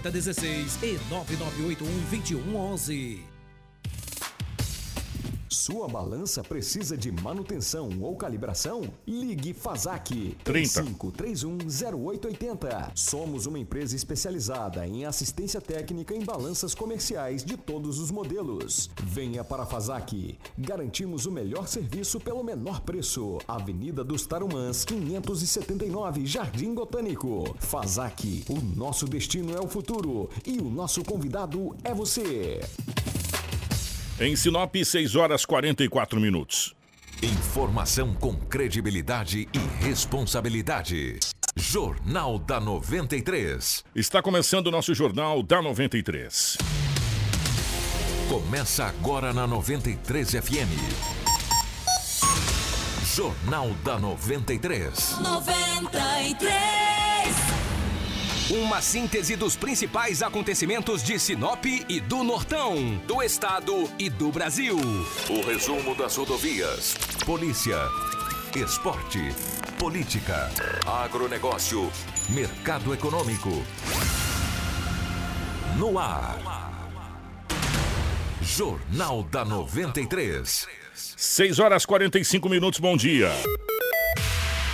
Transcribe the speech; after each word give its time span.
3016 0.00 0.78
e 0.82 0.98
99881 1.08 1.86
2111. 2.10 3.35
Sua 5.56 5.88
balança 5.88 6.44
precisa 6.44 6.96
de 6.98 7.10
manutenção 7.10 7.88
ou 8.02 8.14
calibração? 8.14 8.82
Ligue 9.06 9.54
Fazac 9.54 10.36
35310880. 10.44 12.90
Somos 12.94 13.46
uma 13.46 13.58
empresa 13.58 13.96
especializada 13.96 14.86
em 14.86 15.06
assistência 15.06 15.58
técnica 15.58 16.14
em 16.14 16.22
balanças 16.22 16.74
comerciais 16.74 17.42
de 17.42 17.56
todos 17.56 17.98
os 17.98 18.10
modelos. 18.10 18.90
Venha 19.02 19.42
para 19.42 19.62
a 19.62 19.66
Fazac. 19.66 20.38
Garantimos 20.58 21.24
o 21.24 21.32
melhor 21.32 21.66
serviço 21.66 22.20
pelo 22.20 22.44
menor 22.44 22.82
preço. 22.82 23.38
Avenida 23.48 24.04
dos 24.04 24.26
Tarumãs, 24.26 24.84
579, 24.84 26.26
Jardim 26.26 26.74
Botânico. 26.74 27.56
Fazac. 27.60 28.44
O 28.50 28.60
nosso 28.76 29.06
destino 29.06 29.56
é 29.56 29.60
o 29.60 29.66
futuro 29.66 30.28
e 30.44 30.58
o 30.58 30.68
nosso 30.68 31.02
convidado 31.02 31.74
é 31.82 31.94
você. 31.94 32.60
Em 34.18 34.34
Sinop, 34.34 34.74
6 34.74 35.14
horas 35.14 35.44
44 35.44 36.18
minutos. 36.18 36.74
Informação 37.22 38.14
com 38.14 38.34
credibilidade 38.34 39.46
e 39.52 39.84
responsabilidade. 39.84 41.18
Jornal 41.54 42.38
da 42.38 42.58
93. 42.58 43.84
Está 43.94 44.22
começando 44.22 44.68
o 44.68 44.70
nosso 44.70 44.94
Jornal 44.94 45.42
da 45.42 45.60
93. 45.60 46.56
Começa 48.30 48.86
agora 48.86 49.34
na 49.34 49.46
93 49.46 50.30
FM. 50.30 50.72
Jornal 53.14 53.68
da 53.84 53.98
93. 53.98 55.18
93. 55.20 56.85
Uma 58.48 58.80
síntese 58.80 59.34
dos 59.34 59.56
principais 59.56 60.22
acontecimentos 60.22 61.02
de 61.02 61.18
Sinop 61.18 61.64
e 61.66 61.98
do 61.98 62.22
Nortão, 62.22 62.96
do 63.04 63.20
estado 63.20 63.90
e 63.98 64.08
do 64.08 64.30
Brasil. 64.30 64.76
O 65.28 65.44
resumo 65.44 65.96
das 65.96 66.14
rodovias, 66.14 66.94
polícia, 67.24 67.76
esporte, 68.54 69.18
política, 69.80 70.48
agronegócio, 70.86 71.90
mercado 72.28 72.94
econômico. 72.94 73.50
No 75.76 75.98
ar. 75.98 76.38
Jornal 78.40 79.24
da 79.24 79.44
93. 79.44 80.68
6 80.94 81.58
horas 81.58 81.84
45 81.84 82.48
minutos, 82.48 82.78
bom 82.78 82.96
dia. 82.96 83.28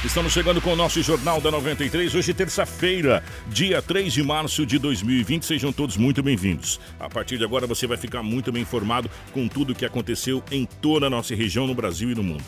Estamos 0.05 0.33
chegando 0.33 0.61
com 0.61 0.73
o 0.73 0.77
nosso 0.77 1.01
Jornal 1.01 1.41
da 1.41 1.49
93, 1.49 2.13
hoje 2.17 2.35
terça-feira, 2.35 3.23
dia 3.47 3.81
3 3.81 4.13
de 4.13 4.21
março 4.21 4.67
de 4.67 4.77
2020. 4.77 5.47
Sejam 5.47 5.73
todos 5.73 5.97
muito 5.97 6.21
bem-vindos. 6.25 6.81
A 6.99 7.09
partir 7.09 7.39
de 7.39 7.45
agora 7.45 7.69
você 7.69 7.87
vai 7.87 7.97
ficar 7.97 8.21
muito 8.21 8.51
bem 8.51 8.63
informado 8.63 9.09
com 9.33 9.47
tudo 9.47 9.73
o 9.73 9.77
que 9.77 9.85
aconteceu 9.85 10.43
em 10.51 10.65
toda 10.65 11.07
a 11.07 11.11
nossa 11.11 11.37
região, 11.37 11.69
no 11.69 11.75
Brasil 11.75 12.11
e 12.11 12.17
no 12.17 12.23
mundo. 12.25 12.43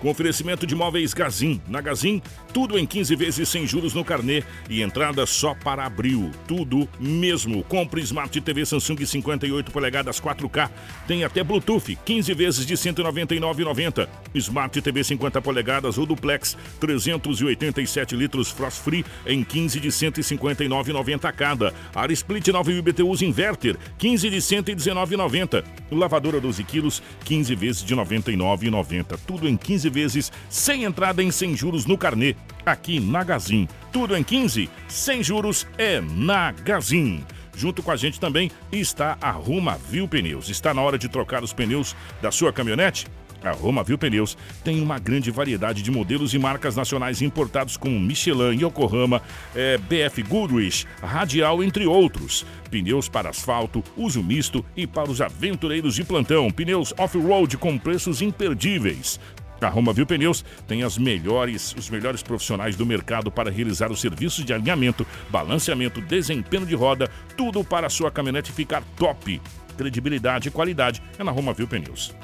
Com 0.00 0.08
oferecimento 0.08 0.66
de 0.66 0.74
móveis 0.74 1.12
Gazin. 1.12 1.60
Na 1.68 1.82
Gazin, 1.82 2.22
tudo 2.54 2.78
em 2.78 2.86
15 2.86 3.14
vezes 3.16 3.48
sem 3.48 3.66
juros 3.66 3.92
no 3.92 4.02
carnê 4.02 4.42
e 4.68 4.80
entrada 4.80 5.26
só 5.26 5.54
para 5.54 5.84
abril. 5.84 6.30
Tudo 6.48 6.88
mesmo. 6.98 7.62
Compre 7.64 8.00
Smart 8.00 8.40
TV 8.40 8.64
Samsung 8.64 9.04
58 9.04 9.70
polegadas 9.70 10.18
4K. 10.18 10.70
Tem 11.06 11.22
até 11.22 11.44
Bluetooth, 11.44 11.98
15 12.04 12.32
vezes 12.32 12.64
de 12.64 12.74
R$ 12.74 12.80
199,90. 12.80 14.08
Smart 14.34 14.80
TV 14.80 15.04
50 15.04 15.42
polegadas 15.42 15.98
ou 15.98 16.06
duplex, 16.06 16.56
387 16.80 18.16
litros 18.16 18.50
Frost 18.50 18.80
Free 18.82 19.04
em 19.26 19.44
15 19.44 19.80
de 19.80 19.88
R$ 19.88 19.94
159,90 19.94 21.32
cada. 21.32 21.74
Ar 21.94 22.10
Split 22.10 22.48
9 22.48 22.80
BTUs 22.80 23.20
Inverter, 23.20 23.76
15 23.98 24.30
de 24.30 24.36
R$ 24.36 24.40
119,90. 24.40 25.62
Lavadora 25.90 26.40
12 26.40 26.64
quilos, 26.64 27.02
15 27.24 27.54
vezes 27.54 27.84
de 27.84 27.94
R$ 27.94 28.00
99,90. 28.00 29.18
Tudo 29.26 29.46
em 29.46 29.56
15 29.56 29.89
vezes, 29.90 30.32
sem 30.48 30.84
entrada 30.84 31.22
em 31.22 31.30
sem 31.30 31.56
juros 31.56 31.84
no 31.84 31.98
carnê, 31.98 32.34
aqui 32.64 33.00
na 33.00 33.22
Gazin. 33.22 33.68
Tudo 33.92 34.16
em 34.16 34.22
15, 34.22 34.70
sem 34.88 35.22
juros 35.22 35.66
é 35.76 36.00
na 36.00 36.52
Gazin. 36.52 37.24
Junto 37.56 37.82
com 37.82 37.90
a 37.90 37.96
gente 37.96 38.18
também 38.18 38.50
está 38.72 39.18
a 39.20 39.30
Ruma 39.30 39.76
Viu 39.76 40.08
Pneus. 40.08 40.48
Está 40.48 40.72
na 40.72 40.80
hora 40.80 40.96
de 40.96 41.08
trocar 41.08 41.42
os 41.42 41.52
pneus 41.52 41.94
da 42.22 42.30
sua 42.30 42.52
caminhonete? 42.52 43.06
A 43.42 43.52
Roma 43.52 43.82
Viu 43.82 43.96
Pneus 43.96 44.36
tem 44.62 44.82
uma 44.82 44.98
grande 44.98 45.30
variedade 45.30 45.82
de 45.82 45.90
modelos 45.90 46.34
e 46.34 46.38
marcas 46.38 46.76
nacionais 46.76 47.22
importados 47.22 47.76
como 47.76 47.98
Michelin, 47.98 48.62
Yokohama, 48.62 49.22
é, 49.54 49.78
BF 49.78 50.22
Goodrich, 50.22 50.86
Radial, 51.02 51.62
entre 51.62 51.86
outros. 51.86 52.44
Pneus 52.70 53.08
para 53.08 53.30
asfalto, 53.30 53.82
uso 53.96 54.22
misto 54.22 54.64
e 54.76 54.86
para 54.86 55.10
os 55.10 55.20
aventureiros 55.20 55.94
de 55.94 56.04
plantão. 56.04 56.50
Pneus 56.50 56.92
off-road 56.98 57.56
com 57.56 57.78
preços 57.78 58.20
imperdíveis. 58.20 59.18
A 59.60 59.68
Roma 59.68 59.92
Viu 59.92 60.06
Pneus 60.06 60.44
tem 60.66 60.82
as 60.82 60.96
melhores, 60.96 61.74
os 61.76 61.90
melhores 61.90 62.22
profissionais 62.22 62.76
do 62.76 62.86
mercado 62.86 63.30
para 63.30 63.50
realizar 63.50 63.90
os 63.92 64.00
serviços 64.00 64.44
de 64.44 64.52
alinhamento, 64.52 65.06
balanceamento, 65.28 66.00
desempenho 66.00 66.64
de 66.64 66.74
roda, 66.74 67.10
tudo 67.36 67.62
para 67.62 67.86
a 67.86 67.90
sua 67.90 68.10
caminhonete 68.10 68.52
ficar 68.52 68.82
top. 68.96 69.40
Credibilidade 69.76 70.48
e 70.48 70.50
qualidade 70.50 71.02
é 71.18 71.24
na 71.24 71.30
Roma 71.30 71.52
Viu 71.52 71.68
Pneus. 71.68 72.14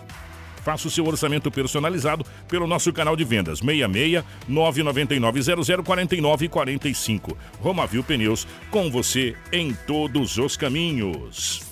Faça 0.66 0.88
o 0.88 0.90
seu 0.90 1.06
orçamento 1.06 1.48
personalizado 1.48 2.26
pelo 2.48 2.66
nosso 2.66 2.92
canal 2.92 3.14
de 3.14 3.22
vendas 3.22 3.60
66 3.60 4.24
999 4.48 5.40
0049 5.84 6.48
45. 6.48 7.38
Romavil 7.60 8.02
Pneus, 8.02 8.48
com 8.68 8.90
você 8.90 9.36
em 9.52 9.72
todos 9.86 10.38
os 10.38 10.56
caminhos. 10.56 11.62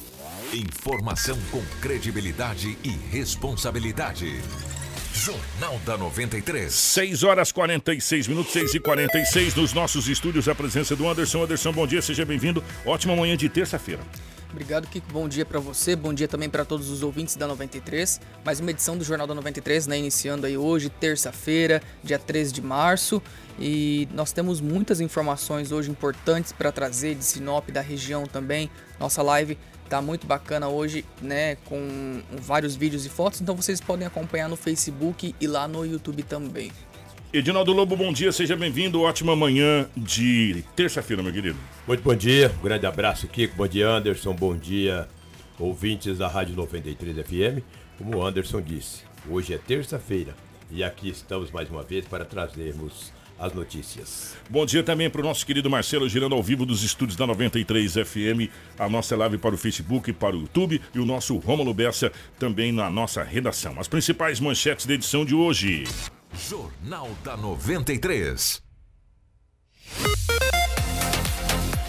Informação 0.53 1.37
com 1.51 1.61
credibilidade 1.81 2.79
e 2.85 2.91
responsabilidade. 3.11 4.41
Jornal 5.15 5.81
da 5.87 5.97
93. 5.97 6.75
6 6.75 7.23
horas 7.23 7.53
46 7.53 8.27
minutos, 8.27 8.53
6 8.53 8.75
e 8.75 8.81
46 8.81 9.55
nos 9.55 9.73
nossos 9.73 10.09
estúdios. 10.09 10.49
A 10.49 10.55
presença 10.55 10.97
do 10.97 11.09
Anderson. 11.09 11.45
Anderson, 11.45 11.73
bom 11.73 11.87
dia, 11.87 12.03
seja 12.03 12.25
bem-vindo. 12.25 12.63
Ótima 12.85 13.15
manhã 13.15 13.37
de 13.37 13.49
terça-feira. 13.49 14.03
Obrigado, 14.51 14.89
Kiko. 14.89 15.07
Bom 15.13 15.29
dia 15.29 15.47
para 15.47 15.61
você. 15.61 15.95
Bom 15.95 16.13
dia 16.13 16.27
também 16.27 16.51
para 16.51 16.65
todos 16.65 16.91
os 16.91 17.03
ouvintes 17.03 17.37
da 17.37 17.47
93. 17.47 18.21
Mais 18.45 18.59
uma 18.59 18.73
edição 18.73 18.99
do 18.99 19.05
Jornal 19.05 19.27
da 19.27 19.35
93, 19.35 19.87
né? 19.87 19.99
Iniciando 19.99 20.47
aí 20.47 20.57
hoje, 20.57 20.91
terça-feira, 20.91 21.81
dia 22.03 22.19
13 22.19 22.53
de 22.53 22.63
março. 22.63 23.23
E 23.59 24.09
nós 24.13 24.33
temos 24.33 24.61
muitas 24.61 25.01
informações 25.01 25.71
hoje 25.71 25.91
importantes 25.91 26.51
para 26.53 26.73
trazer 26.73 27.15
de 27.15 27.25
Sinop, 27.25 27.71
da 27.71 27.81
região 27.81 28.27
também. 28.27 28.69
Nossa 28.99 29.23
live 29.23 29.57
tá 29.89 30.01
muito 30.01 30.27
bacana 30.27 30.69
hoje, 30.69 31.05
né, 31.21 31.57
com 31.65 32.23
vários 32.41 32.75
vídeos 32.75 33.05
e 33.07 33.09
fotos, 33.09 33.41
então 33.41 33.55
vocês 33.55 33.81
podem 33.81 34.07
acompanhar 34.07 34.49
no 34.49 34.57
Facebook 34.57 35.35
e 35.41 35.47
lá 35.47 35.69
no 35.69 35.85
YouTube 35.85 36.23
também. 36.23 36.73
Edinaldo 37.33 37.73
Lobo, 37.73 37.97
bom 37.97 38.13
dia, 38.13 38.31
seja 38.31 38.55
bem-vindo. 38.55 39.03
Ótima 39.03 39.35
manhã 39.35 39.89
de 39.97 40.65
terça-feira, 40.77 41.21
meu 41.21 41.33
querido. 41.33 41.59
Muito 41.85 42.01
bom 42.01 42.15
dia, 42.15 42.53
um 42.61 42.63
grande 42.63 42.87
abraço, 42.87 43.27
Kiko. 43.27 43.57
Bom 43.57 43.67
dia, 43.67 43.89
Anderson. 43.89 44.33
Bom 44.33 44.57
dia, 44.57 45.09
ouvintes 45.59 46.19
da 46.19 46.29
Rádio 46.29 46.55
93 46.55 47.17
FM. 47.27 47.65
Como 47.99 48.19
o 48.19 48.25
Anderson 48.25 48.61
disse, 48.61 49.03
hoje 49.29 49.53
é 49.53 49.59
terça-feira 49.59 50.33
e 50.71 50.83
aqui 50.83 51.09
estamos 51.09 51.51
mais 51.51 51.69
uma 51.71 51.83
vez 51.83 52.07
para 52.07 52.25
trazermos 52.25 53.13
as 53.39 53.53
notícias. 53.53 54.37
Bom 54.49 54.65
dia 54.65 54.83
também 54.83 55.11
para 55.11 55.21
o 55.21 55.25
nosso 55.25 55.45
querido 55.45 55.71
Marcelo, 55.71 56.09
girando 56.09 56.35
ao 56.35 56.43
vivo 56.43 56.65
dos 56.65 56.83
estúdios 56.83 57.17
da 57.17 57.27
93 57.27 57.93
FM, 57.93 58.51
a 58.79 58.89
nossa 58.89 59.17
live 59.17 59.39
para 59.39 59.55
o 59.55 59.59
Facebook, 59.59 60.13
para 60.13 60.37
o 60.37 60.41
YouTube 60.41 60.81
e 60.95 60.99
o 60.99 61.05
nosso 61.05 61.37
Rômulo 61.39 61.75
Bessa 61.75 62.13
também 62.39 62.73
na 62.73 62.89
nossa 62.91 63.23
redação. 63.23 63.79
As 63.79 63.89
principais 63.89 64.41
manchetes 64.41 64.87
da 64.87 64.95
edição 64.95 65.25
de 65.25 65.35
hoje. 65.35 65.85
Jornal 66.49 67.11
da 67.23 67.37
93. 67.37 68.63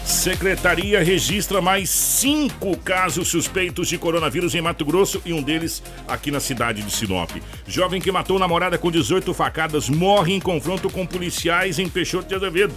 Secretaria 0.06 1.02
registra 1.02 1.60
mais 1.60 1.90
cinco 1.90 2.76
casos 2.76 3.26
suspeitos 3.26 3.88
de 3.88 3.98
coronavírus 3.98 4.54
em 4.54 4.60
Mato 4.60 4.84
Grosso 4.84 5.20
e 5.24 5.32
um 5.32 5.42
deles 5.42 5.82
aqui 6.06 6.30
na 6.30 6.38
cidade 6.38 6.80
de 6.80 6.92
Sinop. 6.92 7.32
Jovem 7.66 8.00
que 8.00 8.12
matou 8.12 8.38
namorada 8.38 8.78
com 8.78 8.88
18 8.88 9.34
facadas 9.34 9.88
morre 9.88 10.32
em 10.32 10.38
confronto 10.38 10.88
com 10.88 11.04
policiais 11.04 11.80
em 11.80 11.88
Peixoto 11.88 12.28
de 12.28 12.36
Azevedo. 12.36 12.72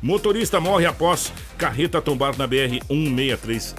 Motorista 0.00 0.60
morre 0.60 0.86
após 0.86 1.32
carreta 1.58 2.00
tombar 2.00 2.38
na 2.38 2.46
BR-163. 2.46 3.74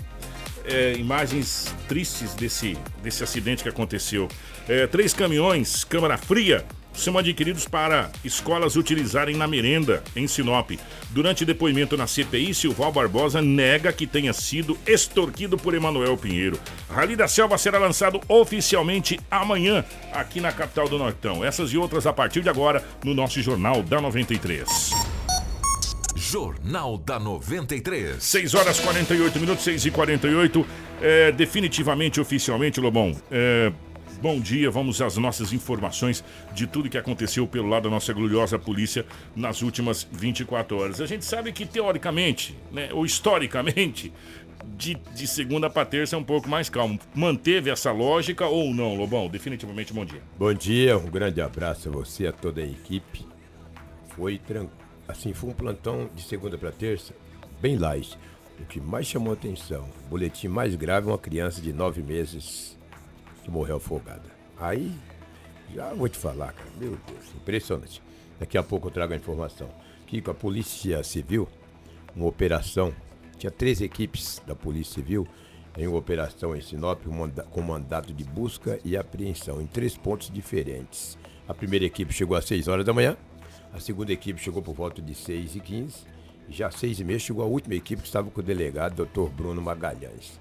É, 0.66 0.94
imagens 0.98 1.74
tristes 1.88 2.34
desse, 2.34 2.78
desse 3.02 3.24
acidente 3.24 3.64
que 3.64 3.70
aconteceu. 3.70 4.28
É, 4.68 4.86
três 4.86 5.14
caminhões, 5.14 5.86
câmara 5.86 6.18
fria, 6.18 6.66
são 6.94 7.18
adquiridos 7.18 7.68
para 7.68 8.12
escolas 8.24 8.76
utilizarem 8.76 9.36
na 9.36 9.48
merenda 9.48 10.04
em 10.16 10.28
Sinop. 10.28 10.72
Durante 11.10 11.46
depoimento 11.46 11.98
na 11.98 12.08
CPI, 12.08 12.54
Silval 12.54 12.92
Barbosa 12.92 13.42
nega 13.42 13.92
que 13.92 14.08
tenha 14.08 14.34
sido 14.34 14.78
extorquido 14.86 15.58
por 15.58 15.74
Emanuel 15.74 16.18
Pinheiro. 16.18 16.60
Rally 16.90 17.16
da 17.16 17.28
Selva 17.28 17.58
será 17.58 17.78
lançado 17.78 18.20
oficialmente 18.28 19.20
amanhã 19.30 19.84
aqui 20.14 20.40
na 20.40 20.52
capital 20.52 20.88
do 20.88 20.98
Nortão. 20.98 21.44
Essas 21.44 21.72
e 21.72 21.78
outras 21.78 22.06
a 22.06 22.14
partir 22.14 22.42
de 22.42 22.50
agora 22.50 22.84
no 23.04 23.14
nosso 23.14 23.42
Jornal 23.42 23.82
da 23.84 24.00
93. 24.02 25.12
Jornal 26.16 26.98
da 26.98 27.20
93. 27.20 28.24
6 28.24 28.54
horas 28.54 28.80
48 28.80 29.40
minutos, 29.40 29.64
6 29.64 29.86
e 29.86 29.92
48 29.92 30.66
é, 31.02 31.32
Definitivamente, 31.32 32.22
oficialmente, 32.22 32.80
Lobão. 32.80 33.16
É, 33.32 33.72
bom 34.22 34.40
dia, 34.40 34.70
vamos 34.70 35.02
às 35.02 35.18
nossas 35.18 35.52
informações 35.52 36.24
de 36.54 36.68
tudo 36.68 36.90
que 36.90 36.98
aconteceu 36.98 37.48
pelo 37.48 37.68
lado 37.68 37.84
da 37.84 37.90
nossa 37.90 38.14
gloriosa 38.14 38.60
polícia 38.60 39.06
nas 39.36 39.62
últimas 39.62 40.08
24 40.12 40.78
horas. 40.78 41.02
A 41.02 41.06
gente 41.06 41.26
sabe 41.26 41.52
que, 41.52 41.66
teoricamente, 41.66 42.58
né, 42.72 42.90
ou 42.94 43.06
historicamente, 43.06 44.14
de, 44.78 44.96
de 45.16 45.28
segunda 45.28 45.70
para 45.70 45.86
terça 45.86 46.16
é 46.16 46.20
um 46.20 46.24
pouco 46.24 46.48
mais 46.48 46.70
calmo. 46.70 47.00
Manteve 47.16 47.70
essa 47.70 47.92
lógica 47.92 48.46
ou 48.46 48.74
não, 48.74 48.96
Lobão? 48.96 49.28
Definitivamente, 49.28 49.92
bom 49.92 50.06
dia. 50.06 50.22
Bom 50.38 50.54
dia, 50.54 50.98
um 50.98 51.10
grande 51.10 51.42
abraço 51.42 51.90
a 51.90 51.92
você, 51.92 52.28
a 52.28 52.32
toda 52.32 52.62
a 52.62 52.66
equipe. 52.66 53.26
Foi 54.16 54.38
tranquilo 54.38 54.82
assim, 55.12 55.34
foi 55.34 55.50
um 55.50 55.54
plantão 55.54 56.10
de 56.16 56.24
segunda 56.24 56.58
para 56.58 56.72
terça, 56.72 57.14
bem 57.62 57.78
light. 57.78 58.18
O 58.60 58.66
que 58.66 58.80
mais 58.80 59.08
chamou 59.08 59.34
atenção, 59.34 59.90
o 60.06 60.10
boletim 60.10 60.48
mais 60.48 60.76
grave, 60.76 61.08
uma 61.08 61.18
criança 61.18 61.62
de 61.62 61.74
nove 61.74 62.02
meses 62.02 62.78
que 63.44 63.52
morreu 63.52 63.78
afogada. 63.78 64.30
Aí, 64.58 64.92
já 65.74 65.94
vou 65.94 66.10
te 66.10 66.18
falar, 66.18 66.54
cara, 66.54 66.70
meu 66.78 66.98
Deus, 67.08 67.36
impressionante. 67.36 68.02
Daqui 68.40 68.58
a 68.58 68.64
pouco 68.64 68.88
eu 68.88 68.92
trago 68.92 69.14
a 69.14 69.16
informação. 69.16 69.70
Que 70.08 70.22
a 70.30 70.34
Polícia 70.34 71.02
Civil, 71.04 71.48
uma 72.16 72.26
operação, 72.26 72.94
tinha 73.38 73.50
três 73.50 73.82
equipes 73.82 74.42
da 74.46 74.54
Polícia 74.54 74.96
Civil 74.96 75.28
em 75.78 75.88
uma 75.88 75.98
operação 75.98 76.56
em 76.56 76.62
Sinop 76.62 77.02
com 77.50 77.62
mandato 77.62 78.14
de 78.14 78.24
busca 78.24 78.80
e 78.84 78.98
apreensão 78.98 79.62
em 79.62 79.66
três 79.66 79.96
pontos 79.96 80.30
diferentes. 80.30 81.18
A 81.48 81.54
primeira 81.54 81.86
equipe 81.86 82.14
chegou 82.14 82.36
às 82.36 82.46
6 82.46 82.68
horas 82.68 82.86
da 82.86 82.94
manhã, 82.94 83.16
a 83.74 83.80
segunda 83.80 84.12
equipe 84.12 84.40
chegou 84.40 84.62
por 84.62 84.76
volta 84.76 85.02
de 85.02 85.16
6 85.16 85.56
e 85.56 85.60
15 85.62 85.96
e 86.50 86.54
já 86.54 86.68
às 86.68 86.76
6 86.76 87.00
e 87.00 87.04
meia 87.04 87.20
chegou 87.20 87.44
a 87.44 87.48
última 87.48 87.76
equipe 87.76 88.02
que 88.02 88.08
estava 88.08 88.30
com 88.30 88.42
o 88.42 88.44
delegado, 88.44 89.06
Dr. 89.06 89.30
Bruno 89.30 89.62
Magalhães. 89.62 90.38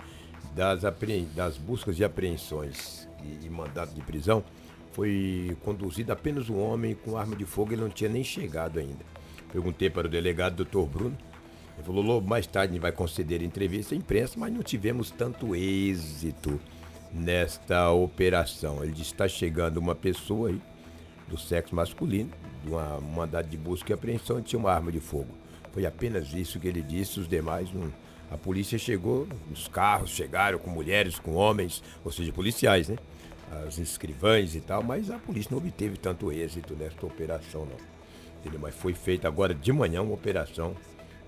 Das, 0.54 0.82
das 1.34 1.56
buscas 1.56 1.98
e 1.98 2.04
apreensões 2.04 3.08
e, 3.22 3.46
e 3.46 3.50
mandato 3.50 3.94
de 3.94 4.00
prisão, 4.02 4.42
foi 4.92 5.56
conduzido 5.62 6.12
apenas 6.12 6.50
um 6.50 6.58
homem 6.58 6.94
com 6.94 7.16
arma 7.16 7.36
de 7.36 7.44
fogo, 7.44 7.72
ele 7.72 7.82
não 7.82 7.88
tinha 7.88 8.10
nem 8.10 8.24
chegado 8.24 8.78
ainda. 8.78 9.04
Perguntei 9.52 9.88
para 9.88 10.06
o 10.06 10.10
delegado, 10.10 10.64
Dr. 10.64 10.82
Bruno, 10.86 11.16
ele 11.76 11.86
falou, 11.86 12.02
Lobo, 12.02 12.28
mais 12.28 12.46
tarde 12.46 12.78
vai 12.78 12.92
conceder 12.92 13.42
entrevista 13.42 13.94
à 13.94 13.98
imprensa, 13.98 14.34
mas 14.36 14.52
não 14.52 14.62
tivemos 14.62 15.10
tanto 15.10 15.54
êxito 15.54 16.60
nesta 17.12 17.90
operação. 17.90 18.82
Ele 18.82 18.92
disse, 18.92 19.12
está 19.12 19.26
chegando 19.26 19.78
uma 19.78 19.94
pessoa 19.94 20.50
aí 20.50 20.60
do 21.28 21.38
sexo 21.38 21.74
masculino, 21.74 22.30
de 22.62 22.70
uma 22.70 23.00
mandado 23.00 23.48
de 23.48 23.56
busca 23.56 23.92
e 23.92 23.94
apreensão 23.94 24.38
e 24.38 24.42
tinha 24.42 24.58
uma 24.58 24.70
arma 24.70 24.92
de 24.92 25.00
fogo. 25.00 25.28
Foi 25.72 25.86
apenas 25.86 26.32
isso 26.34 26.58
que 26.58 26.68
ele 26.68 26.82
disse, 26.82 27.20
os 27.20 27.28
demais 27.28 27.72
não. 27.72 27.90
A 28.30 28.36
polícia 28.36 28.78
chegou, 28.78 29.26
os 29.52 29.66
carros 29.66 30.10
chegaram 30.10 30.58
com 30.58 30.70
mulheres, 30.70 31.18
com 31.18 31.34
homens, 31.34 31.82
ou 32.04 32.12
seja, 32.12 32.32
policiais, 32.32 32.88
né? 32.88 32.96
As 33.66 33.78
escrivães 33.78 34.54
e 34.54 34.60
tal, 34.60 34.82
mas 34.82 35.10
a 35.10 35.18
polícia 35.18 35.50
não 35.50 35.58
obteve 35.58 35.96
tanto 35.96 36.30
êxito 36.30 36.74
nesta 36.74 37.04
operação, 37.04 37.66
não. 37.66 38.60
Mas 38.60 38.74
foi 38.74 38.94
feita 38.94 39.26
agora 39.26 39.52
de 39.52 39.72
manhã 39.72 40.00
uma 40.02 40.14
operação 40.14 40.74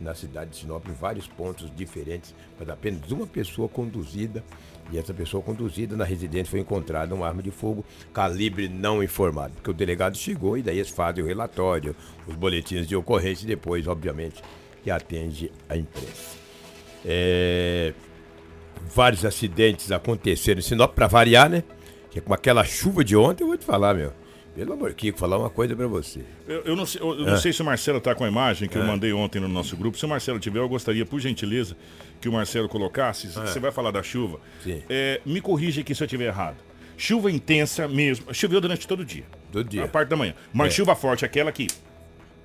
na 0.00 0.14
cidade 0.14 0.50
de 0.50 0.56
Sinop, 0.56 0.87
em 0.88 0.93
vários 0.93 1.26
pontos 1.26 1.70
diferentes, 1.75 2.34
mas 2.58 2.69
apenas 2.69 3.10
uma 3.10 3.26
pessoa 3.26 3.69
conduzida 3.69 4.43
e 4.90 4.98
essa 4.98 5.14
pessoa 5.14 5.43
conduzida 5.43 5.96
na 5.96 6.05
residência 6.05 6.50
foi 6.50 6.60
encontrada 6.60 7.14
uma 7.14 7.26
arma 7.26 7.43
de 7.43 7.50
fogo 7.50 7.84
calibre 8.12 8.69
não 8.69 9.02
informado, 9.02 9.55
porque 9.55 9.70
o 9.70 9.75
delegado 9.75 10.16
chegou 10.16 10.58
e 10.58 10.62
daí 10.62 10.78
eles 10.78 10.90
fazem 10.90 11.22
o 11.22 11.26
relatório, 11.26 11.94
os 12.26 12.34
boletins 12.34 12.87
de 12.87 12.96
ocorrência 12.96 13.44
e 13.44 13.48
depois, 13.48 13.87
obviamente, 13.87 14.43
que 14.82 14.90
atende 14.90 15.52
a 15.69 15.76
imprensa. 15.76 16.42
É... 17.04 17.93
Vários 18.94 19.25
acidentes 19.25 19.90
aconteceram 19.90 20.58
em 20.58 20.62
Sinop, 20.62 20.94
para 20.94 21.06
variar, 21.06 21.49
né? 21.49 21.62
Que 22.10 22.19
é 22.19 22.22
com 22.22 22.34
aquela 22.34 22.64
chuva 22.64 23.04
de 23.04 23.16
ontem, 23.16 23.43
eu 23.43 23.49
vou 23.49 23.56
te 23.56 23.64
falar, 23.64 23.94
meu. 23.94 24.12
Pelo 24.54 24.75
amor, 24.75 24.93
Kiko, 24.93 25.19
falar 25.19 25.38
uma 25.38 25.49
coisa 25.49 25.75
para 25.75 25.87
você. 25.87 26.20
Eu, 26.46 26.60
eu, 26.60 26.76
não, 26.76 26.84
sei, 26.84 27.00
eu, 27.00 27.19
eu 27.19 27.25
não, 27.25 27.37
sei, 27.38 27.54
se 27.54 27.62
o 27.62 27.64
Marcelo 27.64 28.02
tá 28.02 28.14
com 28.14 28.22
a 28.22 28.28
imagem 28.28 28.69
que 28.69 28.76
eu 28.76 28.84
mandei 28.84 29.10
ontem 29.10 29.40
no 29.40 29.49
nosso 29.49 29.75
grupo. 29.76 29.96
Se 29.96 30.04
o 30.04 30.08
Marcelo 30.08 30.38
tiver, 30.38 30.58
eu 30.58 30.69
gostaria, 30.69 31.06
por 31.06 31.19
gentileza, 31.20 31.75
que 32.20 32.28
o 32.28 32.32
Marcelo 32.32 32.69
colocasse. 32.69 33.28
Você 33.28 33.58
vai 33.58 33.72
falar 33.72 33.90
da 33.90 34.02
chuva. 34.02 34.40
É, 34.90 35.20
me 35.25 35.40
corrija 35.40 35.81
aqui 35.81 35.94
se 35.94 36.02
eu 36.02 36.05
estiver 36.05 36.26
errado. 36.26 36.56
Chuva 36.98 37.31
intensa 37.31 37.88
mesmo. 37.88 38.32
Choveu 38.34 38.60
durante 38.60 38.87
todo 38.87 39.00
o 39.00 39.05
dia. 39.05 39.25
Todo 39.50 39.66
dia. 39.66 39.84
A 39.84 39.88
parte 39.88 40.10
da 40.10 40.16
manhã. 40.16 40.34
Mas 40.52 40.69
é. 40.69 40.76
chuva 40.76 40.94
forte, 40.94 41.25
aquela 41.25 41.50
que 41.50 41.66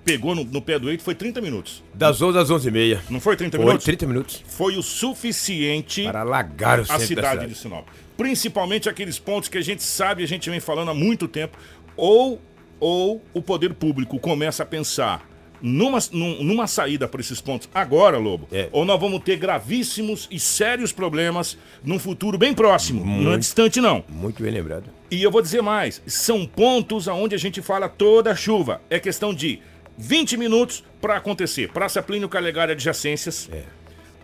pegou 0.08 0.34
no, 0.34 0.46
no, 0.46 0.62
pé 0.62 0.80
do 0.80 0.90
eito 0.90 1.04
foi 1.04 1.14
30 1.14 1.42
minutos. 1.42 1.84
Das 1.94 2.22
11 2.22 2.38
às 2.38 2.50
11 2.50 2.70
e 2.70 2.72
meia. 2.72 3.04
Não 3.10 3.20
foi 3.20 3.36
30 3.36 3.58
foi 3.58 3.66
minutos? 3.66 3.84
30 3.84 4.08
minutos. 4.08 4.44
Foi 4.48 4.78
o 4.78 4.82
suficiente 4.82 6.04
para 6.04 6.22
alagar 6.22 6.80
o 6.80 6.86
a 6.88 6.98
cidade 6.98 7.46
de 7.46 7.56
Sinop. 7.56 7.86
Principalmente 8.16 8.88
aqueles 8.88 9.20
pontos 9.20 9.50
que 9.50 9.58
a 9.58 9.62
gente 9.62 9.84
sabe, 9.84 10.24
a 10.24 10.28
gente 10.28 10.50
vem 10.50 10.62
falando 10.62 10.92
há 10.92 10.94
muito 10.94 11.28
tempo, 11.28 11.58
ou, 11.98 12.42
ou 12.80 13.22
o 13.34 13.42
poder 13.42 13.74
público 13.74 14.18
começa 14.18 14.64
a 14.64 14.66
pensar 14.66 15.28
numa, 15.62 16.00
numa 16.12 16.68
saída 16.68 17.08
para 17.08 17.20
esses 17.20 17.42
pontos 17.42 17.68
agora, 17.74 18.18
Lobo, 18.18 18.48
é. 18.52 18.70
ou 18.72 18.86
nós 18.86 19.00
vamos 19.00 19.22
ter 19.24 19.38
gravíssimos 19.38 20.28
e 20.32 20.40
sérios 20.40 20.92
problemas 20.92 21.58
num 21.84 22.00
futuro 22.00 22.38
bem 22.38 22.54
próximo, 22.54 23.04
muito, 23.04 23.24
não 23.24 23.34
é 23.34 23.38
distante 23.38 23.82
não. 23.82 24.04
Muito 24.08 24.42
bem 24.42 24.52
lembrado. 24.52 24.86
E 25.10 25.22
eu 25.22 25.32
vou 25.32 25.42
dizer 25.42 25.62
mais, 25.62 26.02
são 26.06 26.46
pontos 26.46 27.08
aonde 27.08 27.34
a 27.34 27.38
gente 27.38 27.62
fala 27.62 27.88
toda 27.88 28.32
a 28.32 28.36
chuva. 28.36 28.82
É 28.90 29.00
questão 29.00 29.34
de 29.34 29.60
20 29.98 30.38
minutos 30.38 30.84
para 31.02 31.18
acontecer. 31.18 31.70
Praça 31.70 32.02
Plínio 32.02 32.30
Calegari 32.30 32.72
adjacências. 32.74 33.50
É. 33.52 33.64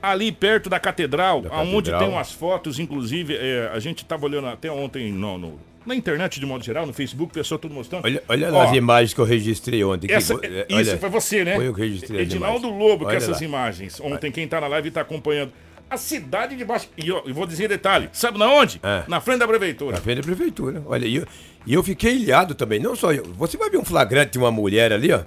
Ali 0.02 0.32
perto 0.32 0.70
da 0.70 0.80
catedral, 0.80 1.42
da 1.42 1.56
onde 1.62 1.76
catedral. 1.76 2.00
tem 2.02 2.10
umas 2.10 2.32
fotos, 2.32 2.78
inclusive, 2.78 3.36
é, 3.36 3.72
a 3.74 3.80
gente 3.80 4.04
estava 4.04 4.26
olhando 4.26 4.48
até 4.48 4.70
ontem 4.70 5.12
no, 5.12 5.38
no 5.38 5.60
na 5.86 5.96
internet 5.96 6.40
de 6.40 6.46
modo 6.46 6.64
geral, 6.64 6.86
no 6.86 6.94
Facebook, 6.94 7.34
pessoa 7.34 7.60
tudo 7.60 7.74
mostrando. 7.74 8.06
Olha, 8.06 8.24
olha 8.28 8.54
Ó, 8.54 8.62
as 8.62 8.76
imagens 8.76 9.14
que 9.14 9.20
eu 9.20 9.26
registrei 9.26 9.84
ontem. 9.84 10.12
Essa, 10.12 10.38
que, 10.38 10.46
é, 10.46 10.66
isso 10.82 10.98
foi 10.98 11.10
você, 11.10 11.44
né? 11.44 11.56
Foi 11.56 11.68
eu 11.68 11.74
que 11.74 11.82
registrei 11.82 12.22
Edinaldo 12.22 12.70
Lobo 12.70 13.06
com 13.06 13.12
essas 13.12 13.42
lá. 13.42 13.46
imagens. 13.46 14.00
Ontem, 14.00 14.32
quem 14.32 14.48
tá 14.48 14.62
na 14.62 14.68
live 14.68 14.92
tá 14.92 15.02
acompanhando. 15.02 15.52
A 15.90 15.98
cidade 15.98 16.56
de 16.56 16.66
baixo. 16.66 16.90
E 16.98 17.08
eu, 17.08 17.22
eu 17.26 17.34
vou 17.34 17.46
dizer 17.46 17.68
detalhe. 17.68 18.10
Sabe 18.14 18.40
na 18.40 18.50
onde? 18.50 18.80
É. 18.82 19.04
Na 19.08 19.22
frente 19.22 19.40
da 19.40 19.48
prefeitura. 19.48 19.96
Na 19.96 20.02
frente 20.02 20.18
da 20.18 20.24
prefeitura. 20.24 20.82
Olha, 20.86 21.06
e 21.06 21.18
eu, 21.18 21.28
e 21.68 21.74
eu 21.74 21.84
fiquei 21.84 22.16
ilhado 22.16 22.56
também. 22.56 22.80
Não 22.80 22.96
só 22.96 23.14
eu. 23.14 23.24
Você 23.38 23.58
vai 23.58 23.70
ver 23.70 23.78
um 23.78 23.86
flagrante 23.86 24.32
de 24.32 24.40
uma 24.40 24.52
mulher 24.52 24.92
ali, 24.92 25.12
ó. 25.12 25.22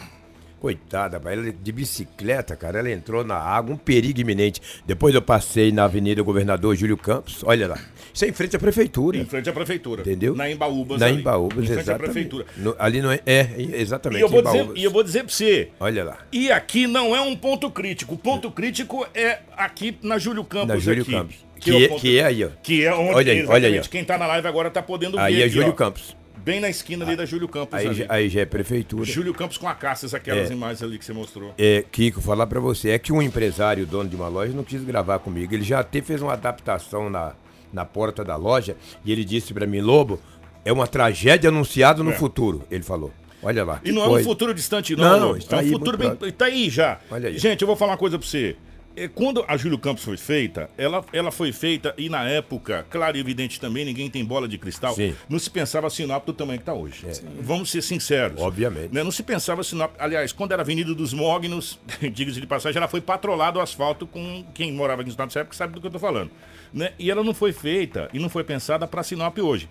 Coitada, 0.61 1.20
ela 1.31 1.53
de 1.53 1.73
bicicleta, 1.73 2.56
cara, 2.56 2.79
ela 2.79 2.91
entrou 2.91 3.23
na 3.23 3.37
água, 3.37 3.75
um 3.75 3.76
perigo 3.76 4.20
iminente. 4.20 4.61
Depois 4.87 5.14
eu 5.14 5.20
passei 5.20 5.70
na 5.70 5.85
Avenida 5.85 6.23
Governador 6.23 6.75
Júlio 6.75 6.97
Campos, 6.97 7.42
olha 7.45 7.69
lá. 7.69 7.78
Isso 8.12 8.25
é 8.25 8.28
em 8.28 8.33
frente 8.33 8.57
à 8.57 8.59
prefeitura. 8.59 9.19
Em 9.19 9.26
frente 9.26 9.50
à 9.50 9.52
prefeitura. 9.52 10.00
Entendeu? 10.00 10.35
Na 10.35 10.50
Embaúbas. 10.50 10.99
Na 10.99 11.11
Embaúbas, 11.11 11.64
exatamente. 11.64 11.81
Em 11.81 11.85
frente 11.85 11.90
à 11.95 11.99
prefeitura. 11.99 12.47
No, 12.57 12.75
ali 12.78 13.02
não 13.02 13.12
é, 13.12 13.21
é, 13.26 13.54
exatamente. 13.75 14.21
E 14.21 14.23
eu, 14.23 14.28
vou 14.31 14.42
dizer, 14.42 14.69
e 14.75 14.85
eu 14.85 14.90
vou 14.90 15.02
dizer 15.02 15.25
pra 15.25 15.33
você. 15.33 15.69
Olha 15.78 16.04
lá. 16.04 16.19
E 16.33 16.50
aqui 16.50 16.87
não 16.87 17.14
é 17.14 17.21
um 17.21 17.37
ponto 17.37 17.71
crítico. 17.71 18.14
O 18.14 18.19
ponto 18.19 18.50
crítico 18.50 19.07
é 19.14 19.40
aqui 19.54 19.99
na 20.02 20.16
Júlio 20.16 20.45
Campos. 20.45 20.69
Na 20.69 20.78
Júlio 20.78 21.02
aqui. 21.02 21.12
Campos. 21.12 21.37
Que, 21.61 21.71
que, 21.71 21.85
é, 21.85 21.88
que 21.88 22.19
é 22.19 22.25
aí, 22.25 22.45
ó. 22.45 22.49
Que 22.62 22.85
é 22.85 22.95
onde, 22.95 23.14
olha 23.14 23.33
aí, 23.33 23.47
olha 23.47 23.69
aí, 23.69 23.81
quem 23.88 24.04
tá 24.04 24.16
na 24.16 24.26
live 24.26 24.47
agora 24.47 24.71
tá 24.71 24.83
podendo 24.83 25.16
ver. 25.16 25.23
Aí 25.23 25.42
é 25.42 25.45
aqui, 25.45 25.54
Júlio 25.54 25.71
ó. 25.71 25.73
Campos 25.73 26.16
bem 26.37 26.61
na 26.61 26.69
esquina 26.69 27.05
ali 27.05 27.16
da 27.16 27.25
Júlio 27.25 27.49
Campos. 27.49 27.78
Aí, 27.78 27.87
ali. 27.87 28.07
aí 28.09 28.28
já 28.28 28.40
é 28.40 28.45
prefeitura. 28.45 29.05
Júlio 29.05 29.35
Campos 29.35 29.59
com 29.59 29.69
a 29.69 29.75
Caças, 29.75 30.14
aquelas 30.14 30.50
é, 30.50 30.55
imagens 30.55 30.83
ali 30.83 30.99
que 30.99 31.05
você 31.05 31.12
mostrou. 31.12 31.55
É, 31.59 31.85
Kiko, 31.90 32.21
falar 32.21 32.47
para 32.47 32.61
você, 32.61 32.90
é 32.90 32.99
que 32.99 33.12
um 33.12 33.23
empresário, 33.23 33.87
dono 33.87 34.09
de 34.09 34.16
uma 34.16 34.28
loja, 34.28 34.52
não 34.52 34.64
quis 34.64 34.83
gravar 34.83 35.19
comigo. 35.19 35.55
Ele 35.55 35.64
já 35.64 35.81
até 35.81 36.00
fez 36.00 36.23
uma 36.23 36.33
adaptação 36.33 37.09
na, 37.11 37.35
na 37.73 37.85
porta 37.85 38.25
da 38.25 38.37
loja 38.37 38.76
e 39.05 39.12
ele 39.12 39.25
disse 39.25 39.52
para 39.52 39.66
mim, 39.66 39.81
Lobo, 39.81 40.21
é 40.64 40.73
uma 40.73 40.87
tragédia 40.87 41.49
anunciada 41.49 42.02
no 42.02 42.11
é. 42.11 42.14
futuro, 42.14 42.64
ele 42.71 42.83
falou. 42.83 43.12
Olha 43.43 43.64
lá. 43.64 43.81
E 43.85 43.93
não 43.93 44.02
coisa. 44.02 44.19
é 44.19 44.21
um 44.23 44.25
futuro 44.25 44.55
distante, 44.55 44.97
não. 44.97 45.21
Não, 45.21 45.37
está 45.37 45.57
é 45.57 45.59
um 45.59 45.62
aí 45.62 45.71
futuro 45.71 45.97
bem. 45.97 46.19
Está 46.23 46.47
aí 46.47 46.69
já. 46.69 46.99
Olha 47.11 47.28
aí. 47.28 47.38
Gente, 47.38 47.62
eu 47.62 47.66
vou 47.66 47.76
falar 47.76 47.93
uma 47.93 47.99
coisa 47.99 48.19
para 48.19 48.26
você. 48.26 48.57
É, 48.97 49.09
quando 49.09 49.45
a 49.47 49.57
Júlio 49.59 49.79
Campos 49.79 50.03
foi 50.03 50.17
feita, 50.17 50.71
ela, 50.79 51.05
ela 51.12 51.31
foi 51.31 51.53
feita, 51.53 51.95
e 51.99 52.09
na 52.09 52.25
época, 52.25 52.87
claro 52.88 53.17
e 53.17 53.21
evidente 53.21 53.61
também, 53.61 53.85
ninguém 53.85 54.09
tem 54.09 54.25
bola 54.25 54.49
de 54.49 54.57
cristal, 54.57 54.95
Sim. 54.95 55.15
não 55.29 55.38
se 55.38 55.50
pensava 55.50 55.91
Sinop 55.91 56.25
do 56.25 56.33
tamanho 56.33 56.59
que 56.59 56.62
está 56.62 56.73
hoje. 56.73 57.07
É. 57.07 57.12
Vamos 57.41 57.71
ser 57.71 57.83
sinceros. 57.83 58.41
Obviamente. 58.41 58.95
Né? 58.95 59.05
Não 59.05 59.11
se 59.11 59.23
pensava 59.23 59.62
Sinop. 59.62 59.93
Aliás, 59.99 60.33
quando 60.33 60.53
era 60.53 60.62
Avenida 60.62 60.95
dos 60.95 61.12
Mognos, 61.12 61.79
diga-se 62.11 62.41
de 62.41 62.47
passagem, 62.47 62.79
ela 62.79 62.88
foi 62.88 63.03
patrolada 63.03 63.59
o 63.59 63.62
asfalto 63.62 64.07
com 64.07 64.45
quem 64.55 64.73
morava 64.73 65.03
em 65.03 65.11
Sinop 65.11 65.26
nessa 65.26 65.41
época 65.41 65.57
sabe 65.57 65.75
do 65.75 65.81
que 65.81 65.87
eu 65.87 65.91
estou 65.91 66.00
falando. 66.00 66.31
Né? 66.73 66.93
E 66.99 67.11
ela 67.11 67.23
não 67.23 67.35
foi 67.35 67.53
feita 67.53 68.09
e 68.15 68.19
não 68.19 68.31
foi 68.31 68.45
pensada 68.45 68.87
para 68.87 69.03
Sinop 69.03 69.37
hoje. 69.38 69.69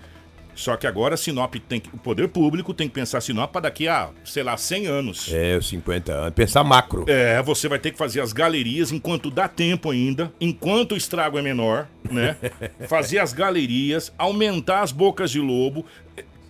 Só 0.56 0.78
que 0.78 0.88
agora 0.88 1.18
Sinop 1.18 1.56
tem 1.68 1.80
que, 1.80 1.90
o 1.94 1.98
poder 1.98 2.30
público 2.30 2.74
tem 2.74 2.88
que 2.88 2.94
pensar 2.94 3.22
Sinop 3.22 3.52
para 3.52 3.62
daqui 3.62 3.88
a, 3.88 4.10
sei 4.24 4.42
lá, 4.42 4.56
100 4.56 4.88
anos. 4.88 5.30
É, 5.32 5.60
50 5.62 6.14
anos. 6.14 6.34
Pensar 6.34 6.64
macro. 6.64 7.06
É, 7.08 7.42
você 7.44 7.68
vai 7.68 7.78
ter 7.78 7.92
que 7.92 7.98
fazer 7.98 8.22
as 8.22 8.32
galerias 8.32 8.92
enquanto 8.92 9.30
dá 9.30 9.48
tempo 9.48 9.92
ainda, 9.92 10.32
enquanto 10.40 10.94
o 10.94 10.98
estrago 10.98 11.38
é 11.38 11.42
menor, 11.42 11.88
né? 12.10 12.38
fazer 12.88 13.20
as 13.20 13.34
galerias, 13.34 14.14
aumentar 14.18 14.82
as 14.82 14.92
bocas 14.92 15.30
de 15.30 15.40
lobo, 15.40 15.86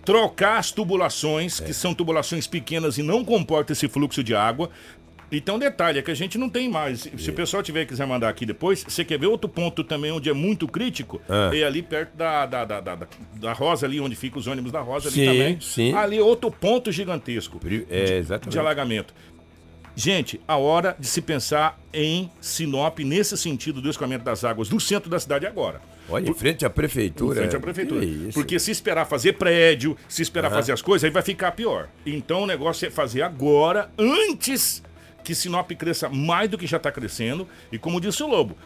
trocar 0.06 0.58
as 0.58 0.70
tubulações, 0.70 1.60
é. 1.60 1.64
que 1.64 1.74
são 1.74 1.92
tubulações 1.92 2.46
pequenas 2.46 2.96
e 2.96 3.02
não 3.02 3.24
comportam 3.24 3.72
esse 3.72 3.88
fluxo 3.88 4.22
de 4.22 4.36
água, 4.36 4.70
Então, 5.30 5.58
detalhe, 5.58 5.98
é 5.98 6.02
que 6.02 6.10
a 6.10 6.14
gente 6.14 6.38
não 6.38 6.48
tem 6.48 6.68
mais. 6.68 7.08
Se, 7.16 7.30
o 7.30 7.32
pessoal 7.32 7.62
tiver 7.62 7.84
quiser 7.84 8.06
mandar 8.06 8.28
aqui 8.28 8.46
depois, 8.46 8.84
você 8.86 9.04
quer 9.04 9.18
ver 9.18 9.26
outro 9.26 9.48
ponto 9.48 9.82
também 9.82 10.12
onde 10.12 10.30
é 10.30 10.32
muito 10.32 10.68
crítico? 10.68 11.20
Ah. 11.28 11.50
É 11.52 11.64
ali 11.64 11.82
perto 11.82 12.16
da, 12.16 12.46
da, 12.46 12.64
da, 12.64 12.80
da, 12.80 12.98
da 13.34 13.52
Rosa, 13.52 13.86
ali 13.86 14.00
onde 14.00 14.14
ficam 14.14 14.38
os 14.38 14.46
ônibus 14.46 14.70
da 14.70 14.80
Rosa 14.80 15.08
ali 15.08 15.16
Sim, 15.16 15.26
também. 15.26 15.60
sim. 15.60 15.92
Ali 15.94 16.18
é 16.18 16.22
outro 16.22 16.50
ponto 16.50 16.92
gigantesco 16.92 17.60
É, 17.90 18.04
de 18.04 18.12
exatamente. 18.14 18.58
alagamento. 18.58 19.12
Gente, 19.98 20.38
a 20.46 20.56
hora 20.58 20.94
de 20.98 21.06
se 21.06 21.22
pensar 21.22 21.80
em 21.92 22.30
Sinop 22.38 22.98
nesse 22.98 23.36
sentido 23.36 23.80
do 23.80 23.88
escoamento 23.88 24.22
das 24.24 24.44
águas 24.44 24.68
do 24.68 24.78
centro 24.78 25.08
da 25.08 25.18
cidade 25.18 25.46
agora. 25.46 25.80
Olha, 26.08 26.28
em 26.28 26.34
frente 26.34 26.64
à 26.66 26.68
Em 26.68 26.70
prefeitura. 26.70 27.40
frente 27.40 27.56
à 27.56 27.60
prefeitura. 27.60 28.04
Isso? 28.04 28.32
Porque 28.34 28.58
se 28.58 28.70
esperar 28.70 29.06
fazer 29.06 29.32
prédio, 29.32 29.96
se 30.06 30.20
esperar 30.20 30.50
fazer 30.50 30.72
as 30.72 30.82
coisas, 30.82 31.02
aí 31.04 31.10
vai 31.10 31.22
ficar 31.22 31.50
pior. 31.52 31.88
Então 32.04 32.42
o 32.42 32.46
negócio 32.46 32.86
é 32.86 32.90
fazer 32.90 33.22
agora, 33.22 33.90
antes 33.98 34.82
que 35.26 35.34
Sinop 35.34 35.68
cresça 35.72 36.08
mais 36.08 36.48
do 36.48 36.56
que 36.56 36.68
já 36.68 36.76
está 36.76 36.92
crescendo. 36.92 37.48
E 37.72 37.78
como 37.78 38.00
disse 38.00 38.22
o 38.22 38.28
Lobo, 38.28 38.56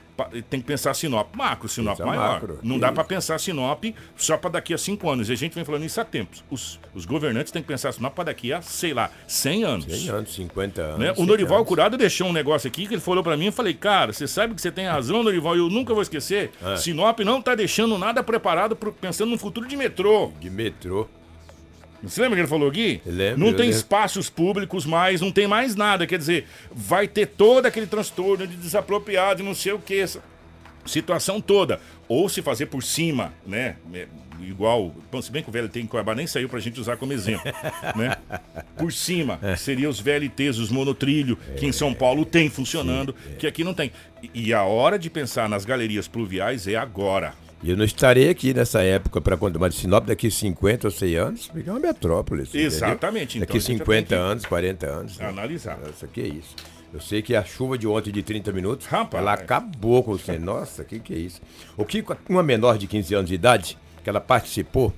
tem 0.50 0.61
que 0.61 0.67
pensar 0.67 0.93
Sinop 0.93 1.35
macro, 1.35 1.71
Sinop 1.71 1.97
Pensa 1.97 2.07
maior. 2.07 2.35
macro. 2.35 2.59
Não 2.62 2.79
dá 2.79 2.88
Isso. 2.88 2.95
para 2.97 3.05
pensar 3.05 3.40
Sinop 3.40 3.83
só 4.14 4.37
para 4.37 4.50
daqui 4.50 4.75
a 4.75 4.79
cinco 4.79 5.09
anos. 5.09 5.31
E 5.31 5.33
a 5.33 5.37
gente 5.37 5.55
vem 5.55 5.64
falando 5.64 5.85
isso 5.87 5.99
há 5.99 6.05
tempos. 6.05 6.45
Os, 6.50 6.79
os 6.95 7.07
governantes 7.07 7.50
têm 7.50 7.62
que 7.62 7.69
pensar 7.69 7.93
Sinop 7.93 8.14
para 8.14 8.25
daqui 8.25 8.52
a, 8.52 8.61
sei 8.61 8.93
lá, 8.93 9.11
100 9.26 9.64
anos. 9.64 9.85
100 9.87 10.09
anos, 10.11 10.35
50 10.35 10.83
anos. 10.83 10.99
Né? 10.99 11.12
O 11.12 11.17
100 11.17 11.26
Norival 11.26 11.57
anos. 11.57 11.69
Curado 11.69 11.97
deixou 11.97 12.29
um 12.29 12.33
negócio 12.33 12.69
aqui 12.69 12.87
que 12.87 12.93
ele 12.93 13.00
falou 13.00 13.25
pra 13.25 13.38
mim 13.38 13.47
e 13.47 13.52
falei, 13.52 13.73
cara, 13.73 14.12
você 14.12 14.29
sabe 14.29 14.55
que 14.55 14.61
você 14.61 14.71
tem 14.71 14.87
razão, 14.87 15.23
Norival, 15.23 15.57
eu 15.57 15.71
nunca 15.71 15.95
vou 15.95 16.02
esquecer. 16.02 16.50
É. 16.62 16.76
Sinop 16.76 17.21
não 17.21 17.40
tá 17.40 17.55
deixando 17.55 17.97
nada 17.97 18.23
preparado 18.23 18.76
pro, 18.76 18.93
pensando 18.93 19.31
no 19.31 19.38
futuro 19.38 19.67
de 19.67 19.79
metrô. 19.79 20.31
De 20.38 20.50
metrô. 20.50 21.09
Você 22.02 22.21
lembra 22.23 22.37
que 22.37 22.40
ele 22.42 22.49
falou 22.49 22.69
aqui? 22.69 23.00
Lembro, 23.04 23.38
não 23.40 23.49
tem 23.52 23.66
lembro. 23.66 23.76
espaços 23.76 24.30
públicos 24.30 24.87
mais, 24.87 25.21
não 25.21 25.30
tem 25.30 25.47
mais 25.47 25.75
nada. 25.76 26.07
Quer 26.07 26.19
dizer, 26.19 26.47
vai 26.73 27.07
ter 27.07 27.26
todo 27.26 27.66
aquele 27.66 27.87
transtorno 27.87 28.47
de 28.47 28.57
desapropriado 28.57 29.42
e 29.42 29.45
não 29.45 29.54
sei 29.54 29.73
o 29.73 29.78
que. 29.78 29.99
Essa 30.00 30.23
situação 30.87 31.40
toda. 31.40 31.80
Ou 32.09 32.28
se 32.28 32.40
fazer 32.42 32.66
por 32.66 32.83
cima, 32.83 33.33
né? 33.47 33.76
É, 33.92 34.07
Igual, 34.42 34.95
bom, 35.12 35.21
se 35.21 35.30
bem 35.30 35.42
que 35.42 35.50
o 35.50 35.52
VLT 35.52 35.80
em 35.83 35.87
Cuiabá 35.87 36.14
nem 36.14 36.26
saiu 36.26 36.49
pra 36.49 36.59
gente 36.59 36.80
usar 36.80 36.97
como 36.97 37.12
exemplo, 37.12 37.45
né? 37.95 38.16
Por 38.78 38.90
cima, 38.90 39.38
É. 39.42 39.54
seria 39.54 39.87
os 39.87 40.00
VLTs, 40.00 40.57
os 40.57 40.71
monotrilho, 40.71 41.37
que 41.59 41.66
em 41.66 41.73
São 41.73 41.92
Paulo 41.92 42.25
tem 42.25 42.49
funcionando, 42.49 43.14
é. 43.33 43.35
que 43.35 43.47
aqui 43.47 43.62
não 43.62 43.75
tem. 43.75 43.92
E- 44.23 44.47
E 44.47 44.54
a 44.54 44.62
hora 44.64 44.99
de 44.99 45.11
pensar 45.11 45.47
nas 45.47 45.66
galerias 45.66 46.09
pluviais 46.09 46.66
é 46.66 46.75
agora. 46.75 47.35
E 47.62 47.71
eu 47.71 47.76
não 47.76 47.85
estarei 47.85 48.31
aqui 48.31 48.55
nessa 48.55 48.83
época 48.83 49.21
para 49.21 49.37
quando 49.37 49.61
mas 49.61 49.75
Sinop 49.75 50.07
daqui 50.07 50.31
50 50.31 50.87
ou 50.87 50.90
100 50.90 51.14
anos, 51.17 51.50
é 51.67 51.71
uma 51.71 51.79
metrópole. 51.81 52.49
Exatamente, 52.55 53.37
então 53.37 53.47
Daqui 53.47 53.61
já 53.61 53.67
50 53.67 53.95
tem 53.95 54.05
que 54.07 54.14
anos, 54.14 54.47
40 54.47 54.87
anos. 54.87 55.19
né? 55.19 55.26
Analisar. 55.26 55.79
Nossa, 55.79 56.07
que 56.07 56.23
isso. 56.23 56.55
Eu 56.93 57.00
sei 57.00 57.21
que 57.23 57.37
a 57.37 57.45
chuva 57.45 57.76
de 57.79 57.87
ontem 57.87 58.11
de 58.11 58.23
30 58.23 58.50
minutos, 58.50 58.87
Rapaz. 58.87 59.23
ela 59.23 59.35
acabou 59.35 60.02
com 60.02 60.12
você. 60.17 60.38
Nossa, 60.38 60.85
que 60.85 60.99
que 60.99 61.12
é 61.14 61.19
isso? 61.19 61.40
O 61.76 61.85
que 61.85 62.02
uma 62.29 62.43
menor 62.43 62.79
de 62.79 62.87
15 62.87 63.14
anos 63.14 63.29
de 63.29 63.35
idade, 63.35 63.76
que 64.02 64.09
ela 64.11 64.21
participou 64.21 64.93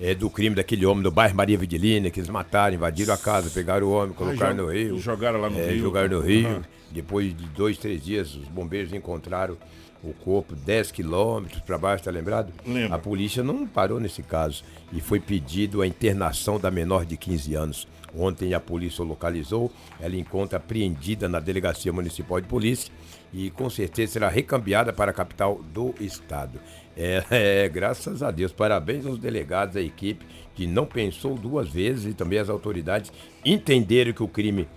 é, 0.00 0.14
do 0.14 0.30
crime 0.30 0.54
daquele 0.56 0.86
homem 0.86 1.02
do 1.02 1.10
bairro 1.10 1.34
Maria 1.36 1.58
Vidilina, 1.58 2.08
que 2.08 2.20
eles 2.20 2.30
mataram, 2.30 2.74
invadiram 2.76 3.12
a 3.12 3.18
casa, 3.18 3.50
pegaram 3.50 3.88
o 3.88 3.90
homem, 3.92 4.14
colocaram 4.14 4.56
jo- 4.56 4.62
no 4.62 4.72
rio. 4.72 4.98
jogaram 4.98 5.40
lá 5.40 5.50
no 5.50 5.58
É, 5.60 5.70
rio. 5.72 5.80
Jogaram 5.82 6.08
no 6.08 6.20
rio. 6.20 6.48
Aham. 6.48 6.62
Depois 6.92 7.36
de 7.36 7.44
dois, 7.48 7.76
três 7.76 8.02
dias, 8.02 8.34
os 8.34 8.48
bombeiros 8.48 8.92
encontraram 8.94 9.58
o 10.02 10.12
corpo 10.12 10.54
10 10.54 10.92
quilômetros 10.92 11.60
para 11.62 11.76
baixo, 11.76 12.04
tá 12.04 12.10
lembrado? 12.10 12.52
Lembro. 12.66 12.94
A 12.94 12.98
polícia 12.98 13.42
não 13.42 13.66
parou 13.66 14.00
nesse 14.00 14.22
caso 14.22 14.64
e 14.92 15.00
foi 15.00 15.20
pedido 15.20 15.82
a 15.82 15.86
internação 15.86 16.58
da 16.58 16.70
menor 16.70 17.04
de 17.04 17.16
15 17.16 17.54
anos. 17.54 17.88
Ontem 18.16 18.54
a 18.54 18.60
polícia 18.60 19.04
localizou, 19.04 19.70
ela 20.00 20.16
encontra 20.16 20.58
apreendida 20.58 21.28
na 21.28 21.38
Delegacia 21.38 21.92
Municipal 21.92 22.40
de 22.40 22.48
Polícia 22.48 22.92
e 23.32 23.50
com 23.50 23.70
certeza 23.70 24.14
será 24.14 24.28
recambiada 24.28 24.92
para 24.92 25.12
a 25.12 25.14
capital 25.14 25.60
do 25.72 25.94
estado. 26.00 26.58
É, 26.96 27.22
é, 27.30 27.68
graças 27.68 28.22
a 28.22 28.30
Deus, 28.30 28.52
parabéns 28.52 29.06
aos 29.06 29.18
delegados, 29.18 29.76
à 29.76 29.80
equipe 29.80 30.26
que 30.54 30.66
não 30.66 30.84
pensou 30.84 31.36
duas 31.36 31.68
vezes 31.68 32.06
e 32.06 32.14
também 32.14 32.38
as 32.38 32.48
autoridades 32.48 33.12
entenderam 33.44 34.12
que 34.12 34.22
o 34.22 34.28
crime 34.28 34.68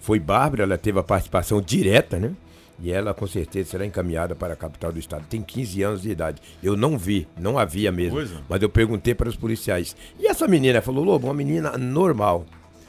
foi 0.00 0.18
bárbaro, 0.18 0.62
ela 0.62 0.78
teve 0.78 0.98
a 0.98 1.02
participação 1.02 1.60
direta, 1.60 2.18
né? 2.18 2.32
E 2.80 2.92
ela 2.92 3.12
com 3.12 3.26
certeza 3.26 3.70
será 3.70 3.84
encaminhada 3.84 4.34
para 4.34 4.54
a 4.54 4.56
capital 4.56 4.92
do 4.92 4.98
estado. 4.98 5.26
Tem 5.28 5.42
15 5.42 5.82
anos 5.82 6.02
de 6.02 6.10
idade. 6.10 6.40
Eu 6.62 6.76
não 6.76 6.96
vi, 6.96 7.26
não 7.36 7.58
havia 7.58 7.90
mesmo. 7.90 8.20
É. 8.20 8.26
Mas 8.48 8.62
eu 8.62 8.68
perguntei 8.68 9.14
para 9.14 9.28
os 9.28 9.36
policiais. 9.36 9.96
E 10.18 10.26
essa 10.26 10.46
menina 10.46 10.80
falou, 10.80 11.04
Lobo, 11.04 11.26
uma 11.26 11.34
menina 11.34 11.76
normal. 11.76 12.46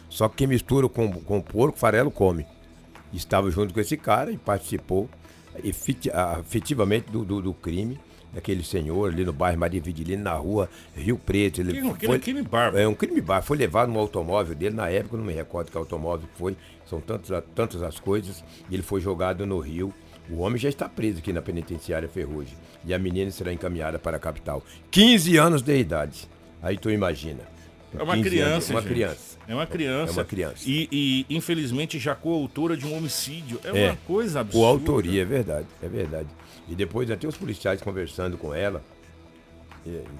Só 0.07 0.29
que 0.29 0.37
quem 0.37 0.47
mistura 0.47 0.87
com, 0.87 1.11
com 1.11 1.41
porco, 1.41 1.77
farelo 1.77 2.11
come. 2.11 2.45
Estava 3.11 3.49
junto 3.49 3.73
com 3.73 3.79
esse 3.79 3.97
cara 3.97 4.31
e 4.31 4.37
participou 4.37 5.09
ah, 6.13 6.39
efetivamente 6.39 7.11
do, 7.11 7.25
do, 7.25 7.41
do 7.41 7.53
crime 7.53 7.99
daquele 8.33 8.63
senhor 8.63 9.11
ali 9.11 9.25
no 9.25 9.33
bairro 9.33 9.59
Maria 9.59 9.81
Vidilina, 9.81 10.23
na 10.23 10.33
rua 10.33 10.69
Rio 10.95 11.17
Preto. 11.17 11.61
Ele 11.61 11.71
Crime- 11.73 11.93
crime- 11.93 12.19
crime 12.19 12.41
bárbaro. 12.43 12.77
É 12.83 12.87
um 12.87 12.93
crime 12.93 13.21
bárbaro. 13.21 13.45
Foi 13.47 13.57
levado 13.57 13.91
no 13.91 13.99
automóvel 13.99 14.55
dele, 14.55 14.75
na 14.75 14.89
época 14.89 15.15
eu 15.15 15.19
não 15.19 15.25
me 15.25 15.33
recordo 15.33 15.71
que 15.71 15.77
automóvel 15.77 16.27
foi, 16.37 16.55
são 16.85 16.99
tantas, 17.01 17.43
tantas 17.55 17.81
as 17.83 17.99
coisas, 17.99 18.43
e 18.69 18.73
ele 18.75 18.83
foi 18.83 19.01
jogado 19.01 19.45
no 19.45 19.59
rio. 19.59 19.93
O 20.29 20.39
homem 20.41 20.59
já 20.59 20.69
está 20.69 20.87
preso 20.87 21.17
aqui 21.19 21.33
na 21.33 21.41
penitenciária 21.41 22.07
Ferrugem. 22.07 22.55
E 22.85 22.93
a 22.93 22.99
menina 22.99 23.31
será 23.31 23.51
encaminhada 23.51 23.97
para 23.97 24.17
a 24.17 24.19
capital. 24.19 24.63
15 24.91 25.37
anos 25.37 25.61
de 25.63 25.75
idade. 25.77 26.27
Aí 26.61 26.77
tu 26.77 26.89
imagina. 26.91 27.39
É 27.97 28.03
uma 28.03 28.15
15 28.15 28.29
criança, 28.29 28.51
anos, 28.53 28.69
uma 28.69 28.81
gente. 28.81 28.89
criança. 28.91 29.37
É 29.47 29.55
uma 29.55 29.65
criança. 29.65 30.11
É 30.11 30.13
uma 30.17 30.25
criança. 30.25 30.63
E, 30.67 31.25
e, 31.29 31.35
infelizmente 31.35 31.97
já 31.97 32.13
coautora 32.13 32.77
de 32.77 32.85
um 32.85 32.95
homicídio. 32.95 33.59
É, 33.63 33.85
É. 33.85 33.87
uma 33.89 33.97
coisa 34.05 34.41
absurda. 34.41 34.65
Com 34.65 34.71
autoria, 34.71 35.21
é 35.21 35.25
verdade, 35.25 35.67
é 35.81 35.87
verdade. 35.87 36.27
E 36.67 36.75
depois 36.75 37.09
até 37.09 37.27
os 37.27 37.35
policiais 37.35 37.81
conversando 37.81 38.37
com 38.37 38.53
ela, 38.53 38.83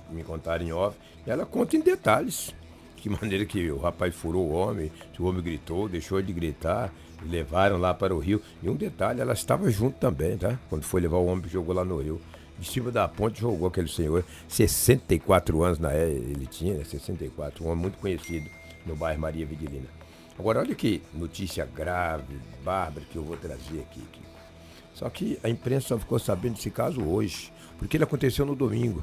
me 0.09 0.23
contaram 0.23 0.65
em 0.65 0.71
off, 0.71 0.97
ela 1.27 1.45
conta 1.45 1.75
em 1.77 1.81
detalhes. 1.81 2.53
De 2.95 3.03
que 3.03 3.09
maneira 3.09 3.45
que 3.45 3.69
o 3.71 3.77
rapaz 3.77 4.15
furou 4.15 4.47
o 4.47 4.51
homem, 4.51 4.91
se 5.15 5.21
o 5.21 5.25
homem 5.25 5.41
gritou, 5.41 5.87
deixou 5.87 6.21
de 6.21 6.33
gritar, 6.33 6.91
levaram 7.25 7.77
lá 7.77 7.93
para 7.93 8.15
o 8.15 8.19
rio. 8.19 8.41
E 8.63 8.69
um 8.69 8.75
detalhe, 8.75 9.21
ela 9.21 9.33
estava 9.33 9.69
junto 9.69 9.97
também, 9.99 10.37
tá? 10.37 10.57
Quando 10.69 10.83
foi 10.83 11.01
levar 11.01 11.17
o 11.17 11.25
homem, 11.25 11.47
jogou 11.49 11.73
lá 11.75 11.85
no 11.85 12.01
rio. 12.01 12.19
De 12.59 12.67
cima 12.69 12.91
da 12.91 13.07
ponte 13.07 13.39
jogou 13.39 13.67
aquele 13.67 13.87
senhor, 13.87 14.23
64 14.47 15.63
anos 15.63 15.79
na 15.79 15.93
é, 15.93 16.09
ele 16.09 16.45
tinha, 16.45 16.73
né? 16.73 16.83
64, 16.83 17.63
um 17.63 17.69
homem 17.69 17.83
muito 17.83 17.97
conhecido 17.97 18.49
no 18.85 18.95
bairro 18.95 19.21
Maria 19.21 19.45
Vidilina. 19.45 19.87
Agora 20.37 20.59
olha 20.59 20.75
que 20.75 21.01
notícia 21.13 21.65
grave, 21.65 22.37
bárbara 22.63 23.05
que 23.09 23.15
eu 23.17 23.23
vou 23.23 23.37
trazer 23.37 23.79
aqui. 23.79 24.01
aqui. 24.01 24.21
Só 24.93 25.09
que 25.09 25.39
a 25.43 25.49
imprensa 25.49 25.89
só 25.89 25.97
ficou 25.97 26.19
sabendo 26.19 26.55
desse 26.55 26.69
caso 26.69 27.01
hoje, 27.01 27.51
porque 27.77 27.95
ele 27.95 28.03
aconteceu 28.03 28.45
no 28.45 28.55
domingo. 28.55 29.01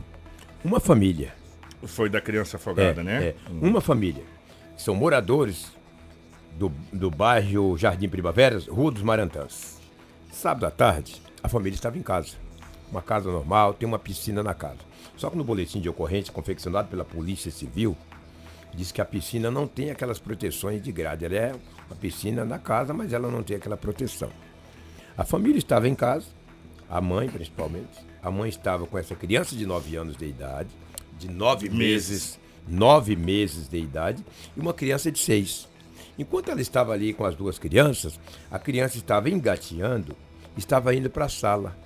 Uma 0.62 0.80
família, 0.80 1.34
Foi 1.84 2.08
da 2.08 2.20
criança 2.20 2.56
afogada, 2.56 3.00
é, 3.00 3.04
né? 3.04 3.24
é, 3.28 3.34
uma 3.50 3.80
família, 3.80 4.24
são 4.76 4.94
moradores 4.94 5.72
do, 6.58 6.70
do 6.92 7.10
bairro 7.10 7.76
Jardim 7.78 8.08
Primaveras, 8.08 8.66
Rua 8.66 8.90
dos 8.90 9.02
Marantãs. 9.02 9.78
Sábado 10.30 10.66
à 10.66 10.70
tarde, 10.70 11.22
a 11.42 11.48
família 11.48 11.74
estava 11.74 11.96
em 11.96 12.02
casa. 12.02 12.32
Uma 12.90 13.02
casa 13.02 13.30
normal, 13.30 13.74
tem 13.74 13.86
uma 13.86 13.98
piscina 13.98 14.42
na 14.42 14.54
casa. 14.54 14.78
Só 15.16 15.30
que 15.30 15.36
no 15.36 15.44
boletim 15.44 15.80
de 15.80 15.88
ocorrência 15.88 16.32
confeccionado 16.32 16.88
pela 16.88 17.04
Polícia 17.04 17.50
Civil, 17.50 17.96
diz 18.74 18.92
que 18.92 19.00
a 19.00 19.04
piscina 19.04 19.50
não 19.50 19.66
tem 19.66 19.90
aquelas 19.90 20.18
proteções 20.18 20.82
de 20.82 20.92
grade. 20.92 21.24
Ela 21.24 21.34
é 21.34 21.54
uma 21.88 21.96
piscina 21.96 22.44
na 22.44 22.58
casa, 22.58 22.92
mas 22.92 23.12
ela 23.12 23.30
não 23.30 23.42
tem 23.42 23.56
aquela 23.56 23.76
proteção. 23.76 24.30
A 25.16 25.24
família 25.24 25.58
estava 25.58 25.88
em 25.88 25.94
casa, 25.94 26.26
a 26.88 27.00
mãe 27.00 27.28
principalmente. 27.28 28.06
A 28.22 28.30
mãe 28.30 28.48
estava 28.48 28.86
com 28.86 28.98
essa 28.98 29.14
criança 29.14 29.56
de 29.56 29.66
9 29.66 29.96
anos 29.96 30.16
de 30.16 30.26
idade, 30.26 30.68
de 31.18 31.30
9 31.30 31.70
meses, 31.70 32.38
9 32.68 33.16
meses 33.16 33.68
de 33.68 33.78
idade, 33.78 34.24
e 34.56 34.60
uma 34.60 34.74
criança 34.74 35.10
de 35.10 35.18
6. 35.18 35.68
Enquanto 36.18 36.50
ela 36.50 36.60
estava 36.60 36.92
ali 36.92 37.12
com 37.12 37.24
as 37.24 37.34
duas 37.34 37.58
crianças, 37.58 38.18
a 38.50 38.58
criança 38.58 38.96
estava 38.96 39.30
engateando, 39.30 40.16
estava 40.56 40.94
indo 40.94 41.10
para 41.10 41.26
a 41.26 41.28
sala. 41.28 41.76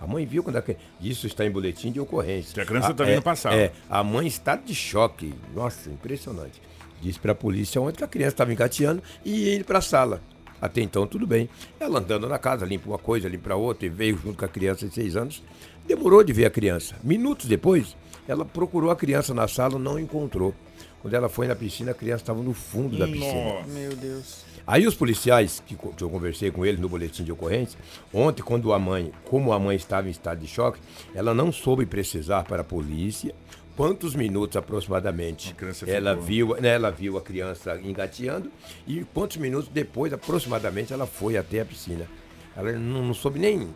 A 0.00 0.06
mãe 0.06 0.24
viu 0.24 0.42
quando 0.42 0.56
a 0.56 0.62
criança. 0.62 0.82
Isso 1.00 1.26
está 1.26 1.44
em 1.44 1.50
boletim 1.50 1.92
de 1.92 2.00
ocorrência. 2.00 2.54
Que 2.54 2.60
a 2.60 2.66
criança 2.66 2.94
tá 2.94 3.04
é, 3.04 3.12
vindo 3.12 3.22
pra 3.22 3.36
sala. 3.36 3.56
É, 3.56 3.72
a 3.88 4.02
mãe 4.02 4.26
está 4.26 4.56
de 4.56 4.74
choque. 4.74 5.34
Nossa, 5.54 5.90
impressionante. 5.90 6.60
Disse 7.02 7.18
para 7.18 7.32
a 7.32 7.34
polícia 7.34 7.80
ontem 7.80 7.98
que 7.98 8.04
a 8.04 8.08
criança 8.08 8.34
estava 8.34 8.52
engateando 8.52 9.02
e 9.24 9.48
ia 9.48 9.56
indo 9.56 9.64
para 9.64 9.78
a 9.78 9.82
sala. 9.82 10.22
Até 10.60 10.80
então, 10.82 11.06
tudo 11.06 11.26
bem. 11.26 11.48
Ela 11.78 11.98
andando 11.98 12.28
na 12.28 12.38
casa, 12.38 12.66
limpa 12.66 12.88
uma 12.88 12.98
coisa, 12.98 13.28
limpa 13.28 13.54
outra, 13.54 13.86
e 13.86 13.88
veio 13.88 14.18
junto 14.18 14.38
com 14.38 14.44
a 14.44 14.48
criança 14.48 14.86
de 14.86 14.94
seis 14.94 15.16
anos. 15.16 15.42
Demorou 15.86 16.22
de 16.22 16.32
ver 16.32 16.44
a 16.44 16.50
criança. 16.50 16.96
Minutos 17.02 17.46
depois, 17.46 17.96
ela 18.28 18.44
procurou 18.44 18.90
a 18.90 18.96
criança 18.96 19.32
na 19.32 19.48
sala, 19.48 19.78
não 19.78 19.98
encontrou. 19.98 20.54
Quando 21.00 21.14
ela 21.14 21.30
foi 21.30 21.46
na 21.46 21.56
piscina, 21.56 21.92
a 21.92 21.94
criança 21.94 22.22
estava 22.22 22.42
no 22.42 22.52
fundo 22.52 22.98
da 22.98 23.06
piscina. 23.06 23.54
Nossa. 23.54 23.68
Meu 23.68 23.96
Deus. 23.96 24.44
Aí 24.66 24.86
os 24.86 24.94
policiais, 24.94 25.62
que, 25.66 25.74
que 25.74 26.02
eu 26.02 26.10
conversei 26.10 26.50
com 26.50 26.64
eles 26.64 26.80
no 26.80 26.88
boletim 26.88 27.24
de 27.24 27.32
ocorrência, 27.32 27.78
ontem, 28.12 28.42
quando 28.42 28.72
a 28.72 28.78
mãe, 28.78 29.12
como 29.24 29.52
a 29.52 29.58
mãe 29.58 29.76
estava 29.76 30.08
em 30.08 30.10
estado 30.10 30.40
de 30.40 30.46
choque, 30.46 30.80
ela 31.14 31.34
não 31.34 31.50
soube 31.50 31.86
precisar 31.86 32.44
para 32.44 32.62
a 32.62 32.64
polícia 32.64 33.34
quantos 33.76 34.14
minutos 34.14 34.56
aproximadamente 34.56 35.54
ela 35.86 36.10
ficou. 36.10 36.26
viu, 36.26 36.56
né, 36.60 36.68
ela 36.74 36.90
viu 36.90 37.16
a 37.16 37.22
criança 37.22 37.80
engateando 37.82 38.50
e 38.86 39.04
quantos 39.14 39.38
minutos 39.38 39.68
depois, 39.68 40.12
aproximadamente, 40.12 40.92
ela 40.92 41.06
foi 41.06 41.36
até 41.36 41.60
a 41.60 41.64
piscina. 41.64 42.06
Ela 42.54 42.72
não, 42.72 43.02
não 43.02 43.14
soube 43.14 43.38
nem. 43.38 43.68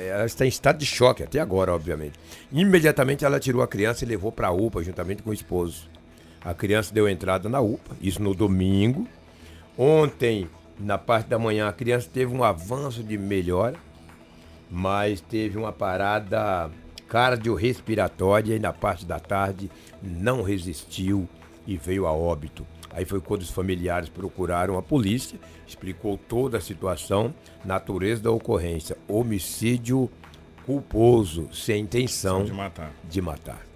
Ela 0.00 0.24
está 0.24 0.46
em 0.46 0.48
estado 0.48 0.78
de 0.78 0.86
choque 0.86 1.22
até 1.22 1.40
agora, 1.40 1.74
obviamente. 1.74 2.18
Imediatamente 2.52 3.24
ela 3.24 3.40
tirou 3.40 3.60
a 3.60 3.68
criança 3.68 4.04
e 4.04 4.08
levou 4.08 4.32
para 4.32 4.48
a 4.48 4.52
UPA 4.52 4.82
juntamente 4.82 5.22
com 5.22 5.30
o 5.30 5.34
esposo. 5.34 5.90
A 6.42 6.54
criança 6.54 6.94
deu 6.94 7.08
entrada 7.08 7.48
na 7.48 7.60
UPA, 7.60 7.96
isso 8.00 8.22
no 8.22 8.34
domingo. 8.34 9.06
Ontem, 9.76 10.48
na 10.78 10.98
parte 10.98 11.28
da 11.28 11.38
manhã, 11.38 11.68
a 11.68 11.72
criança 11.72 12.08
teve 12.12 12.34
um 12.34 12.44
avanço 12.44 13.02
de 13.02 13.18
melhora, 13.18 13.76
mas 14.70 15.20
teve 15.20 15.58
uma 15.58 15.72
parada 15.72 16.70
cardiorrespiratória 17.08 18.56
e 18.56 18.58
na 18.58 18.72
parte 18.72 19.04
da 19.04 19.18
tarde 19.18 19.70
não 20.02 20.42
resistiu 20.42 21.28
e 21.66 21.76
veio 21.76 22.06
a 22.06 22.12
óbito. 22.12 22.66
Aí 22.90 23.04
foi 23.04 23.20
quando 23.20 23.42
os 23.42 23.50
familiares 23.50 24.08
procuraram 24.08 24.78
a 24.78 24.82
polícia, 24.82 25.38
explicou 25.66 26.16
toda 26.16 26.58
a 26.58 26.60
situação, 26.60 27.34
natureza 27.64 28.22
da 28.22 28.30
ocorrência, 28.30 28.96
homicídio 29.08 30.08
culposo, 30.64 31.48
sem 31.52 31.82
intenção 31.82 32.44
De 32.44 32.52
matar. 32.52 32.92
de 33.08 33.20
matar. 33.20 33.66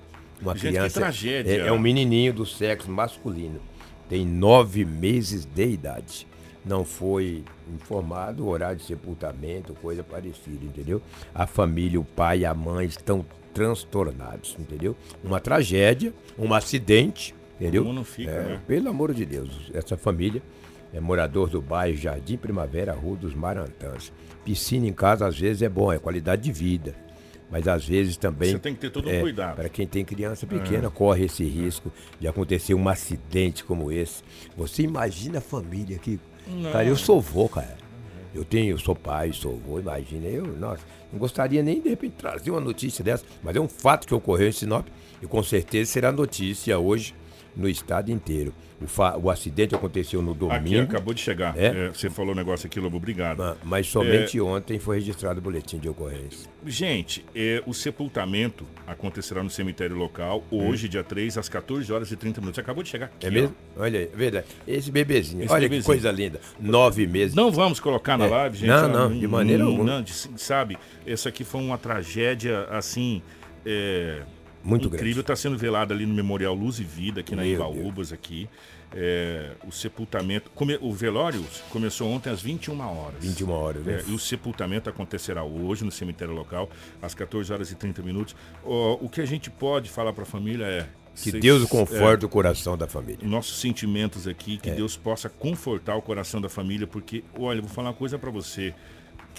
Uma 0.40 0.54
Gente, 0.54 0.74
criança 0.74 1.00
tragédia. 1.00 1.62
É, 1.64 1.66
é 1.66 1.72
um 1.72 1.78
menininho 1.78 2.32
do 2.32 2.46
sexo 2.46 2.90
masculino. 2.90 3.60
Tem 4.08 4.24
nove 4.26 4.84
meses 4.84 5.44
de 5.44 5.66
idade. 5.66 6.26
Não 6.64 6.84
foi 6.84 7.44
informado 7.72 8.44
o 8.44 8.48
horário 8.48 8.76
de 8.76 8.84
sepultamento, 8.84 9.74
coisa 9.74 10.02
parecida, 10.02 10.64
entendeu? 10.64 11.00
A 11.34 11.46
família, 11.46 12.00
o 12.00 12.04
pai 12.04 12.40
e 12.40 12.46
a 12.46 12.52
mãe 12.54 12.86
estão 12.86 13.24
transtornados, 13.54 14.56
entendeu? 14.58 14.96
Uma 15.22 15.40
tragédia, 15.40 16.12
um 16.38 16.52
acidente, 16.52 17.34
entendeu? 17.58 17.82
Como 17.82 17.94
não 17.94 18.04
fica, 18.04 18.30
É, 18.30 18.44
né? 18.44 18.60
Pelo 18.66 18.88
amor 18.88 19.12
de 19.14 19.24
Deus, 19.24 19.70
essa 19.72 19.96
família 19.96 20.42
é 20.92 21.00
morador 21.00 21.48
do 21.48 21.60
bairro 21.60 21.96
Jardim 21.96 22.36
Primavera, 22.36 22.92
Rua 22.92 23.16
dos 23.16 23.34
Marantãs. 23.34 24.12
Piscina 24.44 24.86
em 24.86 24.92
casa 24.92 25.26
às 25.26 25.38
vezes 25.38 25.62
é 25.62 25.68
bom, 25.68 25.92
é 25.92 25.98
qualidade 25.98 26.42
de 26.42 26.52
vida. 26.52 26.94
Mas 27.50 27.66
às 27.66 27.86
vezes 27.86 28.16
também. 28.16 28.52
Você 28.52 28.58
tem 28.58 28.74
que 28.74 28.80
ter 28.80 28.90
todo 28.90 29.08
um 29.08 29.12
é, 29.12 29.20
cuidado. 29.20 29.56
Para 29.56 29.68
quem 29.68 29.86
tem 29.86 30.04
criança 30.04 30.46
pequena, 30.46 30.90
corre 30.90 31.24
esse 31.24 31.44
risco 31.44 31.90
de 32.20 32.28
acontecer 32.28 32.74
um 32.74 32.88
acidente 32.88 33.64
como 33.64 33.90
esse. 33.90 34.22
Você 34.56 34.82
imagina 34.82 35.38
a 35.38 35.40
família 35.40 35.98
que. 35.98 36.20
Cara, 36.72 36.84
eu 36.84 36.96
sou 36.96 37.20
vô, 37.20 37.48
cara. 37.48 37.76
Eu 38.34 38.44
tenho, 38.44 38.72
eu 38.74 38.78
sou 38.78 38.94
pai, 38.94 39.32
sou 39.32 39.56
vô, 39.56 39.80
imagina. 39.80 40.26
Eu, 40.26 40.46
nossa, 40.46 40.82
não 41.12 41.18
gostaria 41.18 41.62
nem 41.62 41.80
de 41.80 41.88
repente 41.88 42.12
trazer 42.12 42.50
uma 42.50 42.60
notícia 42.60 43.02
dessa, 43.02 43.24
mas 43.42 43.56
é 43.56 43.60
um 43.60 43.68
fato 43.68 44.06
que 44.06 44.14
ocorreu 44.14 44.48
em 44.48 44.52
Sinop 44.52 44.86
e 45.22 45.26
com 45.26 45.42
certeza 45.42 45.90
será 45.90 46.12
notícia 46.12 46.78
hoje 46.78 47.14
no 47.56 47.68
estado 47.68 48.10
inteiro. 48.10 48.52
O, 48.80 49.22
o 49.26 49.30
acidente 49.30 49.74
aconteceu 49.74 50.22
no 50.22 50.30
Aqui 50.30 50.38
domingo, 50.38 50.82
acabou 50.82 51.12
de 51.12 51.20
chegar. 51.20 51.58
É? 51.58 51.66
É, 51.66 51.88
você 51.88 52.08
falou 52.08 52.30
o 52.32 52.34
negócio 52.36 52.68
aqui, 52.68 52.78
Lobo, 52.78 52.96
obrigado. 52.96 53.38
ma- 53.38 53.56
mas 53.64 53.88
somente 53.88 54.40
ontem 54.40 54.78
foi 54.78 54.96
registrado 54.98 55.40
o 55.40 55.42
boletim 55.42 55.78
de 55.78 55.88
ocorrência. 55.88 56.48
Gente, 56.64 57.24
é, 57.34 57.60
o 57.66 57.74
sepultamento 57.74 58.64
acontecerá 58.86 59.42
no 59.42 59.50
cemitério 59.50 59.96
local 59.96 60.44
hoje, 60.48 60.88
dia 60.88 61.02
3, 61.02 61.36
às 61.38 61.48
14 61.48 61.92
horas 61.92 62.12
e 62.12 62.16
30 62.16 62.40
minutos. 62.40 62.60
Acabou 62.60 62.84
de 62.84 62.88
chegar 62.88 63.06
aqui. 63.06 63.26
É 63.26 63.28
ó. 63.28 63.32
mesmo? 63.32 63.54
Olha 63.76 63.98
aí, 63.98 64.04
é 64.12 64.16
verdade. 64.16 64.46
Esse 64.66 64.92
bebezinho, 64.92 65.42
Esse 65.42 65.52
olha 65.52 65.62
bebezinho. 65.62 65.82
que 65.82 65.86
coisa 65.86 66.12
linda. 66.12 66.40
Nove 66.60 67.04
meses. 67.08 67.34
Não 67.34 67.50
vamos 67.50 67.80
colocar 67.80 68.16
na 68.16 68.26
É. 68.26 68.28
live, 68.28 68.58
gente. 68.58 68.68
Não, 68.68 68.76
ah, 68.84 68.88
não, 68.88 69.18
de 69.18 69.26
maneira 69.26 69.64
não, 69.64 69.70
alguma. 69.72 69.92
não, 69.96 70.02
de- 70.02 70.12
sabe, 70.36 70.78
essa 71.04 71.30
aqui 71.30 71.42
foi 71.42 71.60
uma 71.60 71.76
tragédia, 71.78 72.60
assim, 72.70 73.22
é, 73.66 74.22
Muito 74.64 74.88
incrível. 74.88 75.20
Está 75.20 75.34
sendo 75.36 75.56
velada 75.56 75.94
ali 75.94 76.04
no 76.06 76.14
Memorial 76.14 76.54
Luz 76.54 76.78
e 76.78 76.84
Vida, 76.84 77.20
aqui 77.20 77.34
na 77.36 77.42
Meu 77.42 77.52
Ibaúbas, 77.54 78.12
aqui. 78.12 78.48
É, 78.94 79.50
o 79.66 79.70
sepultamento, 79.70 80.50
come- 80.54 80.78
o 80.80 80.92
velório 80.92 81.44
começou 81.70 82.08
ontem 82.10 82.30
às 82.30 82.40
21 82.40 82.80
horas. 82.80 83.16
21 83.22 83.50
horas, 83.50 83.84
né? 83.84 84.02
É, 84.06 84.10
e 84.10 84.14
o 84.14 84.18
sepultamento 84.18 84.88
acontecerá 84.88 85.44
hoje 85.44 85.84
no 85.84 85.90
cemitério 85.90 86.32
local, 86.34 86.70
às 87.02 87.14
14 87.14 87.52
horas 87.52 87.70
e 87.70 87.74
30 87.74 88.02
minutos. 88.02 88.34
Ó, 88.64 88.94
o 89.00 89.08
que 89.08 89.20
a 89.20 89.26
gente 89.26 89.50
pode 89.50 89.90
falar 89.90 90.12
para 90.12 90.22
a 90.22 90.26
família 90.26 90.64
é... 90.64 90.86
Que 91.20 91.32
Deus 91.32 91.62
é, 91.62 91.64
o 91.64 91.68
conforte 91.68 92.24
o 92.24 92.28
coração 92.28 92.78
da 92.78 92.86
família. 92.86 93.26
nossos 93.26 93.60
sentimentos 93.60 94.28
aqui, 94.28 94.54
É. 94.54 94.58
que 94.58 94.70
Deus 94.70 94.96
possa 94.96 95.28
confortar 95.28 95.96
o 95.96 96.00
coração 96.02 96.40
da 96.40 96.48
família, 96.48 96.86
porque, 96.86 97.24
olha, 97.38 97.60
vou 97.60 97.68
falar 97.68 97.88
uma 97.88 97.94
coisa 97.94 98.16
pra 98.18 98.30
você. 98.30 98.72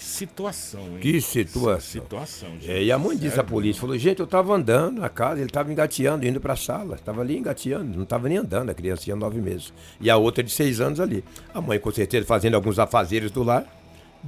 Que 0.00 0.06
situação, 0.06 0.80
hein? 0.94 0.98
Que 1.00 1.20
situação. 1.20 2.00
Situação, 2.02 2.48
gente. 2.52 2.70
É, 2.70 2.82
e 2.82 2.90
a 2.90 2.98
mãe 2.98 3.14
disse 3.18 3.38
à 3.38 3.44
polícia, 3.44 3.78
falou, 3.78 3.98
gente, 3.98 4.18
eu 4.18 4.26
tava 4.26 4.54
andando 4.54 4.98
na 4.98 5.10
casa, 5.10 5.42
ele 5.42 5.50
tava 5.50 5.70
engateando, 5.70 6.26
indo 6.26 6.40
pra 6.40 6.56
sala. 6.56 6.96
Tava 7.04 7.20
ali 7.20 7.36
engateando, 7.36 7.98
não 7.98 8.06
tava 8.06 8.26
nem 8.26 8.38
andando, 8.38 8.70
a 8.70 8.74
criança 8.74 9.02
tinha 9.02 9.14
nove 9.14 9.42
meses. 9.42 9.74
E 10.00 10.08
a 10.08 10.16
outra 10.16 10.42
de 10.42 10.50
seis 10.50 10.80
anos 10.80 11.00
ali. 11.00 11.22
A 11.52 11.60
mãe, 11.60 11.78
com 11.78 11.90
certeza, 11.90 12.24
fazendo 12.26 12.54
alguns 12.54 12.78
afazeres 12.78 13.30
do 13.30 13.42
lar, 13.42 13.66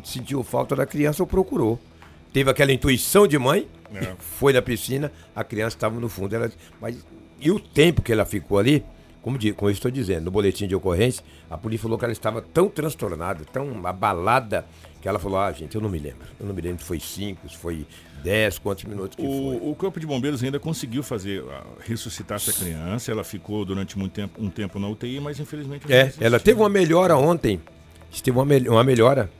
sentiu 0.04 0.42
falta 0.42 0.76
da 0.76 0.84
criança 0.84 1.22
ou 1.22 1.26
procurou. 1.26 1.80
Teve 2.34 2.50
aquela 2.50 2.70
intuição 2.72 3.26
de 3.26 3.38
mãe, 3.38 3.66
É. 3.94 4.14
foi 4.18 4.52
na 4.52 4.60
piscina, 4.60 5.10
a 5.34 5.42
criança 5.42 5.74
estava 5.76 5.98
no 5.98 6.08
fundo. 6.10 6.36
Ela, 6.36 6.52
mas 6.82 6.98
e 7.40 7.50
o 7.50 7.58
tempo 7.58 8.02
que 8.02 8.12
ela 8.12 8.26
ficou 8.26 8.58
ali, 8.58 8.84
como, 9.22 9.38
como 9.54 9.70
eu 9.70 9.72
estou 9.72 9.90
dizendo, 9.90 10.24
no 10.24 10.30
boletim 10.30 10.66
de 10.66 10.74
ocorrência, 10.74 11.24
a 11.48 11.56
polícia 11.56 11.82
falou 11.82 11.96
que 11.96 12.04
ela 12.04 12.12
estava 12.12 12.42
tão 12.42 12.68
transtornada, 12.68 13.44
tão 13.50 13.86
abalada, 13.86 14.66
que 15.00 15.08
ela 15.08 15.18
falou, 15.18 15.38
ah, 15.38 15.50
gente, 15.52 15.74
eu 15.74 15.80
não 15.80 15.88
me 15.88 15.98
lembro. 15.98 16.26
Eu 16.38 16.46
não 16.46 16.54
me 16.54 16.60
lembro 16.60 16.80
se 16.80 16.86
foi 16.86 17.00
cinco, 17.00 17.48
se 17.48 17.56
foi 17.56 17.86
dez, 18.22 18.58
quantos 18.58 18.84
minutos 18.84 19.16
que 19.16 19.22
foi. 19.22 19.30
O, 19.30 19.70
o 19.70 19.74
Corpo 19.74 19.98
de 19.98 20.06
Bombeiros 20.06 20.44
ainda 20.44 20.58
conseguiu 20.60 21.02
fazer, 21.02 21.42
ah, 21.50 21.64
ressuscitar 21.80 22.36
essa 22.36 22.52
criança. 22.52 23.10
Ela 23.10 23.24
ficou 23.24 23.64
durante 23.64 23.98
muito 23.98 24.12
tempo, 24.12 24.42
um 24.42 24.50
tempo 24.50 24.78
na 24.78 24.88
UTI, 24.88 25.18
mas 25.20 25.40
infelizmente... 25.40 25.92
É, 25.92 26.12
ela 26.20 26.38
teve 26.38 26.60
uma 26.60 26.68
melhora 26.68 27.16
ontem. 27.16 27.60
Teve 28.22 28.36
uma, 28.36 28.44
mel- 28.44 28.70
uma 28.70 28.84
melhora. 28.84 29.30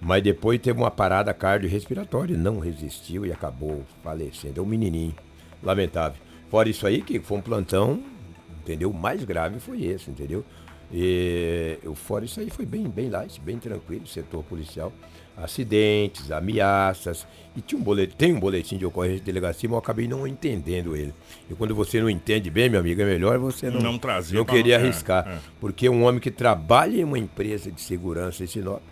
Mas 0.00 0.22
depois 0.22 0.58
teve 0.58 0.78
uma 0.78 0.90
parada 0.90 1.34
cardiorrespiratória, 1.34 2.34
não 2.34 2.58
resistiu 2.58 3.26
e 3.26 3.32
acabou 3.32 3.84
falecendo. 4.02 4.60
É 4.60 4.62
um 4.62 4.66
menininho. 4.66 5.14
Lamentável. 5.62 6.18
Fora 6.50 6.70
isso 6.70 6.86
aí, 6.86 7.02
que 7.02 7.20
foi 7.20 7.36
um 7.36 7.42
plantão, 7.42 8.02
entendeu? 8.62 8.90
O 8.90 8.94
mais 8.94 9.22
grave 9.24 9.58
foi 9.60 9.84
esse, 9.84 10.10
entendeu? 10.10 10.44
E 10.92 11.78
eu- 11.82 11.94
fora 11.94 12.24
isso 12.24 12.40
aí 12.40 12.50
foi 12.50 12.66
bem, 12.66 12.88
bem 12.88 13.08
light, 13.08 13.40
bem 13.40 13.58
tranquilo, 13.58 14.06
setor 14.06 14.42
policial. 14.44 14.92
Acidentes, 15.36 16.30
ameaças. 16.30 17.26
E 17.56 17.60
tinha 17.62 17.80
um 17.80 17.82
boletim, 17.84 18.14
tem 18.16 18.34
um 18.34 18.40
boletim 18.40 18.76
de 18.76 18.84
ocorrência 18.84 19.18
de 19.20 19.24
delegacia, 19.24 19.68
mas 19.68 19.74
eu 19.74 19.78
acabei 19.78 20.06
não 20.06 20.26
entendendo 20.26 20.94
ele. 20.94 21.14
E 21.48 21.54
quando 21.54 21.74
você 21.74 22.00
não 22.00 22.10
entende 22.10 22.50
bem, 22.50 22.68
meu 22.68 22.80
amigo, 22.80 23.00
é 23.00 23.04
melhor 23.04 23.38
você 23.38 23.70
não, 23.70 23.80
Não 23.80 23.98
trazer 23.98 24.36
não 24.36 24.44
querer 24.44 24.72
é, 24.72 24.74
arriscar. 24.76 25.26
é. 25.26 25.38
Porque 25.58 25.88
um 25.88 26.04
homem 26.04 26.20
que 26.20 26.30
trabalha 26.30 27.00
em 27.00 27.04
uma 27.04 27.18
empresa 27.18 27.70
de 27.70 27.80
segurança 27.80 28.44
em 28.44 28.46
Sinop, 28.46 28.82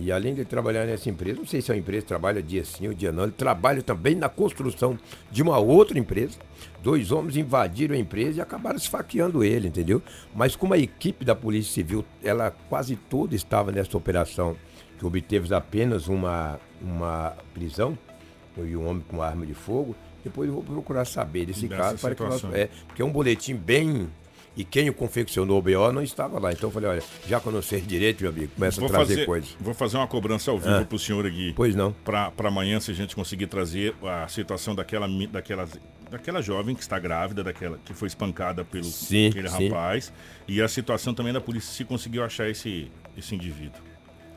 e 0.00 0.12
além 0.12 0.34
de 0.34 0.44
trabalhar 0.44 0.86
nessa 0.86 1.10
empresa, 1.10 1.38
não 1.38 1.46
sei 1.46 1.60
se 1.60 1.70
é 1.70 1.74
uma 1.74 1.80
empresa 1.80 2.06
trabalha 2.06 2.42
dia 2.42 2.64
sim 2.64 2.86
ou 2.86 2.94
dia 2.94 3.10
não, 3.10 3.24
ele 3.24 3.32
trabalha 3.32 3.82
também 3.82 4.14
na 4.14 4.28
construção 4.28 4.98
de 5.30 5.42
uma 5.42 5.58
outra 5.58 5.98
empresa. 5.98 6.38
Dois 6.82 7.10
homens 7.10 7.36
invadiram 7.36 7.94
a 7.94 7.98
empresa 7.98 8.38
e 8.38 8.40
acabaram 8.40 8.76
esfaqueando 8.76 9.42
ele, 9.42 9.68
entendeu? 9.68 10.00
Mas 10.34 10.54
como 10.54 10.74
a 10.74 10.78
equipe 10.78 11.24
da 11.24 11.34
Polícia 11.34 11.72
Civil, 11.72 12.04
ela 12.22 12.50
quase 12.68 12.94
toda 12.94 13.34
estava 13.34 13.72
nessa 13.72 13.96
operação, 13.96 14.56
que 14.98 15.04
obteve 15.04 15.52
apenas 15.52 16.06
uma, 16.06 16.60
uma 16.80 17.36
prisão, 17.52 17.98
foi 18.54 18.76
um 18.76 18.88
homem 18.88 19.04
com 19.08 19.20
arma 19.20 19.44
de 19.44 19.54
fogo, 19.54 19.96
depois 20.22 20.48
eu 20.48 20.54
vou 20.54 20.62
procurar 20.62 21.04
saber 21.04 21.46
desse 21.46 21.66
Dessa 21.66 21.82
caso, 21.82 21.98
para 21.98 22.14
que 22.14 22.22
nós, 22.22 22.44
é, 22.52 22.68
porque 22.86 23.02
é 23.02 23.04
um 23.04 23.12
boletim 23.12 23.54
bem. 23.54 24.08
E 24.58 24.64
quem 24.64 24.90
o 24.90 24.92
confeccionou 24.92 25.56
o 25.60 25.62
BO 25.62 25.92
não 25.92 26.02
estava 26.02 26.38
lá. 26.40 26.50
Então 26.52 26.68
eu 26.68 26.72
falei, 26.72 26.90
olha, 26.90 27.02
já 27.28 27.38
que 27.38 27.46
eu 27.46 27.52
não 27.52 27.62
sei 27.62 27.80
direito, 27.80 28.20
meu 28.22 28.30
amigo, 28.32 28.50
começa 28.56 28.80
Vou 28.80 28.88
a 28.88 28.92
trazer 28.92 29.14
fazer, 29.14 29.26
coisas. 29.26 29.56
vou 29.60 29.72
fazer 29.72 29.96
uma 29.98 30.06
cobrança 30.08 30.50
ao 30.50 30.58
vivo 30.58 30.74
Ah. 30.74 30.84
pro 30.84 30.98
senhor 30.98 31.24
aqui. 31.24 31.52
Pois 31.54 31.76
não. 31.76 31.92
Para 32.04 32.32
amanhã, 32.38 32.80
se 32.80 32.90
a 32.90 32.94
gente 32.94 33.14
conseguir 33.14 33.46
trazer 33.46 33.94
a 34.02 34.26
situação 34.26 34.74
daquela, 34.74 35.06
daquela, 35.30 35.68
daquela 36.10 36.42
jovem 36.42 36.74
que 36.74 36.82
está 36.82 36.98
grávida, 36.98 37.44
daquela 37.44 37.78
que 37.84 37.94
foi 37.94 38.08
espancada 38.08 38.64
pelo 38.64 38.82
Sim, 38.82 39.28
aquele 39.28 39.48
sim. 39.48 39.68
rapaz. 39.68 40.12
E 40.48 40.60
a 40.60 40.66
situação 40.66 41.14
também 41.14 41.32
da 41.32 41.40
polícia, 41.40 41.72
se 41.72 41.84
conseguiu 41.84 42.24
achar 42.24 42.50
esse, 42.50 42.90
esse 43.16 43.36
indivíduo. 43.36 43.80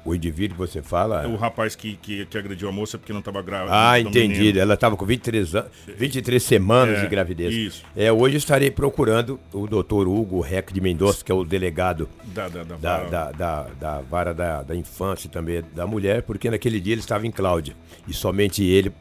O 0.03 0.15
indivíduo 0.15 0.55
que 0.55 0.59
você 0.59 0.81
fala. 0.81 1.27
O 1.27 1.35
rapaz 1.35 1.75
que, 1.75 1.95
que, 1.95 2.25
que 2.25 2.37
agrediu 2.37 2.67
a 2.67 2.71
moça 2.71 2.97
porque 2.97 3.13
não 3.13 3.19
estava 3.19 3.41
grávida. 3.41 3.71
Ah, 3.71 4.01
do 4.01 4.09
entendido. 4.09 4.59
Ela 4.59 4.73
estava 4.73 4.97
com 4.97 5.05
23, 5.05 5.53
an... 5.55 5.65
23 5.97 6.41
semanas 6.41 6.97
É, 6.97 7.01
de 7.01 7.07
gravidez. 7.07 7.53
isso. 7.53 7.83
É, 7.95 8.11
hoje 8.11 8.37
estarei 8.37 8.71
procurando 8.71 9.39
o 9.53 9.67
doutor 9.67 10.07
Hugo 10.07 10.39
Rec 10.41 10.71
de 10.73 10.81
Mendonça, 10.81 11.23
que 11.23 11.31
é 11.31 11.35
o 11.35 11.43
delegado 11.43 12.09
Da, 12.25 12.49
da, 12.49 12.63
da, 12.63 12.75
da, 12.75 12.97
vara. 12.97 13.09
da, 13.09 13.31
da, 13.31 13.63
da 13.79 14.01
vara 14.01 14.33
da, 14.33 14.63
da 14.63 14.75
infância 14.75 15.27
e 15.27 15.29
também 15.29 15.63
da 15.75 15.85
mulher, 15.85 16.23
porque 16.23 16.49
naquele 16.49 16.79
dia 16.79 16.93
ele 16.93 17.01
estava 17.01 17.27
em 17.27 17.31
Cláudia. 17.31 17.75
E 18.07 18.13
somente 18.13 18.63
ele 18.63 18.91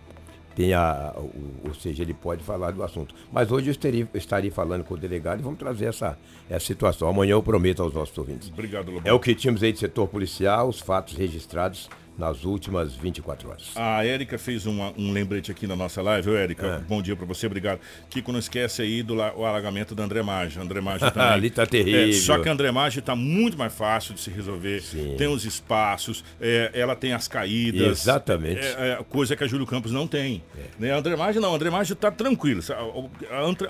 tem 0.55 0.75
a, 0.75 1.13
o, 1.17 1.69
ou 1.69 1.75
seja, 1.75 2.03
ele 2.03 2.15
pode 2.15 2.43
falar 2.43 2.73
do 2.73 2.83
assunto. 2.83 3.15
Mas 3.33 3.51
hoje 3.51 3.69
eu 3.69 3.73
estaria, 3.73 4.09
estaria 4.15 4.53
falando 4.53 4.85
com 4.85 4.95
o 4.95 4.97
delegado 4.97 5.41
e 5.41 5.43
vamos 5.43 5.59
trazer 5.59 5.87
essa, 5.87 6.19
essa 6.49 6.65
situação. 6.67 7.09
Amanhã 7.09 7.33
eu 7.33 7.43
prometo 7.43 7.83
aos 7.83 7.93
nossos 7.93 8.17
ouvintes. 8.17 8.51
Obrigado, 8.51 8.91
Lobão. 8.91 9.03
É 9.05 9.13
o 9.13 9.21
que 9.21 9.35
tínhamos 9.35 9.63
aí 9.63 9.73
de 9.73 9.79
setor 9.79 10.09
policial, 10.09 10.69
os 10.69 10.81
fatos 10.81 11.17
registrados 11.17 11.89
nas 12.19 12.45
últimas 12.45 12.95
24 12.95 13.49
horas. 13.49 13.71
A 13.75 14.05
Érica 14.05 14.39
fez 14.39 14.67
uma, 14.67 14.93
um 14.97 15.13
lembrete 15.13 15.51
aqui 15.51 15.67
na 15.67 15.75
nossa 15.75 16.03
live. 16.03 16.31
Ô, 16.31 16.37
Érica, 16.37 16.67
é. 16.67 16.79
bom 16.81 17.01
dia 17.01 17.17
para 17.17 17.27
você, 17.27 17.47
obrigado. 17.47 17.81
Kiko, 18.11 18.31
não 18.31 18.39
esquece 18.39 18.83
aí 18.83 19.03
do 19.03 19.17
o 19.17 19.45
alagamento 19.45 19.95
da 19.95 20.05
André 20.05 20.23
Maggi. 20.23 20.59
André 20.59 20.81
Maggi 20.81 21.01
também. 21.13 21.29
Ali 21.29 21.51
tá 21.51 21.67
terrível. 21.67 22.09
É, 22.09 22.13
só 22.13 22.39
que 22.39 22.49
a 22.49 22.53
André 22.53 22.71
Maggi 22.71 23.01
tá 23.01 23.17
muito 23.17 23.57
mais 23.57 23.73
fácil 23.73 24.15
de 24.15 24.21
se 24.21 24.31
resolver. 24.31 24.81
Sim. 24.83 25.15
Tem 25.17 25.29
os 25.29 25.45
espaços, 25.45 26.25
é, 26.41 26.71
ela 26.75 26.95
tem 26.95 27.13
as 27.13 27.27
caídas. 27.27 28.01
Exatamente. 28.01 28.61
É, 28.61 28.99
é 29.01 29.05
coisa 29.09 29.35
que 29.35 29.43
a 29.43 29.47
Júlio 29.47 29.67
Campos 29.67 29.93
não 29.93 30.07
tem. 30.07 30.43
Né? 30.79 30.93
A 30.93 30.99
André 30.99 31.17
Maggi 31.17 31.41
não, 31.41 31.53
a 31.53 31.57
André 31.57 31.71
Maggi 31.71 31.95
tá 31.95 32.11
tranquilo. 32.11 32.63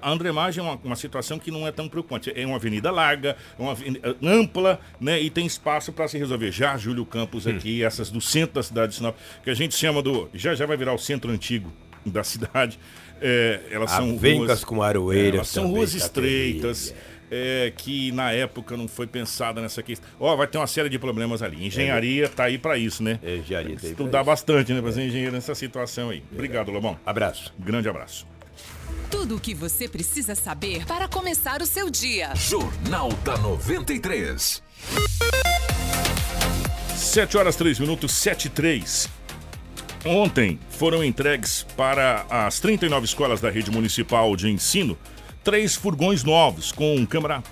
A 0.03 0.11
André 0.11 0.33
Maggi 0.33 0.59
é 0.59 0.63
uma, 0.63 0.79
uma, 0.83 0.97
situação 0.97 1.39
que 1.39 1.51
não 1.51 1.67
é 1.67 1.73
tão 1.73 1.89
preocupante. 1.89 2.33
É 2.35 2.45
uma 2.45 2.57
avenida 2.57 2.91
larga, 2.91 3.37
uma 3.59 3.73
avenida 3.73 4.17
ampla, 4.23 4.81
né? 5.01 5.21
E 5.21 5.31
tem 5.31 5.47
espaço 5.47 5.93
para 5.93 6.09
se 6.09 6.19
resolver. 6.19 6.51
Já 6.51 6.77
Júlio 6.77 7.07
Campos 7.07 7.47
aqui, 7.47 7.83
hum. 7.83 7.87
essas 7.87 8.11
do 8.11 8.21
centro 8.21 8.40
da 8.47 8.63
cidade 8.63 8.93
de 8.93 8.99
Sinop, 8.99 9.17
que 9.43 9.51
a 9.51 9.55
gente 9.55 9.75
chama 9.75 10.03
do. 10.03 10.29
Já 10.35 10.55
já 10.55 10.67
vai 10.67 10.77
virar 10.77 10.95
o 10.95 10.99
centro 10.99 11.31
antigo 11.31 11.73
da 12.05 12.25
cidade. 12.25 12.79
É, 13.21 13.61
elas 13.71 13.91
são 13.91 14.17
ruas 14.17 14.65
com 14.65 14.83
aroeiras. 14.83 15.33
É, 15.33 15.37
elas 15.37 15.49
são 15.49 15.69
ruas 15.69 15.93
tá 15.93 15.99
estreitas. 15.99 16.95
É, 17.33 17.73
que 17.77 18.11
na 18.11 18.33
época 18.33 18.77
não 18.77 18.89
foi 18.89 19.07
pensada 19.07 19.61
nessa 19.61 19.85
questão. 19.85 20.09
Ó, 20.19 20.33
oh, 20.33 20.37
vai 20.37 20.49
ter 20.49 20.59
uma 20.59 20.67
série 20.67 20.89
de 20.89 20.99
problemas 20.99 21.43
ali. 21.43 21.65
Engenharia 21.65 22.25
está 22.25 22.45
aí 22.45 22.59
para 22.59 22.77
isso, 22.77 23.05
né? 23.05 23.21
É, 23.23 23.37
engenharia 23.37 23.77
tá 23.77 23.87
Estudar 23.87 24.25
bastante, 24.25 24.73
né? 24.73 24.83
Para 24.83 24.91
ser 24.91 25.03
engenheiro 25.03 25.33
nessa 25.33 25.55
situação 25.55 26.11
aí. 26.11 26.25
Obrigado, 26.33 26.73
Lobão. 26.73 26.99
Abraço. 27.07 27.55
Grande 27.57 27.89
abraço. 27.89 28.27
Tudo 29.09 29.37
o 29.37 29.41
que 29.41 29.55
você 29.55 29.89
precisa 29.89 30.35
saber 30.35 30.85
para 30.87 31.07
começar 31.07 31.63
o 31.63 31.67
seu 31.67 31.89
dia. 31.89 32.35
Jornal 32.35 33.13
da 33.25 33.37
93. 33.39 34.61
7 37.01 37.39
horas 37.39 37.57
3 37.57 37.79
minutos, 37.79 38.13
7 38.13 38.45
e 38.45 38.51
3. 38.51 39.09
Ontem 40.05 40.61
foram 40.69 41.03
entregues 41.03 41.67
para 41.77 42.27
as 42.29 42.61
39 42.61 43.07
escolas 43.07 43.41
da 43.41 43.51
rede 43.51 43.71
municipal 43.71 44.37
de 44.37 44.49
ensino 44.49 44.99
três 45.43 45.75
furgões 45.75 46.23
novos 46.23 46.71
com 46.71 47.05
câmera 47.07 47.43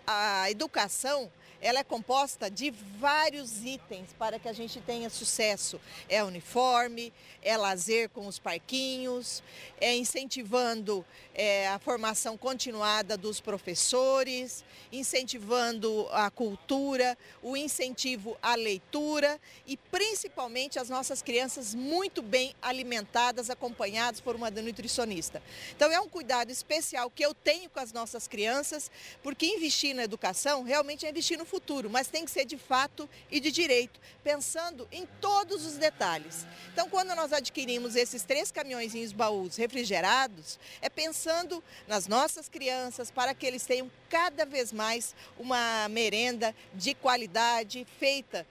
a 0.06 0.50
educação 0.50 1.32
ela 1.62 1.80
é 1.80 1.84
composta 1.84 2.48
de 2.50 2.70
vários 3.00 3.64
itens 3.66 4.10
para 4.20 4.38
que 4.38 4.48
a 4.48 4.54
gente 4.54 4.80
tenha 4.82 5.10
sucesso. 5.10 5.82
É 6.08 6.24
uniforme, 6.24 7.12
é 7.42 7.58
lazer 7.58 8.10
com 8.10 8.28
os 8.28 8.38
parquinhos, 8.38 9.42
é 9.82 9.96
incentivando 9.96 11.04
é, 11.36 11.68
a 11.68 11.78
formação 11.78 12.38
continuada 12.38 13.18
dos 13.18 13.40
professores, 13.42 14.64
incentivando 14.92 16.08
a 16.12 16.32
cultura, 16.32 17.18
o 17.44 17.56
incentivo 17.58 18.38
à 18.42 18.56
leitura 18.56 19.40
e 19.68 19.76
principalmente 19.76 20.80
as 20.80 20.90
nossas 20.90 21.22
crianças 21.22 21.76
muito 21.76 22.22
bem 22.22 22.56
alimentadas, 22.62 23.50
acompanhadas 23.50 24.22
por 24.22 24.36
uma 24.36 24.50
nutricionista. 24.50 25.44
Então 25.76 25.92
é 25.92 26.00
um 26.00 26.08
cuidado 26.08 26.52
especial 26.52 27.10
que 27.10 27.24
eu 27.24 27.34
tenho 27.34 27.70
com 27.70 27.80
as 27.80 27.92
nossas 27.92 28.28
crianças, 28.28 28.90
porque 29.22 29.46
investir 29.46 29.94
na 29.94 30.04
educação 30.04 30.64
realmente 30.64 31.06
é 31.06 31.10
investir 31.10 31.38
no 31.38 31.46
futuro 31.46 31.90
mas 31.90 32.08
tem 32.08 32.24
que 32.24 32.32
ser 32.32 32.46
de 32.46 32.58
fato 32.58 33.10
e 33.30 33.40
de 33.40 33.52
direito, 33.52 34.00
pensando 34.24 34.88
em 34.92 35.06
todos 35.20 35.66
os 35.66 35.78
detalhes. 35.78 36.46
Então, 36.72 36.90
quando 36.90 37.14
nós 37.16 37.34
adquirimos 37.34 37.96
esses 37.96 38.24
três 38.24 38.52
caminhõezinhos 38.52 39.12
baús 39.12 39.56
refrigerados, 39.56 40.58
é 40.82 40.90
pensando 40.90 41.25
nas 41.88 42.08
nossas 42.08 42.48
crianças 42.48 43.10
para 43.10 43.34
que 43.34 43.46
eles 43.46 43.66
tenham 43.66 43.92
cada 44.10 44.46
vez 44.46 44.72
mais 44.72 45.16
uma 45.40 45.88
merenda 45.90 46.56
de 46.74 46.94
qualidade 46.94 47.86
feita 48.00 48.46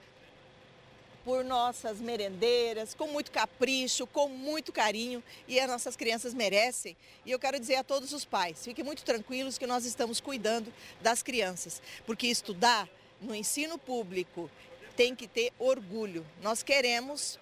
por 1.23 1.43
nossas 1.43 1.97
merendeiras, 1.99 2.93
com 2.93 3.07
muito 3.07 3.31
capricho, 3.31 4.05
com 4.05 4.27
muito 4.27 4.71
carinho 4.71 5.23
e 5.47 5.59
as 5.59 5.67
nossas 5.67 5.95
crianças 5.95 6.35
merecem. 6.35 6.95
E 7.25 7.31
eu 7.31 7.39
quero 7.39 7.59
dizer 7.59 7.75
a 7.75 7.83
todos 7.83 8.13
os 8.13 8.23
pais, 8.23 8.63
fiquem 8.63 8.85
muito 8.85 9.03
tranquilos 9.03 9.57
que 9.57 9.65
nós 9.65 9.85
estamos 9.85 10.19
cuidando 10.19 10.71
das 11.01 11.23
crianças, 11.23 11.81
porque 12.05 12.27
estudar 12.27 12.87
no 13.19 13.33
ensino 13.33 13.77
público 13.79 14.51
tem 14.95 15.15
que 15.15 15.27
ter 15.27 15.51
orgulho. 15.57 16.25
Nós 16.43 16.61
queremos 16.61 17.39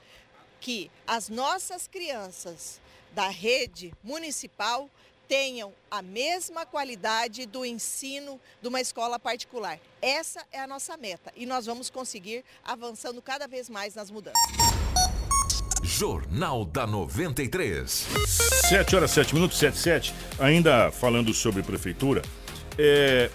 que 0.61 0.89
as 1.05 1.27
nossas 1.27 1.87
crianças 1.87 2.79
da 3.11 3.27
rede 3.27 3.93
municipal 4.01 4.89
tenham 5.27 5.73
a 5.89 6.01
mesma 6.01 6.65
qualidade 6.65 7.45
do 7.45 7.65
ensino 7.65 8.39
de 8.61 8.67
uma 8.67 8.81
escola 8.81 9.19
particular. 9.19 9.79
Essa 10.01 10.43
é 10.51 10.59
a 10.59 10.67
nossa 10.67 10.97
meta 10.97 11.31
e 11.35 11.45
nós 11.45 11.65
vamos 11.65 11.89
conseguir 11.89 12.43
avançando 12.63 13.21
cada 13.21 13.47
vez 13.47 13.69
mais 13.69 13.95
nas 13.95 14.11
mudanças. 14.11 14.41
Jornal 15.83 16.63
da 16.63 16.87
93. 16.87 18.07
7 18.69 18.95
horas 18.95 19.11
7 19.11 19.35
minutos, 19.35 19.57
7 19.57 19.77
7. 19.77 20.13
Ainda 20.39 20.91
falando 20.91 21.33
sobre 21.33 21.61
prefeitura, 21.61 22.21
é, 22.77 23.29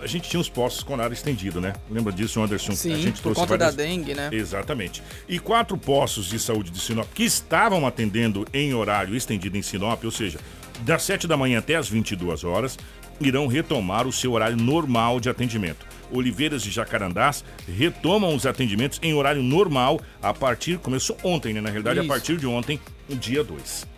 a 0.00 0.06
gente 0.06 0.28
tinha 0.28 0.40
os 0.40 0.48
postos 0.48 0.82
com 0.82 0.92
horário 0.92 1.12
estendido, 1.12 1.60
né? 1.60 1.74
Lembra 1.90 2.12
disso, 2.12 2.40
Anderson? 2.40 2.72
Sim, 2.72 2.94
a 2.94 2.98
gente 2.98 3.20
por 3.20 3.34
conta 3.34 3.58
várias... 3.58 3.74
da 3.74 3.82
dengue, 3.82 4.14
né? 4.14 4.30
Exatamente. 4.32 5.02
E 5.28 5.38
quatro 5.38 5.76
postos 5.76 6.26
de 6.26 6.38
saúde 6.38 6.70
de 6.70 6.78
Sinop 6.78 7.08
que 7.12 7.24
estavam 7.24 7.86
atendendo 7.86 8.46
em 8.52 8.72
horário 8.74 9.16
estendido 9.16 9.56
em 9.56 9.62
Sinop, 9.62 10.02
ou 10.04 10.10
seja, 10.10 10.38
das 10.80 11.02
7 11.02 11.26
da 11.26 11.36
manhã 11.36 11.58
até 11.58 11.76
as 11.76 11.88
22 11.88 12.44
horas, 12.44 12.78
irão 13.20 13.46
retomar 13.46 14.06
o 14.06 14.12
seu 14.12 14.32
horário 14.32 14.56
normal 14.56 15.20
de 15.20 15.28
atendimento. 15.28 15.86
Oliveiras 16.10 16.64
e 16.64 16.70
Jacarandás 16.70 17.44
retomam 17.66 18.34
os 18.34 18.46
atendimentos 18.46 18.98
em 19.02 19.12
horário 19.12 19.42
normal 19.42 20.00
a 20.22 20.32
partir, 20.32 20.78
começou 20.78 21.16
ontem, 21.22 21.52
né? 21.52 21.60
Na 21.60 21.68
realidade, 21.68 21.98
Isso. 21.98 22.10
a 22.10 22.14
partir 22.14 22.36
de 22.36 22.46
ontem, 22.46 22.80
dia 23.08 23.44
2. 23.44 23.97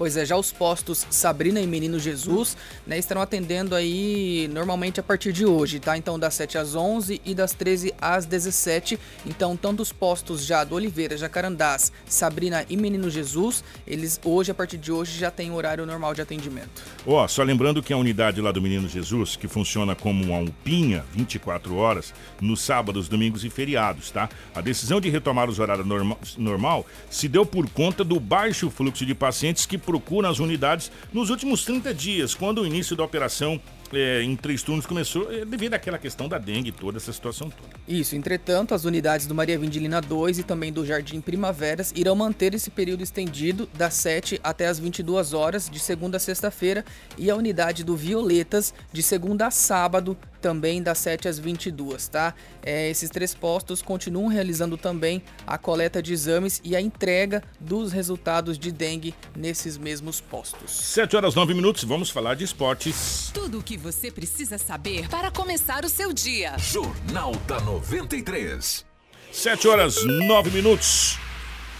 Pois 0.00 0.16
é, 0.16 0.24
já 0.24 0.34
os 0.34 0.50
postos 0.50 1.06
Sabrina 1.10 1.60
e 1.60 1.66
Menino 1.66 1.98
Jesus, 1.98 2.56
né, 2.86 2.96
estarão 2.96 3.20
atendendo 3.20 3.74
aí 3.74 4.48
normalmente 4.50 4.98
a 4.98 5.02
partir 5.02 5.30
de 5.30 5.44
hoje, 5.44 5.78
tá? 5.78 5.94
Então 5.94 6.18
das 6.18 6.32
7 6.32 6.56
às 6.56 6.74
11 6.74 7.20
e 7.22 7.34
das 7.34 7.52
13 7.52 7.92
às 8.00 8.24
17. 8.24 8.98
Então 9.26 9.54
tanto 9.58 9.82
os 9.82 9.92
postos 9.92 10.46
já 10.46 10.64
do 10.64 10.74
Oliveira, 10.74 11.18
Jacarandás, 11.18 11.92
Sabrina 12.06 12.64
e 12.70 12.78
Menino 12.78 13.10
Jesus, 13.10 13.62
eles 13.86 14.18
hoje 14.24 14.50
a 14.50 14.54
partir 14.54 14.78
de 14.78 14.90
hoje 14.90 15.18
já 15.18 15.30
têm 15.30 15.52
horário 15.52 15.84
normal 15.84 16.14
de 16.14 16.22
atendimento. 16.22 16.82
Ó, 17.06 17.22
oh, 17.22 17.28
só 17.28 17.42
lembrando 17.42 17.82
que 17.82 17.92
a 17.92 17.98
unidade 17.98 18.40
lá 18.40 18.52
do 18.52 18.62
Menino 18.62 18.88
Jesus, 18.88 19.36
que 19.36 19.48
funciona 19.48 19.94
como 19.94 20.24
uma 20.24 20.40
UPinha 20.40 21.04
24 21.12 21.76
horas 21.76 22.14
nos 22.40 22.62
sábados, 22.62 23.06
domingos 23.06 23.44
e 23.44 23.50
feriados, 23.50 24.10
tá? 24.10 24.30
A 24.54 24.62
decisão 24.62 24.98
de 24.98 25.10
retomar 25.10 25.50
os 25.50 25.58
horários 25.58 25.86
norma 25.86 26.16
normal 26.38 26.86
se 27.10 27.28
deu 27.28 27.44
por 27.44 27.68
conta 27.68 28.02
do 28.02 28.18
baixo 28.18 28.70
fluxo 28.70 29.04
de 29.04 29.14
pacientes 29.14 29.66
que 29.66 29.76
procuram 29.90 30.30
as 30.30 30.38
unidades 30.38 30.92
nos 31.12 31.30
últimos 31.30 31.64
30 31.64 31.92
dias, 31.92 32.32
quando 32.32 32.60
o 32.60 32.66
início 32.66 32.94
da 32.94 33.02
operação 33.02 33.60
é, 33.92 34.22
em 34.22 34.36
três 34.36 34.62
turnos 34.62 34.86
começou 34.86 35.28
é, 35.32 35.44
devido 35.44 35.74
àquela 35.74 35.98
questão 35.98 36.28
da 36.28 36.38
dengue, 36.38 36.70
toda 36.70 36.96
essa 36.96 37.12
situação 37.12 37.50
toda. 37.50 37.74
Isso, 37.88 38.14
entretanto, 38.14 38.72
as 38.72 38.84
unidades 38.84 39.26
do 39.26 39.34
Maria 39.34 39.58
Vindilina 39.58 40.00
2 40.00 40.38
e 40.38 40.42
também 40.44 40.72
do 40.72 40.86
Jardim 40.86 41.20
Primaveras 41.20 41.92
irão 41.96 42.14
manter 42.14 42.54
esse 42.54 42.70
período 42.70 43.02
estendido 43.02 43.68
das 43.74 43.94
7 43.94 44.40
até 44.44 44.68
as 44.68 44.78
22 44.78 45.32
horas, 45.32 45.68
de 45.68 45.80
segunda 45.80 46.18
a 46.18 46.20
sexta-feira, 46.20 46.84
e 47.18 47.28
a 47.28 47.34
unidade 47.34 47.82
do 47.82 47.96
Violetas 47.96 48.72
de 48.92 49.02
segunda 49.02 49.48
a 49.48 49.50
sábado, 49.50 50.16
também 50.40 50.82
das 50.82 50.98
7 50.98 51.28
às 51.28 51.38
22, 51.38 52.08
tá? 52.08 52.34
É, 52.62 52.88
esses 52.90 53.10
três 53.10 53.34
postos 53.34 53.82
continuam 53.82 54.26
realizando 54.26 54.76
também 54.76 55.22
a 55.46 55.56
coleta 55.58 56.02
de 56.02 56.12
exames 56.12 56.60
e 56.64 56.74
a 56.74 56.80
entrega 56.80 57.42
dos 57.60 57.92
resultados 57.92 58.58
de 58.58 58.72
dengue 58.72 59.14
nesses 59.36 59.76
mesmos 59.78 60.20
postos. 60.20 60.70
7 60.70 61.16
horas 61.16 61.34
9 61.34 61.54
minutos, 61.54 61.84
vamos 61.84 62.10
falar 62.10 62.34
de 62.34 62.44
esportes. 62.44 63.30
Tudo 63.32 63.58
o 63.58 63.62
que 63.62 63.76
você 63.76 64.10
precisa 64.10 64.58
saber 64.58 65.08
para 65.08 65.30
começar 65.30 65.84
o 65.84 65.88
seu 65.88 66.12
dia. 66.12 66.56
Jornal 66.58 67.32
da 67.46 67.60
93. 67.60 68.84
7 69.32 69.68
horas 69.68 70.04
9 70.04 70.50
minutos. 70.50 71.29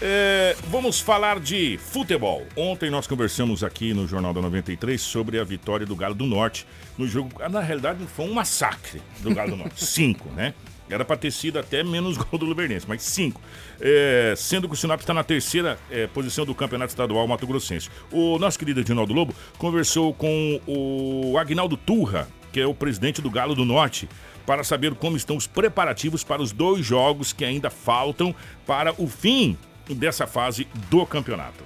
É, 0.03 0.57
vamos 0.67 0.99
falar 0.99 1.39
de 1.39 1.77
futebol. 1.77 2.47
Ontem 2.57 2.89
nós 2.89 3.05
conversamos 3.05 3.63
aqui 3.63 3.93
no 3.93 4.07
Jornal 4.07 4.33
da 4.33 4.41
93 4.41 4.99
sobre 4.99 5.39
a 5.39 5.43
vitória 5.43 5.85
do 5.85 5.95
Galo 5.95 6.15
do 6.15 6.25
Norte 6.25 6.65
no 6.97 7.07
jogo. 7.07 7.29
Na 7.51 7.59
realidade, 7.59 8.03
foi 8.07 8.25
um 8.25 8.33
massacre 8.33 8.99
do 9.19 9.31
Galo 9.35 9.51
do 9.51 9.57
Norte. 9.57 9.85
Cinco, 9.85 10.27
né? 10.31 10.55
Era 10.89 11.05
para 11.05 11.15
ter 11.17 11.29
sido 11.29 11.59
até 11.59 11.83
menos 11.83 12.17
gol 12.19 12.39
do 12.39 12.45
Luverdense, 12.47 12.85
mas 12.87 13.03
cinco. 13.03 13.39
É, 13.79 14.33
sendo 14.35 14.67
que 14.67 14.73
o 14.73 14.77
Sinop 14.77 14.99
está 14.99 15.13
na 15.13 15.23
terceira 15.23 15.77
é, 15.89 16.07
posição 16.07 16.45
do 16.45 16.53
Campeonato 16.53 16.89
Estadual 16.89 17.25
Mato 17.27 17.45
Grossense. 17.45 17.89
O 18.11 18.37
nosso 18.39 18.59
querido 18.59 18.81
Edinaldo 18.81 19.13
Lobo 19.13 19.33
conversou 19.57 20.13
com 20.13 20.59
o 20.67 21.37
Agnaldo 21.37 21.77
Turra, 21.77 22.27
que 22.51 22.59
é 22.59 22.65
o 22.65 22.73
presidente 22.73 23.21
do 23.21 23.29
Galo 23.29 23.55
do 23.55 23.63
Norte, 23.63 24.09
para 24.45 24.63
saber 24.63 24.93
como 24.95 25.15
estão 25.15 25.37
os 25.37 25.47
preparativos 25.47 26.23
para 26.23 26.41
os 26.41 26.51
dois 26.51 26.85
jogos 26.85 27.31
que 27.31 27.45
ainda 27.45 27.69
faltam 27.69 28.35
para 28.65 28.93
o 28.97 29.07
fim 29.07 29.57
dessa 29.95 30.27
fase 30.27 30.65
do 30.89 31.05
campeonato. 31.05 31.63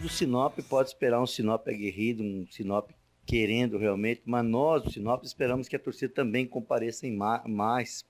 Do 0.00 0.08
Sinop 0.08 0.58
pode 0.68 0.88
esperar 0.88 1.20
um 1.20 1.26
Sinop 1.26 1.66
aguerrido, 1.68 2.22
um 2.22 2.46
Sinop 2.50 2.90
querendo 3.26 3.78
realmente, 3.78 4.22
mas 4.24 4.44
nós, 4.44 4.82
do 4.82 4.90
Sinop, 4.90 5.24
esperamos 5.24 5.68
que 5.68 5.76
a 5.76 5.78
torcida 5.78 6.12
também 6.12 6.46
compareça 6.46 7.06
em 7.06 7.16
mais 7.16 8.04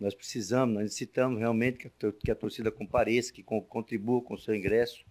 nós 0.00 0.14
precisamos, 0.14 0.74
nós 0.74 0.84
necessitamos 0.84 1.38
realmente 1.38 1.92
que 2.18 2.30
a, 2.30 2.34
torcida 2.34 2.70
compareça, 2.70 3.30
que 3.30 3.42
contribua 3.42 4.22
com 4.22 4.32
o 4.32 4.38
seu 4.38 4.54
ingresso, 4.54 5.04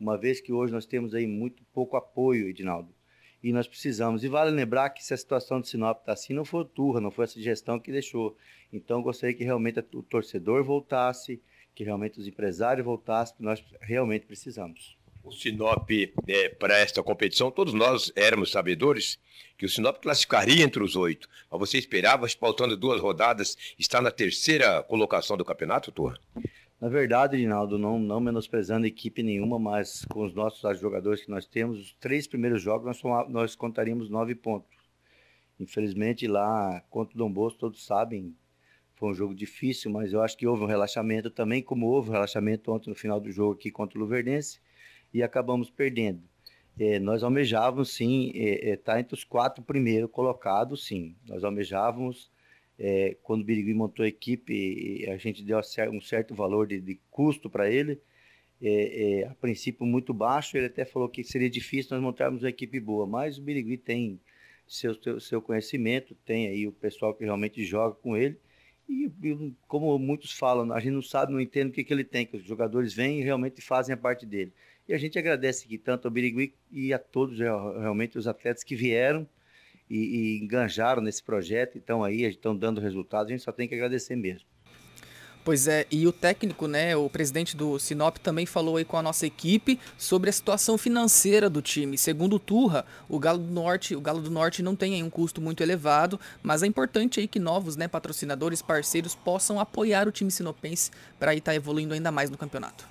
uma 0.00 0.16
vez 0.16 0.40
que 0.40 0.50
hoje 0.50 0.72
nós 0.72 0.86
temos 0.86 1.14
aí 1.14 1.26
muito 1.26 1.62
pouco 1.70 1.98
apoio, 1.98 2.48
Edinaldo. 2.48 2.94
E 3.42 3.52
nós 3.52 3.68
precisamos. 3.68 4.24
E 4.24 4.28
vale 4.28 4.50
lembrar 4.50 4.88
que 4.90 5.04
se 5.04 5.12
a 5.12 5.16
situação 5.16 5.60
de 5.60 5.68
Sinop 5.68 5.98
está 5.98 6.12
assim, 6.12 6.32
não 6.32 6.46
foi 6.46 6.62
o 6.62 6.64
Turra, 6.64 7.00
não 7.00 7.10
foi 7.10 7.24
essa 7.24 7.40
gestão 7.40 7.78
que 7.78 7.92
deixou. 7.92 8.36
Então, 8.72 9.02
gostaria 9.02 9.36
que 9.36 9.44
realmente 9.44 9.80
o 9.92 10.02
torcedor 10.02 10.64
voltasse, 10.64 11.42
que 11.74 11.84
realmente 11.84 12.18
os 12.18 12.26
empresários 12.26 12.84
voltassem, 12.84 13.34
porque 13.34 13.44
nós 13.44 13.64
realmente 13.80 14.26
precisamos 14.26 14.96
o 15.22 15.30
Sinop 15.30 15.88
é, 16.26 16.48
para 16.48 16.76
esta 16.78 17.02
competição, 17.02 17.50
todos 17.50 17.72
nós 17.72 18.12
éramos 18.16 18.50
sabedores 18.50 19.18
que 19.56 19.64
o 19.64 19.68
Sinop 19.68 20.02
classificaria 20.02 20.64
entre 20.64 20.82
os 20.82 20.96
oito. 20.96 21.28
Mas 21.50 21.60
você 21.60 21.78
esperava, 21.78 22.26
faltando 22.28 22.76
duas 22.76 23.00
rodadas, 23.00 23.56
estar 23.78 24.00
na 24.00 24.10
terceira 24.10 24.82
colocação 24.82 25.36
do 25.36 25.44
campeonato, 25.44 25.92
Torre? 25.92 26.18
Na 26.80 26.88
verdade, 26.88 27.36
Rinaldo, 27.36 27.78
não, 27.78 27.98
não 28.00 28.18
menosprezando 28.18 28.86
equipe 28.86 29.22
nenhuma, 29.22 29.56
mas 29.56 30.04
com 30.06 30.24
os 30.24 30.34
nossos 30.34 30.80
jogadores 30.80 31.24
que 31.24 31.30
nós 31.30 31.46
temos, 31.46 31.78
os 31.78 31.92
três 32.00 32.26
primeiros 32.26 32.60
jogos 32.60 33.00
nós, 33.04 33.30
nós 33.30 33.54
contaríamos 33.54 34.10
nove 34.10 34.34
pontos. 34.34 34.76
Infelizmente, 35.60 36.26
lá 36.26 36.82
contra 36.90 37.14
o 37.14 37.18
Dom 37.18 37.30
Bosco, 37.30 37.60
todos 37.60 37.86
sabem, 37.86 38.34
foi 39.02 39.10
um 39.10 39.14
jogo 39.14 39.34
difícil, 39.34 39.90
mas 39.90 40.12
eu 40.12 40.22
acho 40.22 40.38
que 40.38 40.46
houve 40.46 40.62
um 40.62 40.66
relaxamento 40.66 41.28
também, 41.28 41.60
como 41.60 41.88
houve 41.88 42.10
um 42.10 42.12
relaxamento 42.12 42.70
ontem 42.70 42.88
no 42.88 42.94
final 42.94 43.18
do 43.18 43.32
jogo 43.32 43.54
aqui 43.54 43.68
contra 43.68 43.98
o 43.98 44.00
Luverdense 44.00 44.60
e 45.12 45.24
acabamos 45.24 45.68
perdendo. 45.68 46.22
É, 46.78 47.00
nós 47.00 47.24
almejávamos, 47.24 47.92
sim, 47.92 48.28
estar 48.28 48.38
é, 48.38 48.70
é, 48.70 48.76
tá 48.76 49.00
entre 49.00 49.14
os 49.14 49.24
quatro 49.24 49.60
primeiros 49.60 50.08
colocados, 50.08 50.86
sim. 50.86 51.16
Nós 51.26 51.42
almejávamos, 51.42 52.30
é, 52.78 53.16
quando 53.24 53.40
o 53.40 53.44
Birigui 53.44 53.74
montou 53.74 54.04
a 54.04 54.08
equipe, 54.08 55.04
a 55.10 55.16
gente 55.16 55.42
deu 55.42 55.58
um 55.92 56.00
certo 56.00 56.32
valor 56.32 56.68
de, 56.68 56.80
de 56.80 57.00
custo 57.10 57.50
para 57.50 57.68
ele, 57.68 58.00
é, 58.62 59.22
é, 59.22 59.26
a 59.26 59.34
princípio 59.34 59.84
muito 59.84 60.14
baixo, 60.14 60.56
ele 60.56 60.66
até 60.66 60.84
falou 60.84 61.08
que 61.08 61.24
seria 61.24 61.50
difícil 61.50 61.96
nós 61.96 62.00
montarmos 62.00 62.44
uma 62.44 62.50
equipe 62.50 62.78
boa, 62.78 63.04
mas 63.04 63.36
o 63.36 63.42
Birigui 63.42 63.78
tem 63.78 64.20
seu, 64.64 64.94
seu, 65.20 65.42
conhecimento, 65.42 66.14
tem 66.24 66.46
aí 66.46 66.68
o 66.68 66.72
pessoal 66.72 67.12
que 67.12 67.24
realmente 67.24 67.64
joga 67.64 67.96
com 67.96 68.16
ele, 68.16 68.38
e, 68.88 69.54
como 69.68 69.98
muitos 69.98 70.32
falam, 70.32 70.72
a 70.72 70.80
gente 70.80 70.92
não 70.92 71.02
sabe, 71.02 71.32
não 71.32 71.40
entende 71.40 71.70
o 71.70 71.72
que, 71.72 71.84
que 71.84 71.92
ele 71.92 72.04
tem, 72.04 72.26
que 72.26 72.36
os 72.36 72.44
jogadores 72.44 72.92
vêm 72.92 73.20
e 73.20 73.22
realmente 73.22 73.60
fazem 73.60 73.94
a 73.94 73.96
parte 73.96 74.26
dele. 74.26 74.52
E 74.88 74.94
a 74.94 74.98
gente 74.98 75.18
agradece 75.18 75.64
aqui 75.64 75.78
tanto 75.78 76.06
ao 76.06 76.12
Birigui 76.12 76.54
e 76.70 76.92
a 76.92 76.98
todos 76.98 77.38
realmente 77.38 78.18
os 78.18 78.26
atletas 78.26 78.64
que 78.64 78.74
vieram 78.74 79.26
e, 79.88 79.96
e 79.96 80.38
enganjaram 80.42 81.02
nesse 81.02 81.22
projeto, 81.22 81.78
então 81.78 82.02
aí 82.02 82.22
estão 82.22 82.56
dando 82.56 82.80
resultados, 82.80 83.28
a 83.28 83.30
gente 83.32 83.44
só 83.44 83.52
tem 83.52 83.68
que 83.68 83.74
agradecer 83.74 84.16
mesmo. 84.16 84.46
Pois 85.44 85.66
é, 85.66 85.86
e 85.90 86.06
o 86.06 86.12
técnico, 86.12 86.68
né, 86.68 86.96
o 86.96 87.10
presidente 87.10 87.56
do 87.56 87.76
Sinop 87.76 88.18
também 88.18 88.46
falou 88.46 88.76
aí 88.76 88.84
com 88.84 88.96
a 88.96 89.02
nossa 89.02 89.26
equipe 89.26 89.78
sobre 89.98 90.30
a 90.30 90.32
situação 90.32 90.78
financeira 90.78 91.50
do 91.50 91.60
time. 91.60 91.98
Segundo 91.98 92.36
o 92.36 92.38
Turra, 92.38 92.86
o 93.08 93.18
Galo 93.18 93.38
do 93.38 93.52
Norte, 93.52 93.96
o 93.96 94.00
Galo 94.00 94.22
do 94.22 94.30
Norte 94.30 94.62
não 94.62 94.76
tem 94.76 94.94
aí 94.94 95.02
um 95.02 95.10
custo 95.10 95.40
muito 95.40 95.60
elevado, 95.60 96.20
mas 96.44 96.62
é 96.62 96.66
importante 96.66 97.18
aí 97.18 97.26
que 97.26 97.40
novos, 97.40 97.74
né, 97.74 97.88
patrocinadores, 97.88 98.62
parceiros 98.62 99.16
possam 99.16 99.58
apoiar 99.58 100.06
o 100.06 100.12
time 100.12 100.30
sinopense 100.30 100.92
para 101.18 101.34
estar 101.34 101.50
tá 101.50 101.56
evoluindo 101.56 101.92
ainda 101.92 102.12
mais 102.12 102.30
no 102.30 102.38
campeonato. 102.38 102.88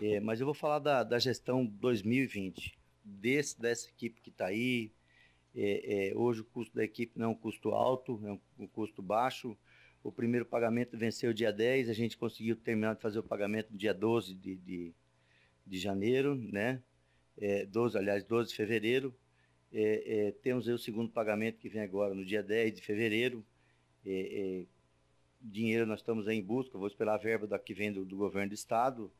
É, 0.00 0.18
mas 0.20 0.40
eu 0.40 0.46
vou 0.46 0.54
falar 0.54 0.78
da, 0.78 1.04
da 1.04 1.18
gestão 1.18 1.66
2020, 1.66 2.78
desse, 3.04 3.60
dessa 3.60 3.86
equipe 3.88 4.22
que 4.22 4.30
está 4.30 4.46
aí. 4.46 4.90
É, 5.54 6.08
é, 6.10 6.16
hoje 6.16 6.40
o 6.40 6.44
custo 6.44 6.74
da 6.74 6.84
equipe 6.84 7.18
não 7.18 7.26
é 7.26 7.28
um 7.28 7.34
custo 7.34 7.70
alto, 7.70 8.18
é 8.24 8.30
um, 8.30 8.40
um, 8.60 8.66
custo 8.66 9.02
baixo. 9.02 9.56
O 10.02 10.10
primeiro 10.10 10.46
pagamento 10.46 10.96
venceu 10.96 11.32
dia 11.32 11.52
10, 11.52 11.88
a 11.90 11.92
gente 11.92 12.16
conseguiu 12.16 12.56
terminar 12.56 12.94
de 12.94 13.02
fazer 13.02 13.18
o 13.18 13.22
pagamento 13.22 13.70
no 13.70 13.78
dia 13.78 13.92
12 13.92 14.34
de, 14.34 14.56
de, 14.56 14.94
de 15.66 15.78
janeiro, 15.78 16.34
né? 16.34 16.82
É, 17.36 17.66
12, 17.66 17.98
aliás, 17.98 18.24
12 18.24 18.50
de 18.50 18.56
fevereiro. 18.56 19.14
É, 19.72 20.28
é, 20.28 20.32
temos 20.32 20.66
o 20.66 20.78
segundo 20.78 21.10
pagamento 21.10 21.58
que 21.58 21.68
vem 21.68 21.82
agora 21.82 22.14
no 22.14 22.24
dia 22.24 22.42
10 22.42 22.74
de 22.74 22.82
fevereiro. 22.82 23.44
É, 24.04 24.10
é, 24.62 24.66
dinheiro 25.40 25.86
nós 25.86 26.00
estamos 26.00 26.28
em 26.28 26.42
busca, 26.42 26.78
vou 26.78 26.86
esperar 26.88 27.14
a 27.14 27.18
verba 27.18 27.46
da 27.46 27.58
que 27.58 27.74
vem 27.74 27.92
do, 27.92 28.04
do 28.04 28.16
governo 28.16 28.50
do 28.50 28.54
estado 28.54 29.12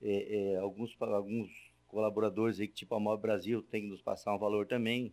é, 0.00 0.56
alguns, 0.60 0.96
alguns 1.00 1.50
colaboradores 1.86 2.60
aí, 2.60 2.68
tipo 2.68 2.94
a 2.94 3.00
Mob 3.00 3.20
Brasil, 3.20 3.62
tem 3.62 3.82
que 3.82 3.88
nos 3.88 4.00
passar 4.00 4.34
um 4.34 4.38
valor 4.38 4.66
também. 4.66 5.12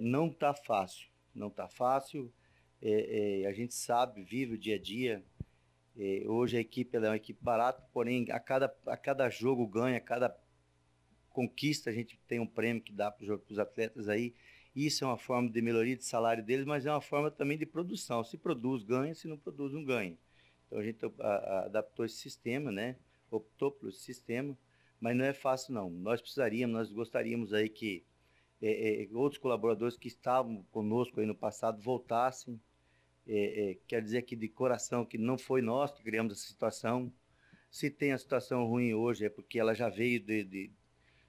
Não 0.00 0.28
está 0.28 0.54
fácil, 0.54 1.08
não 1.34 1.48
está 1.48 1.68
fácil. 1.68 2.32
É, 2.82 3.42
é, 3.42 3.46
a 3.46 3.52
gente 3.52 3.74
sabe, 3.74 4.22
vive 4.22 4.54
o 4.54 4.58
dia 4.58 4.76
a 4.76 4.78
dia. 4.78 5.24
É, 5.98 6.24
hoje 6.26 6.56
a 6.56 6.60
equipe 6.60 6.96
é 6.96 7.00
uma 7.00 7.16
equipe 7.16 7.42
barata, 7.42 7.82
porém 7.92 8.26
a 8.30 8.38
cada, 8.38 8.74
a 8.86 8.96
cada 8.96 9.28
jogo 9.30 9.66
ganha, 9.66 9.96
a 9.96 10.00
cada 10.00 10.36
conquista 11.30 11.90
a 11.90 11.92
gente 11.92 12.18
tem 12.26 12.40
um 12.40 12.46
prêmio 12.46 12.82
que 12.82 12.92
dá 12.92 13.10
para 13.10 13.40
os 13.48 13.58
atletas 13.58 14.08
aí. 14.08 14.34
Isso 14.74 15.04
é 15.04 15.06
uma 15.06 15.16
forma 15.16 15.48
de 15.48 15.62
melhoria 15.62 15.96
de 15.96 16.04
salário 16.04 16.44
deles, 16.44 16.66
mas 16.66 16.84
é 16.84 16.90
uma 16.90 17.00
forma 17.00 17.30
também 17.30 17.56
de 17.56 17.64
produção. 17.64 18.22
Se 18.22 18.36
produz, 18.36 18.82
ganha, 18.82 19.14
se 19.14 19.26
não 19.26 19.38
produz, 19.38 19.72
não 19.72 19.82
ganha. 19.82 20.18
Então 20.66 20.78
a 20.78 20.82
gente 20.82 20.98
a, 21.04 21.28
a, 21.28 21.64
adaptou 21.64 22.04
esse 22.04 22.16
sistema, 22.16 22.70
né? 22.70 22.96
Optou 23.30 23.70
pelo 23.70 23.92
sistema, 23.92 24.56
mas 25.00 25.16
não 25.16 25.24
é 25.24 25.32
fácil 25.32 25.72
não. 25.72 25.88
Nós 25.88 26.20
precisaríamos, 26.20 26.76
nós 26.76 26.92
gostaríamos 26.92 27.52
aí 27.54 27.68
que 27.68 28.04
é, 28.60 29.04
é, 29.04 29.08
outros 29.12 29.38
colaboradores 29.38 29.96
que 29.96 30.08
estavam 30.08 30.62
conosco 30.70 31.20
aí 31.20 31.26
no 31.26 31.34
passado 31.34 31.80
voltassem. 31.80 32.60
É, 33.26 33.70
é 33.70 33.78
quer 33.86 34.02
dizer 34.02 34.22
que 34.22 34.36
de 34.36 34.48
coração 34.48 35.04
que 35.04 35.18
não 35.18 35.36
foi 35.36 35.60
nós 35.60 35.92
que 35.92 36.02
criamos 36.02 36.32
essa 36.32 36.46
situação. 36.46 37.12
Se 37.70 37.90
tem 37.90 38.12
a 38.12 38.18
situação 38.18 38.66
ruim 38.66 38.94
hoje 38.94 39.26
é 39.26 39.28
porque 39.28 39.58
ela 39.58 39.74
já 39.74 39.88
veio 39.88 40.20
de, 40.20 40.44
de 40.44 40.72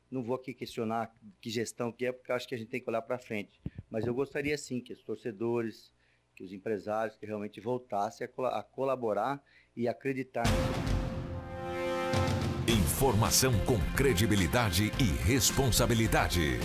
não 0.09 0.23
vou 0.23 0.35
aqui 0.35 0.53
questionar 0.53 1.13
que 1.41 1.49
gestão 1.49 1.91
que 1.91 2.05
é, 2.05 2.11
porque 2.11 2.31
acho 2.31 2.47
que 2.47 2.55
a 2.55 2.57
gente 2.57 2.69
tem 2.69 2.81
que 2.81 2.89
olhar 2.89 3.01
para 3.01 3.17
frente. 3.17 3.59
Mas 3.89 4.05
eu 4.05 4.13
gostaria 4.13 4.57
sim 4.57 4.79
que 4.79 4.93
os 4.93 5.03
torcedores, 5.03 5.91
que 6.35 6.43
os 6.43 6.53
empresários 6.53 7.17
que 7.17 7.25
realmente 7.25 7.59
voltassem 7.59 8.27
a, 8.27 8.63
colaborar 8.63 9.43
e 9.75 9.87
acreditar 9.87 10.45
Informação 12.97 13.53
com 13.67 13.77
credibilidade 13.95 14.91
e 14.97 15.03
responsabilidade. 15.23 16.60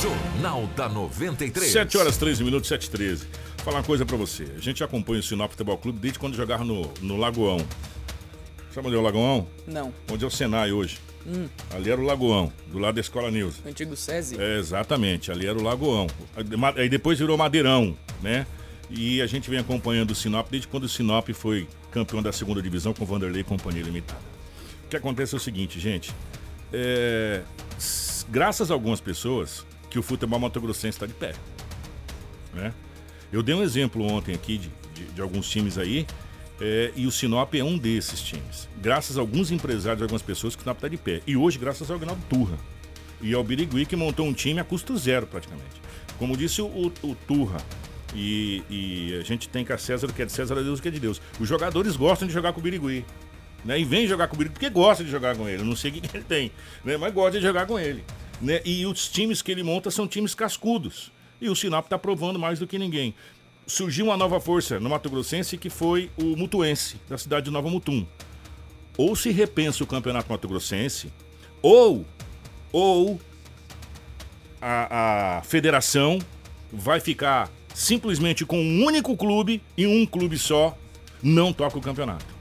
Jornal 0.00 0.68
da 0.76 0.88
93. 0.88 1.72
7 1.72 1.98
horas 1.98 2.16
13 2.16 2.44
minutos, 2.44 2.68
7 2.68 2.88
13. 2.88 3.24
Vou 3.24 3.64
falar 3.64 3.78
uma 3.78 3.82
coisa 3.82 4.06
para 4.06 4.16
você. 4.16 4.46
A 4.56 4.60
gente 4.60 4.84
acompanha 4.84 5.18
o 5.18 5.22
Sinop 5.24 5.50
Futebol 5.50 5.76
Clube 5.76 5.98
desde 5.98 6.20
quando 6.20 6.36
jogava 6.36 6.62
no, 6.62 6.92
no 7.00 7.16
Lagoão. 7.16 7.58
Sabe 8.72 8.86
onde 8.86 8.96
é 8.96 9.00
o 9.00 9.02
Lagoão? 9.02 9.48
Não. 9.66 9.92
Onde 10.12 10.22
é 10.22 10.28
o 10.28 10.30
Senai 10.30 10.70
hoje? 10.70 11.00
Hum. 11.26 11.48
Ali 11.74 11.90
era 11.90 12.00
o 12.00 12.04
Lagoão, 12.04 12.52
do 12.68 12.78
lado 12.78 12.94
da 12.94 13.00
Escola 13.00 13.28
News. 13.28 13.56
O 13.64 13.68
antigo 13.68 13.96
SESI? 13.96 14.40
É, 14.40 14.58
exatamente, 14.60 15.32
ali 15.32 15.48
era 15.48 15.58
o 15.58 15.62
Lagoão. 15.62 16.06
Aí 16.76 16.88
depois 16.88 17.18
virou 17.18 17.36
Madeirão, 17.36 17.96
né? 18.22 18.46
E 18.88 19.20
a 19.20 19.26
gente 19.26 19.50
vem 19.50 19.58
acompanhando 19.58 20.12
o 20.12 20.14
Sinop 20.14 20.48
desde 20.48 20.68
quando 20.68 20.84
o 20.84 20.88
Sinop 20.88 21.28
foi 21.30 21.66
campeão 21.90 22.22
da 22.22 22.30
segunda 22.32 22.62
divisão 22.62 22.94
com 22.94 23.04
Vanderlei 23.04 23.40
e 23.40 23.44
Companhia 23.44 23.82
Limitada. 23.82 24.33
Que 24.94 24.98
acontece 24.98 25.34
é 25.34 25.36
o 25.36 25.40
seguinte, 25.40 25.80
gente. 25.80 26.14
É... 26.72 27.42
Graças 28.28 28.70
a 28.70 28.74
algumas 28.74 29.00
pessoas 29.00 29.66
que 29.90 29.98
o 29.98 30.02
futebol 30.04 30.38
mato-grossense 30.38 30.96
está 30.96 31.04
de 31.04 31.12
pé. 31.12 31.34
Né? 32.52 32.72
Eu 33.32 33.42
dei 33.42 33.56
um 33.56 33.62
exemplo 33.62 34.04
ontem 34.04 34.36
aqui 34.36 34.56
de, 34.56 34.70
de, 34.94 35.04
de 35.06 35.20
alguns 35.20 35.50
times 35.50 35.78
aí 35.78 36.06
é, 36.60 36.92
e 36.94 37.08
o 37.08 37.10
Sinop 37.10 37.52
é 37.54 37.64
um 37.64 37.76
desses 37.76 38.20
times. 38.20 38.68
Graças 38.80 39.18
a 39.18 39.20
alguns 39.20 39.50
empresários, 39.50 40.00
algumas 40.00 40.22
pessoas 40.22 40.54
que 40.54 40.60
o 40.60 40.62
Sinop 40.62 40.76
está 40.76 40.86
de 40.86 40.96
pé. 40.96 41.20
E 41.26 41.36
hoje, 41.36 41.58
graças 41.58 41.90
ao 41.90 41.96
Agnaldo 41.96 42.22
Turra. 42.30 42.56
E 43.20 43.34
ao 43.34 43.42
Birigui, 43.42 43.86
que 43.86 43.96
montou 43.96 44.24
um 44.24 44.32
time 44.32 44.60
a 44.60 44.64
custo 44.64 44.96
zero, 44.96 45.26
praticamente. 45.26 45.82
Como 46.20 46.36
disse 46.36 46.62
o, 46.62 46.66
o, 46.66 46.92
o 47.02 47.16
Turra, 47.26 47.58
e, 48.14 48.62
e, 48.70 49.18
a 49.20 49.24
gente 49.24 49.48
tem 49.48 49.64
que 49.64 49.72
a 49.72 49.78
César 49.78 50.06
o 50.06 50.12
que 50.12 50.22
é 50.22 50.24
de 50.24 50.30
César, 50.30 50.56
a 50.56 50.62
Deus 50.62 50.78
o 50.78 50.82
que 50.82 50.86
é 50.86 50.90
de 50.92 51.00
Deus. 51.00 51.20
Os 51.40 51.48
jogadores 51.48 51.96
gostam 51.96 52.28
de 52.28 52.32
jogar 52.32 52.52
com 52.52 52.60
o 52.60 52.62
Birigui. 52.62 53.04
Né? 53.64 53.80
E 53.80 53.84
vem 53.84 54.06
jogar 54.06 54.28
com 54.28 54.34
o 54.34 54.38
Birigui 54.38 54.54
porque 54.54 54.70
gosta 54.70 55.02
de 55.02 55.10
jogar 55.10 55.36
com 55.36 55.48
ele. 55.48 55.62
Eu 55.62 55.66
não 55.66 55.76
sei 55.76 55.90
o 55.90 55.94
que 55.94 56.16
ele 56.16 56.24
tem, 56.24 56.52
né? 56.84 56.96
mas 56.96 57.12
gosta 57.12 57.38
de 57.38 57.46
jogar 57.46 57.66
com 57.66 57.78
ele. 57.78 58.04
Né? 58.40 58.60
E 58.64 58.84
os 58.86 59.08
times 59.08 59.40
que 59.40 59.50
ele 59.50 59.62
monta 59.62 59.90
são 59.90 60.06
times 60.06 60.34
cascudos. 60.34 61.12
E 61.40 61.48
o 61.48 61.56
Sinop 61.56 61.86
está 61.86 61.98
provando 61.98 62.38
mais 62.38 62.58
do 62.58 62.66
que 62.66 62.78
ninguém 62.78 63.14
surgiu 63.66 64.06
uma 64.06 64.16
nova 64.16 64.40
força 64.40 64.78
no 64.78 64.90
Mato 64.90 65.08
Grossense 65.08 65.56
que 65.56 65.70
foi 65.70 66.10
o 66.16 66.36
Mutuense, 66.36 66.96
da 67.08 67.16
cidade 67.16 67.46
de 67.46 67.50
Nova 67.50 67.68
Mutum. 67.68 68.06
Ou 68.96 69.16
se 69.16 69.30
repensa 69.30 69.82
o 69.82 69.86
campeonato 69.86 70.30
Mato 70.30 70.46
Grossense, 70.46 71.12
ou, 71.60 72.06
ou 72.72 73.20
a, 74.60 75.38
a 75.38 75.42
federação 75.42 76.18
vai 76.72 77.00
ficar 77.00 77.50
simplesmente 77.74 78.44
com 78.44 78.60
um 78.60 78.84
único 78.84 79.16
clube 79.16 79.62
e 79.76 79.86
um 79.86 80.06
clube 80.06 80.38
só 80.38 80.76
não 81.22 81.52
toca 81.52 81.78
o 81.78 81.80
campeonato. 81.80 82.33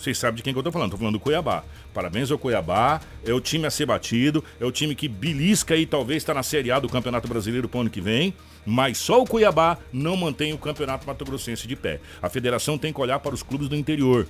Vocês 0.00 0.16
sabem 0.16 0.36
de 0.36 0.42
quem 0.42 0.54
que 0.54 0.58
eu 0.58 0.62
tô 0.62 0.72
falando, 0.72 0.92
tô 0.92 0.96
falando 0.96 1.12
do 1.12 1.20
Cuiabá. 1.20 1.62
Parabéns 1.92 2.30
ao 2.30 2.38
Cuiabá, 2.38 3.02
é 3.22 3.34
o 3.34 3.40
time 3.40 3.66
a 3.66 3.70
ser 3.70 3.84
batido, 3.84 4.42
é 4.58 4.64
o 4.64 4.72
time 4.72 4.94
que 4.94 5.06
belisca 5.06 5.74
aí, 5.74 5.84
talvez 5.84 6.22
está 6.22 6.32
na 6.32 6.42
Série 6.42 6.70
A 6.70 6.78
do 6.78 6.88
Campeonato 6.88 7.28
Brasileiro 7.28 7.68
pro 7.68 7.80
ano 7.80 7.90
que 7.90 8.00
vem 8.00 8.34
mas 8.64 8.98
só 8.98 9.20
o 9.20 9.26
Cuiabá 9.26 9.78
não 9.92 10.16
mantém 10.16 10.52
o 10.52 10.58
Campeonato 10.58 11.06
Mato 11.06 11.24
Grossense 11.24 11.66
de 11.66 11.74
pé. 11.74 12.00
A 12.20 12.28
federação 12.28 12.76
tem 12.76 12.92
que 12.92 13.00
olhar 13.00 13.18
para 13.18 13.34
os 13.34 13.42
clubes 13.42 13.68
do 13.68 13.76
interior. 13.76 14.26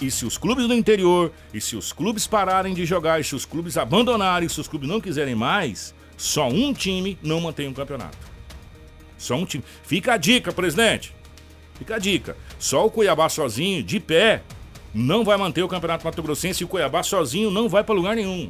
E 0.00 0.10
se 0.10 0.24
os 0.24 0.36
clubes 0.36 0.66
do 0.66 0.74
interior, 0.74 1.30
e 1.52 1.60
se 1.60 1.76
os 1.76 1.92
clubes 1.92 2.26
pararem 2.26 2.74
de 2.74 2.84
jogar, 2.84 3.20
e 3.20 3.24
se 3.24 3.34
os 3.34 3.44
clubes 3.44 3.76
abandonarem, 3.76 4.46
e 4.46 4.50
se 4.50 4.60
os 4.60 4.66
clubes 4.66 4.88
não 4.88 5.00
quiserem 5.00 5.34
mais, 5.34 5.94
só 6.16 6.48
um 6.48 6.72
time 6.72 7.18
não 7.22 7.40
mantém 7.40 7.68
o 7.68 7.74
campeonato. 7.74 8.18
Só 9.16 9.36
um 9.36 9.44
time. 9.44 9.62
Fica 9.84 10.14
a 10.14 10.16
dica, 10.16 10.52
presidente. 10.52 11.14
Fica 11.74 11.96
a 11.96 11.98
dica. 11.98 12.36
Só 12.58 12.86
o 12.86 12.90
Cuiabá 12.90 13.28
sozinho, 13.28 13.82
de 13.82 14.00
pé, 14.00 14.42
não 14.94 15.24
vai 15.24 15.36
manter 15.36 15.62
o 15.62 15.68
Campeonato 15.68 16.04
Mato 16.04 16.22
Grossense 16.22 16.62
e 16.62 16.64
o 16.64 16.68
Cuiabá 16.68 17.02
sozinho 17.02 17.50
não 17.50 17.68
vai 17.68 17.82
para 17.82 17.94
lugar 17.94 18.14
nenhum 18.14 18.48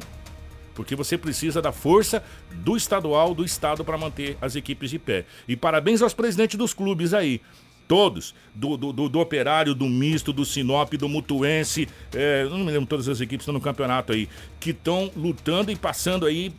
porque 0.75 0.95
você 0.95 1.17
precisa 1.17 1.61
da 1.61 1.71
força 1.71 2.21
do 2.51 2.77
estadual, 2.77 3.33
do 3.33 3.43
estado 3.43 3.83
para 3.83 3.97
manter 3.97 4.37
as 4.41 4.55
equipes 4.55 4.89
de 4.91 4.99
pé. 4.99 5.25
E 5.47 5.55
parabéns 5.55 6.01
aos 6.01 6.13
presidentes 6.13 6.57
dos 6.57 6.73
clubes 6.73 7.13
aí. 7.13 7.41
Todos, 7.87 8.33
do, 8.53 8.75
do, 8.75 8.91
do, 8.91 9.07
do 9.07 9.19
Operário, 9.19 9.75
do 9.75 9.85
Misto, 9.85 10.33
do 10.33 10.43
Sinop, 10.43 10.91
do 10.95 11.07
Mutuense, 11.07 11.87
é, 12.13 12.43
não 12.45 12.57
me 12.59 12.71
lembro 12.71 12.87
todas 12.87 13.07
as 13.07 13.21
equipes 13.21 13.43
estão 13.43 13.53
no 13.53 13.61
campeonato 13.61 14.11
aí, 14.11 14.27
que 14.59 14.71
estão 14.71 15.11
lutando 15.15 15.71
e 15.71 15.75
passando 15.75 16.25
aí, 16.25 16.51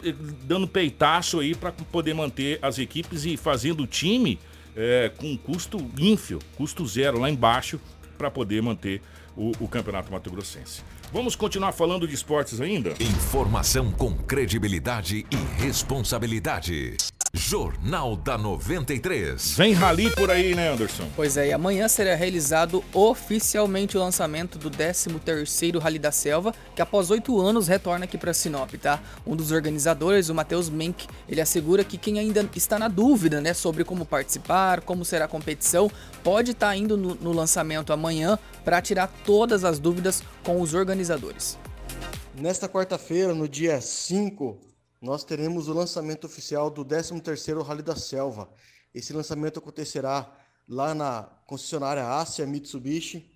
dando 0.45 0.69
peitaço 0.69 1.41
aí 1.41 1.53
para 1.53 1.73
poder 1.73 2.15
manter 2.15 2.61
as 2.63 2.79
equipes 2.79 3.25
e 3.25 3.37
fazendo 3.37 3.83
o 3.83 3.87
time 3.89 4.39
é, 4.77 5.11
com 5.17 5.37
custo 5.37 5.79
ínfio, 5.99 6.39
custo 6.57 6.87
zero 6.87 7.19
lá 7.19 7.29
embaixo, 7.29 7.81
para 8.17 8.31
poder 8.31 8.63
manter 8.63 9.03
o, 9.37 9.53
o 9.61 9.69
Campeonato 9.69 10.11
Mato 10.11 10.31
Grossense. 10.31 10.83
Vamos 11.13 11.37
continuar 11.37 11.73
falando 11.73 12.07
de 12.07 12.15
esportes 12.15 12.61
ainda? 12.61 12.95
Informação 13.01 13.91
com 13.93 14.17
credibilidade 14.17 15.27
e 15.31 15.63
responsabilidade. 15.63 16.97
Jornal 17.37 18.17
da 18.17 18.39
93. 18.39 19.53
Vem 19.53 19.75
rally 19.75 20.11
por 20.11 20.31
aí, 20.31 20.55
né, 20.55 20.73
Anderson? 20.73 21.07
Pois 21.15 21.37
é, 21.37 21.49
e 21.49 21.53
amanhã 21.53 21.87
será 21.87 22.15
realizado 22.15 22.83
oficialmente 22.95 23.97
o 23.97 24.01
lançamento 24.01 24.59
do 24.59 24.71
13º 24.71 25.79
Rally 25.79 25.99
da 25.99 26.11
Selva, 26.11 26.55
que 26.75 26.81
após 26.81 27.11
oito 27.11 27.39
anos 27.39 27.69
retorna 27.69 28.07
aqui 28.07 28.17
para 28.17 28.33
Sinop, 28.33 28.73
tá? 28.81 29.03
Um 29.27 29.37
dos 29.37 29.53
organizadores, 29.53 30.31
o 30.31 30.35
Matheus 30.35 30.71
Menck, 30.71 31.07
ele 31.29 31.41
assegura 31.41 31.85
que 31.85 31.99
quem 31.99 32.19
ainda 32.19 32.49
está 32.57 32.79
na 32.79 32.89
dúvida, 32.89 33.41
né, 33.41 33.53
sobre 33.53 33.85
como 33.85 34.07
participar, 34.07 34.81
como 34.81 35.05
será 35.05 35.27
a 35.27 35.29
competição, 35.29 35.91
pode 36.25 36.53
estar 36.53 36.69
tá 36.69 36.77
indo 36.77 36.97
no, 36.97 37.15
no 37.17 37.33
lançamento 37.33 37.93
amanhã 37.93 38.39
para 38.65 38.81
tirar 38.81 39.13
todas 39.25 39.63
as 39.63 39.79
dúvidas 39.79 40.23
com 40.43 40.61
os 40.61 40.73
organizadores. 40.73 41.59
Nesta 42.35 42.69
quarta-feira, 42.69 43.35
no 43.35 43.47
dia 43.47 43.81
5 43.81 44.59
nós 45.01 45.25
teremos 45.25 45.69
o 45.69 45.73
lançamento 45.73 46.27
oficial 46.27 46.71
do 46.71 46.85
13º 46.85 47.63
Rally 47.63 47.83
da 47.83 47.97
Selva. 47.97 48.49
Esse 48.95 49.13
lançamento 49.13 49.59
acontecerá 49.59 50.31
lá 50.69 50.95
na 50.95 51.25
concessionária 51.47 52.07
Ásia 52.07 52.47
Mitsubishi 52.47 53.31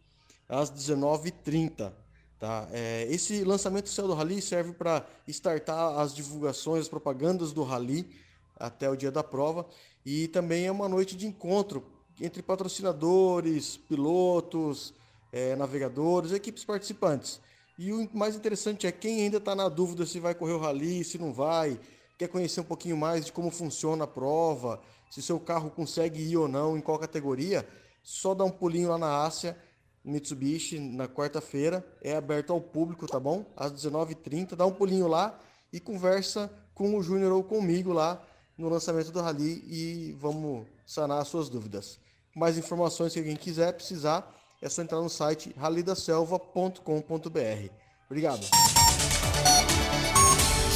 às 0.48 0.70
19h30. 0.70 1.92
Tá? 2.38 2.66
É, 2.72 3.06
esse 3.10 3.44
lançamento 3.44 3.84
oficial 3.84 4.08
do 4.08 4.14
Rally 4.14 4.40
serve 4.40 4.72
para 4.72 5.06
startar 5.28 5.98
as 5.98 6.14
divulgações, 6.14 6.82
as 6.82 6.88
propagandas 6.88 7.52
do 7.52 7.62
Rally 7.62 8.08
até 8.56 8.88
o 8.88 8.96
dia 8.96 9.10
da 9.10 9.22
prova 9.22 9.66
e 10.04 10.28
também 10.28 10.66
é 10.66 10.72
uma 10.72 10.88
noite 10.88 11.16
de 11.16 11.26
encontro 11.26 11.84
entre 12.20 12.42
patrocinadores, 12.42 13.76
pilotos, 13.76 14.94
é, 15.32 15.54
navegadores, 15.56 16.32
equipes 16.32 16.64
participantes. 16.64 17.40
E 17.82 17.94
o 17.94 18.06
mais 18.12 18.36
interessante 18.36 18.86
é 18.86 18.92
quem 18.92 19.22
ainda 19.22 19.38
está 19.38 19.54
na 19.54 19.66
dúvida 19.66 20.04
se 20.04 20.20
vai 20.20 20.34
correr 20.34 20.52
o 20.52 20.58
rally, 20.58 21.02
se 21.02 21.16
não 21.16 21.32
vai, 21.32 21.80
quer 22.18 22.28
conhecer 22.28 22.60
um 22.60 22.64
pouquinho 22.64 22.94
mais 22.94 23.24
de 23.24 23.32
como 23.32 23.50
funciona 23.50 24.04
a 24.04 24.06
prova, 24.06 24.82
se 25.10 25.22
seu 25.22 25.40
carro 25.40 25.70
consegue 25.70 26.20
ir 26.20 26.36
ou 26.36 26.46
não, 26.46 26.76
em 26.76 26.82
qual 26.82 26.98
categoria, 26.98 27.66
só 28.02 28.34
dá 28.34 28.44
um 28.44 28.50
pulinho 28.50 28.90
lá 28.90 28.98
na 28.98 29.22
Ásia 29.24 29.56
Mitsubishi 30.04 30.78
na 30.78 31.08
quarta-feira, 31.08 31.82
é 32.02 32.14
aberto 32.14 32.52
ao 32.52 32.60
público, 32.60 33.06
tá 33.06 33.18
bom? 33.18 33.46
Às 33.56 33.72
19h30, 33.72 34.56
dá 34.56 34.66
um 34.66 34.72
pulinho 34.72 35.08
lá 35.08 35.40
e 35.72 35.80
conversa 35.80 36.52
com 36.74 36.94
o 36.94 37.02
Júnior 37.02 37.32
ou 37.32 37.42
comigo 37.42 37.94
lá 37.94 38.22
no 38.58 38.68
lançamento 38.68 39.10
do 39.10 39.22
Rally 39.22 39.64
e 39.66 40.12
vamos 40.18 40.66
sanar 40.84 41.22
as 41.22 41.28
suas 41.28 41.48
dúvidas. 41.48 41.98
Mais 42.36 42.58
informações, 42.58 43.14
se 43.14 43.18
alguém 43.18 43.36
quiser, 43.36 43.72
precisar, 43.72 44.38
é 44.60 44.68
só 44.68 44.82
entrar 44.82 45.00
no 45.00 45.08
site 45.08 45.54
ralidaselva.com.br. 45.58 47.70
Obrigado. 48.06 48.46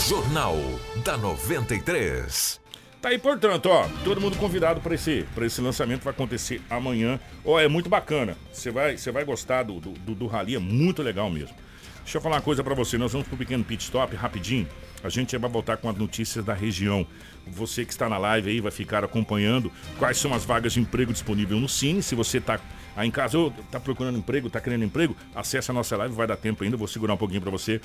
Jornal 0.08 0.56
da 1.04 1.16
93. 1.16 2.60
Tá 3.00 3.10
aí, 3.10 3.18
portanto, 3.18 3.66
ó, 3.66 3.86
todo 4.02 4.20
mundo 4.20 4.38
convidado 4.38 4.80
para 4.80 4.94
esse, 4.94 5.26
esse 5.42 5.60
lançamento 5.60 6.02
vai 6.02 6.12
acontecer 6.12 6.62
amanhã. 6.70 7.20
Ó, 7.44 7.60
é 7.60 7.68
muito 7.68 7.88
bacana. 7.88 8.36
Você 8.50 8.70
vai, 8.70 8.96
você 8.96 9.10
vai 9.10 9.24
gostar 9.24 9.64
do, 9.64 9.78
do, 9.78 9.90
do, 9.90 10.14
do 10.14 10.26
rally, 10.26 10.56
é 10.56 10.58
muito 10.58 11.02
legal 11.02 11.30
mesmo. 11.30 11.54
Deixa 12.02 12.18
eu 12.18 12.22
falar 12.22 12.36
uma 12.36 12.42
coisa 12.42 12.64
para 12.64 12.74
você. 12.74 12.96
Nós 12.96 13.12
vamos 13.12 13.28
pro 13.28 13.36
pequeno 13.36 13.64
pit 13.64 13.82
stop 13.82 14.14
rapidinho. 14.16 14.68
A 15.04 15.10
gente 15.10 15.36
vai 15.36 15.50
voltar 15.50 15.76
com 15.76 15.90
as 15.90 15.96
notícias 15.96 16.42
da 16.42 16.54
região. 16.54 17.06
Você 17.46 17.84
que 17.84 17.92
está 17.92 18.08
na 18.08 18.16
live 18.16 18.50
aí 18.50 18.60
vai 18.60 18.72
ficar 18.72 19.04
acompanhando 19.04 19.70
quais 19.98 20.16
são 20.16 20.32
as 20.32 20.46
vagas 20.46 20.72
de 20.72 20.80
emprego 20.80 21.12
disponíveis 21.12 21.60
no 21.60 21.68
Cine. 21.68 22.02
Se 22.02 22.14
você 22.14 22.38
está 22.38 22.58
aí 22.96 23.06
em 23.06 23.10
casa 23.10 23.36
ou 23.38 23.52
está 23.66 23.78
procurando 23.78 24.16
emprego, 24.16 24.46
está 24.46 24.62
querendo 24.62 24.82
emprego, 24.82 25.14
acesse 25.34 25.70
a 25.70 25.74
nossa 25.74 25.94
live, 25.98 26.14
vai 26.14 26.26
dar 26.26 26.38
tempo 26.38 26.64
ainda. 26.64 26.74
Vou 26.78 26.88
segurar 26.88 27.12
um 27.12 27.18
pouquinho 27.18 27.42
para 27.42 27.50
você 27.50 27.82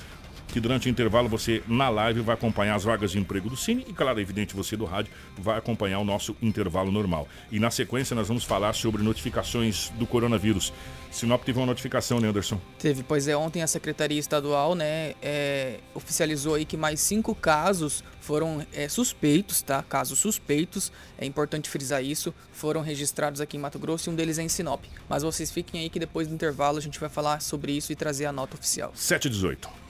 que 0.50 0.60
durante 0.60 0.88
o 0.88 0.90
intervalo 0.90 1.28
você 1.28 1.62
na 1.66 1.88
live 1.88 2.20
vai 2.20 2.34
acompanhar 2.34 2.74
as 2.74 2.84
vagas 2.84 3.12
de 3.12 3.18
emprego 3.18 3.48
do 3.48 3.56
Cine 3.56 3.84
e, 3.88 3.92
claro, 3.92 4.20
evidente, 4.20 4.54
você 4.54 4.76
do 4.76 4.84
rádio 4.84 5.12
vai 5.38 5.56
acompanhar 5.56 5.98
o 5.98 6.04
nosso 6.04 6.36
intervalo 6.42 6.90
normal. 6.90 7.28
E 7.50 7.58
na 7.58 7.70
sequência 7.70 8.14
nós 8.14 8.28
vamos 8.28 8.44
falar 8.44 8.72
sobre 8.72 9.02
notificações 9.02 9.90
do 9.90 10.06
coronavírus. 10.06 10.72
Sinop 11.10 11.42
teve 11.42 11.58
uma 11.58 11.66
notificação, 11.66 12.20
né, 12.20 12.28
Anderson? 12.28 12.60
Teve, 12.78 13.02
pois 13.02 13.26
é, 13.26 13.36
ontem 13.36 13.62
a 13.62 13.66
Secretaria 13.66 14.18
Estadual, 14.18 14.74
né, 14.74 15.14
é, 15.20 15.80
oficializou 15.92 16.54
aí 16.54 16.64
que 16.64 16.76
mais 16.76 17.00
cinco 17.00 17.34
casos 17.34 18.04
foram 18.20 18.64
é, 18.72 18.88
suspeitos, 18.88 19.60
tá? 19.60 19.82
Casos 19.82 20.18
suspeitos, 20.18 20.92
é 21.18 21.26
importante 21.26 21.68
frisar 21.68 22.04
isso, 22.04 22.32
foram 22.52 22.80
registrados 22.80 23.40
aqui 23.40 23.56
em 23.56 23.60
Mato 23.60 23.78
Grosso 23.78 24.08
e 24.08 24.12
um 24.12 24.14
deles 24.14 24.38
é 24.38 24.42
em 24.42 24.48
Sinop. 24.48 24.84
Mas 25.08 25.22
vocês 25.22 25.50
fiquem 25.50 25.80
aí 25.80 25.90
que 25.90 25.98
depois 25.98 26.28
do 26.28 26.34
intervalo 26.34 26.78
a 26.78 26.80
gente 26.80 27.00
vai 27.00 27.08
falar 27.08 27.40
sobre 27.40 27.72
isso 27.72 27.90
e 27.90 27.96
trazer 27.96 28.26
a 28.26 28.32
nota 28.32 28.54
oficial. 28.54 28.92
7 28.94 29.26
e 29.26 29.30
18. 29.30 29.89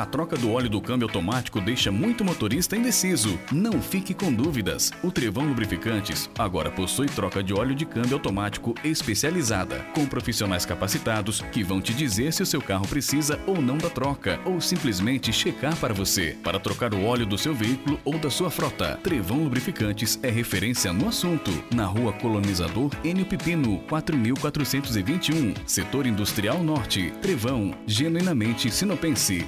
A 0.00 0.06
troca 0.06 0.34
do 0.34 0.50
óleo 0.52 0.70
do 0.70 0.80
câmbio 0.80 1.06
automático 1.06 1.60
deixa 1.60 1.92
muito 1.92 2.24
motorista 2.24 2.74
indeciso. 2.74 3.38
Não 3.52 3.82
fique 3.82 4.14
com 4.14 4.32
dúvidas. 4.32 4.90
O 5.04 5.10
Trevão 5.10 5.46
Lubrificantes 5.46 6.30
agora 6.38 6.70
possui 6.70 7.04
troca 7.04 7.42
de 7.42 7.52
óleo 7.52 7.74
de 7.74 7.84
câmbio 7.84 8.14
automático 8.14 8.74
especializada, 8.82 9.84
com 9.94 10.06
profissionais 10.06 10.64
capacitados 10.64 11.42
que 11.52 11.62
vão 11.62 11.82
te 11.82 11.92
dizer 11.92 12.32
se 12.32 12.42
o 12.42 12.46
seu 12.46 12.62
carro 12.62 12.88
precisa 12.88 13.38
ou 13.46 13.60
não 13.60 13.76
da 13.76 13.90
troca, 13.90 14.40
ou 14.46 14.58
simplesmente 14.58 15.34
checar 15.34 15.76
para 15.76 15.92
você, 15.92 16.34
para 16.42 16.58
trocar 16.58 16.94
o 16.94 17.04
óleo 17.04 17.26
do 17.26 17.36
seu 17.36 17.54
veículo 17.54 18.00
ou 18.02 18.18
da 18.18 18.30
sua 18.30 18.50
frota. 18.50 18.98
Trevão 19.02 19.44
Lubrificantes 19.44 20.18
é 20.22 20.30
referência 20.30 20.94
no 20.94 21.08
assunto, 21.08 21.50
na 21.74 21.84
rua 21.84 22.14
Colonizador 22.14 22.90
Enio 23.04 23.26
Pipino, 23.26 23.80
4421, 23.80 25.52
Setor 25.66 26.06
Industrial 26.06 26.64
Norte. 26.64 27.12
Trevão, 27.20 27.74
genuinamente 27.86 28.70
sinopense. 28.70 29.46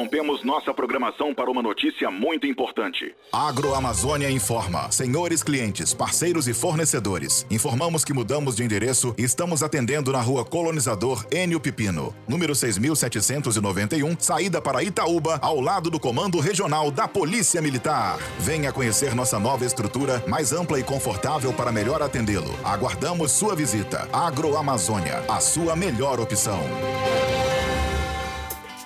Interrompemos 0.00 0.42
nossa 0.42 0.72
programação 0.72 1.34
para 1.34 1.50
uma 1.50 1.60
notícia 1.60 2.10
muito 2.10 2.46
importante. 2.46 3.14
Agroamazônia 3.30 4.30
informa. 4.30 4.90
Senhores 4.90 5.42
clientes, 5.42 5.92
parceiros 5.92 6.48
e 6.48 6.54
fornecedores, 6.54 7.46
informamos 7.50 8.02
que 8.02 8.14
mudamos 8.14 8.56
de 8.56 8.64
endereço 8.64 9.14
e 9.18 9.22
estamos 9.22 9.62
atendendo 9.62 10.10
na 10.10 10.20
rua 10.22 10.42
Colonizador 10.42 11.26
Enio 11.30 11.60
Pipino, 11.60 12.14
número 12.26 12.54
6791, 12.54 14.16
saída 14.18 14.58
para 14.62 14.82
Itaúba, 14.82 15.38
ao 15.42 15.60
lado 15.60 15.90
do 15.90 16.00
Comando 16.00 16.40
Regional 16.40 16.90
da 16.90 17.06
Polícia 17.06 17.60
Militar. 17.60 18.18
Venha 18.38 18.72
conhecer 18.72 19.14
nossa 19.14 19.38
nova 19.38 19.66
estrutura, 19.66 20.24
mais 20.26 20.50
ampla 20.50 20.80
e 20.80 20.82
confortável 20.82 21.52
para 21.52 21.70
melhor 21.70 22.00
atendê-lo. 22.00 22.58
Aguardamos 22.64 23.32
sua 23.32 23.54
visita. 23.54 24.08
Agroamazônia, 24.10 25.22
a 25.28 25.40
sua 25.40 25.76
melhor 25.76 26.18
opção. 26.20 26.60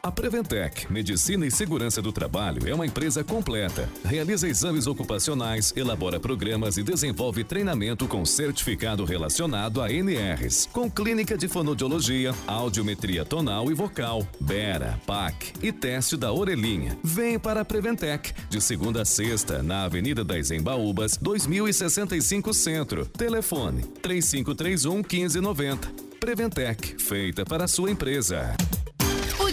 A 0.05 0.13
Preventec, 0.13 0.93
Medicina 0.93 1.47
e 1.47 1.51
Segurança 1.51 2.03
do 2.03 2.13
Trabalho, 2.13 2.69
é 2.69 2.75
uma 2.75 2.85
empresa 2.85 3.25
completa. 3.25 3.89
Realiza 4.05 4.47
exames 4.47 4.87
ocupacionais, 4.87 5.73
elabora 5.75 6.21
programas 6.21 6.77
e 6.77 6.83
desenvolve 6.83 7.43
treinamento 7.43 8.07
com 8.07 8.23
certificado 8.23 9.07
relacionado 9.07 9.81
a 9.81 9.91
NRs, 9.91 10.69
com 10.71 10.91
clínica 10.91 11.39
de 11.39 11.49
fonodiologia, 11.49 12.35
audiometria 12.47 13.25
tonal 13.25 13.71
e 13.71 13.75
vocal, 13.75 14.29
BERA, 14.39 15.01
PAC 15.07 15.55
e 15.63 15.73
teste 15.73 16.19
da 16.19 16.31
orelhinha. 16.31 16.99
Vem 17.03 17.39
para 17.39 17.63
a 17.63 17.65
Preventec, 17.65 18.35
de 18.51 18.61
segunda 18.61 19.01
a 19.01 19.05
sexta, 19.07 19.63
na 19.63 19.85
Avenida 19.85 20.23
das 20.23 20.51
Embaúbas, 20.51 21.17
2065 21.17 22.53
Centro. 22.53 23.07
Telefone 23.07 23.85
3531 24.03 24.97
1590. 24.97 25.91
Preventec, 26.21 27.03
feita 27.03 27.43
para 27.47 27.65
a 27.65 27.69
sua 27.69 27.91
empresa. 27.91 28.55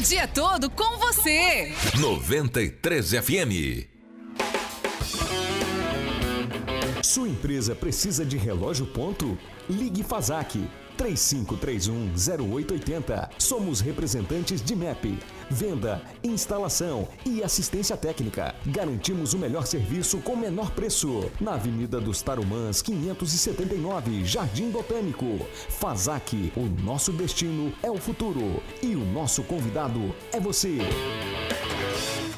O 0.01 0.03
dia 0.03 0.27
todo 0.27 0.67
com 0.67 0.97
você. 0.97 1.71
93 1.99 3.11
FM. 3.11 3.85
Sua 7.03 7.29
empresa 7.29 7.75
precisa 7.75 8.25
de 8.25 8.35
relógio 8.35 8.87
ponto? 8.87 9.37
Ligue 9.69 10.01
Fazak 10.01 10.67
35310880. 10.97 13.29
Somos 13.37 13.79
representantes 13.79 14.63
de 14.63 14.75
MEP. 14.75 15.19
Venda, 15.51 16.01
instalação 16.23 17.09
e 17.25 17.43
assistência 17.43 17.97
técnica. 17.97 18.55
Garantimos 18.65 19.33
o 19.33 19.37
melhor 19.37 19.65
serviço 19.67 20.19
com 20.19 20.33
menor 20.33 20.71
preço. 20.71 21.29
Na 21.41 21.55
Avenida 21.55 21.99
dos 21.99 22.21
Tarumãs, 22.21 22.81
579, 22.81 24.23
Jardim 24.23 24.71
Botânico. 24.71 25.45
Fazak, 25.69 26.53
o 26.55 26.61
nosso 26.81 27.11
destino 27.11 27.73
é 27.83 27.91
o 27.91 27.97
futuro 27.97 28.63
e 28.81 28.95
o 28.95 29.03
nosso 29.05 29.43
convidado 29.43 30.15
é 30.31 30.39
você. 30.39 30.77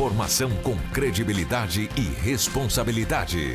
Informação 0.00 0.48
com 0.62 0.74
credibilidade 0.94 1.90
e 1.94 2.00
responsabilidade. 2.24 3.54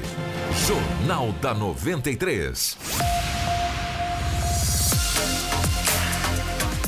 Jornal 0.68 1.32
da 1.41 1.56
93. 1.56 2.78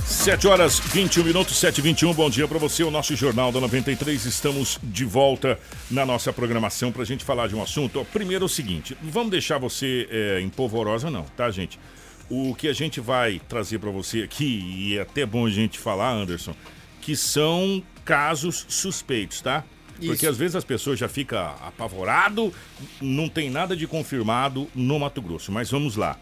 7 0.05 0.47
horas 0.47 0.79
21 0.79 1.23
minutos, 1.23 1.57
7 1.57 1.79
e 1.79 1.81
21 1.81 2.13
Bom 2.13 2.29
dia 2.29 2.47
para 2.47 2.59
você, 2.59 2.83
o 2.83 2.91
nosso 2.91 3.15
Jornal 3.15 3.51
da 3.51 3.59
93. 3.59 4.25
Estamos 4.25 4.77
de 4.83 5.03
volta 5.03 5.59
na 5.89 6.05
nossa 6.05 6.31
programação 6.31 6.91
para 6.91 7.01
a 7.01 7.05
gente 7.05 7.23
falar 7.23 7.47
de 7.47 7.55
um 7.55 7.63
assunto. 7.63 8.05
Primeiro 8.13 8.43
é 8.43 8.45
o 8.45 8.49
seguinte: 8.49 8.95
vamos 9.01 9.31
deixar 9.31 9.57
você 9.57 10.07
é, 10.11 10.39
em 10.39 10.49
polvorosa, 10.49 11.09
não, 11.09 11.23
tá, 11.35 11.49
gente? 11.49 11.79
O 12.29 12.53
que 12.53 12.67
a 12.67 12.73
gente 12.73 12.99
vai 13.01 13.41
trazer 13.49 13.79
para 13.79 13.89
você 13.89 14.21
aqui, 14.21 14.45
e 14.45 14.97
é 14.99 15.01
até 15.01 15.25
bom 15.25 15.47
a 15.47 15.49
gente 15.49 15.79
falar, 15.79 16.11
Anderson, 16.11 16.53
que 17.01 17.15
são 17.15 17.81
casos 18.07 18.65
suspeitos, 18.69 19.41
tá? 19.41 19.65
Porque 19.95 20.13
Isso. 20.13 20.29
às 20.29 20.37
vezes 20.37 20.55
as 20.55 20.63
pessoas 20.63 20.97
já 20.97 21.09
ficam 21.09 21.39
apavorado, 21.61 22.53
não 23.01 23.27
tem 23.27 23.49
nada 23.49 23.75
de 23.75 23.85
confirmado 23.85 24.69
no 24.73 24.97
Mato 24.97 25.21
Grosso. 25.21 25.51
Mas 25.51 25.69
vamos 25.69 25.97
lá. 25.97 26.17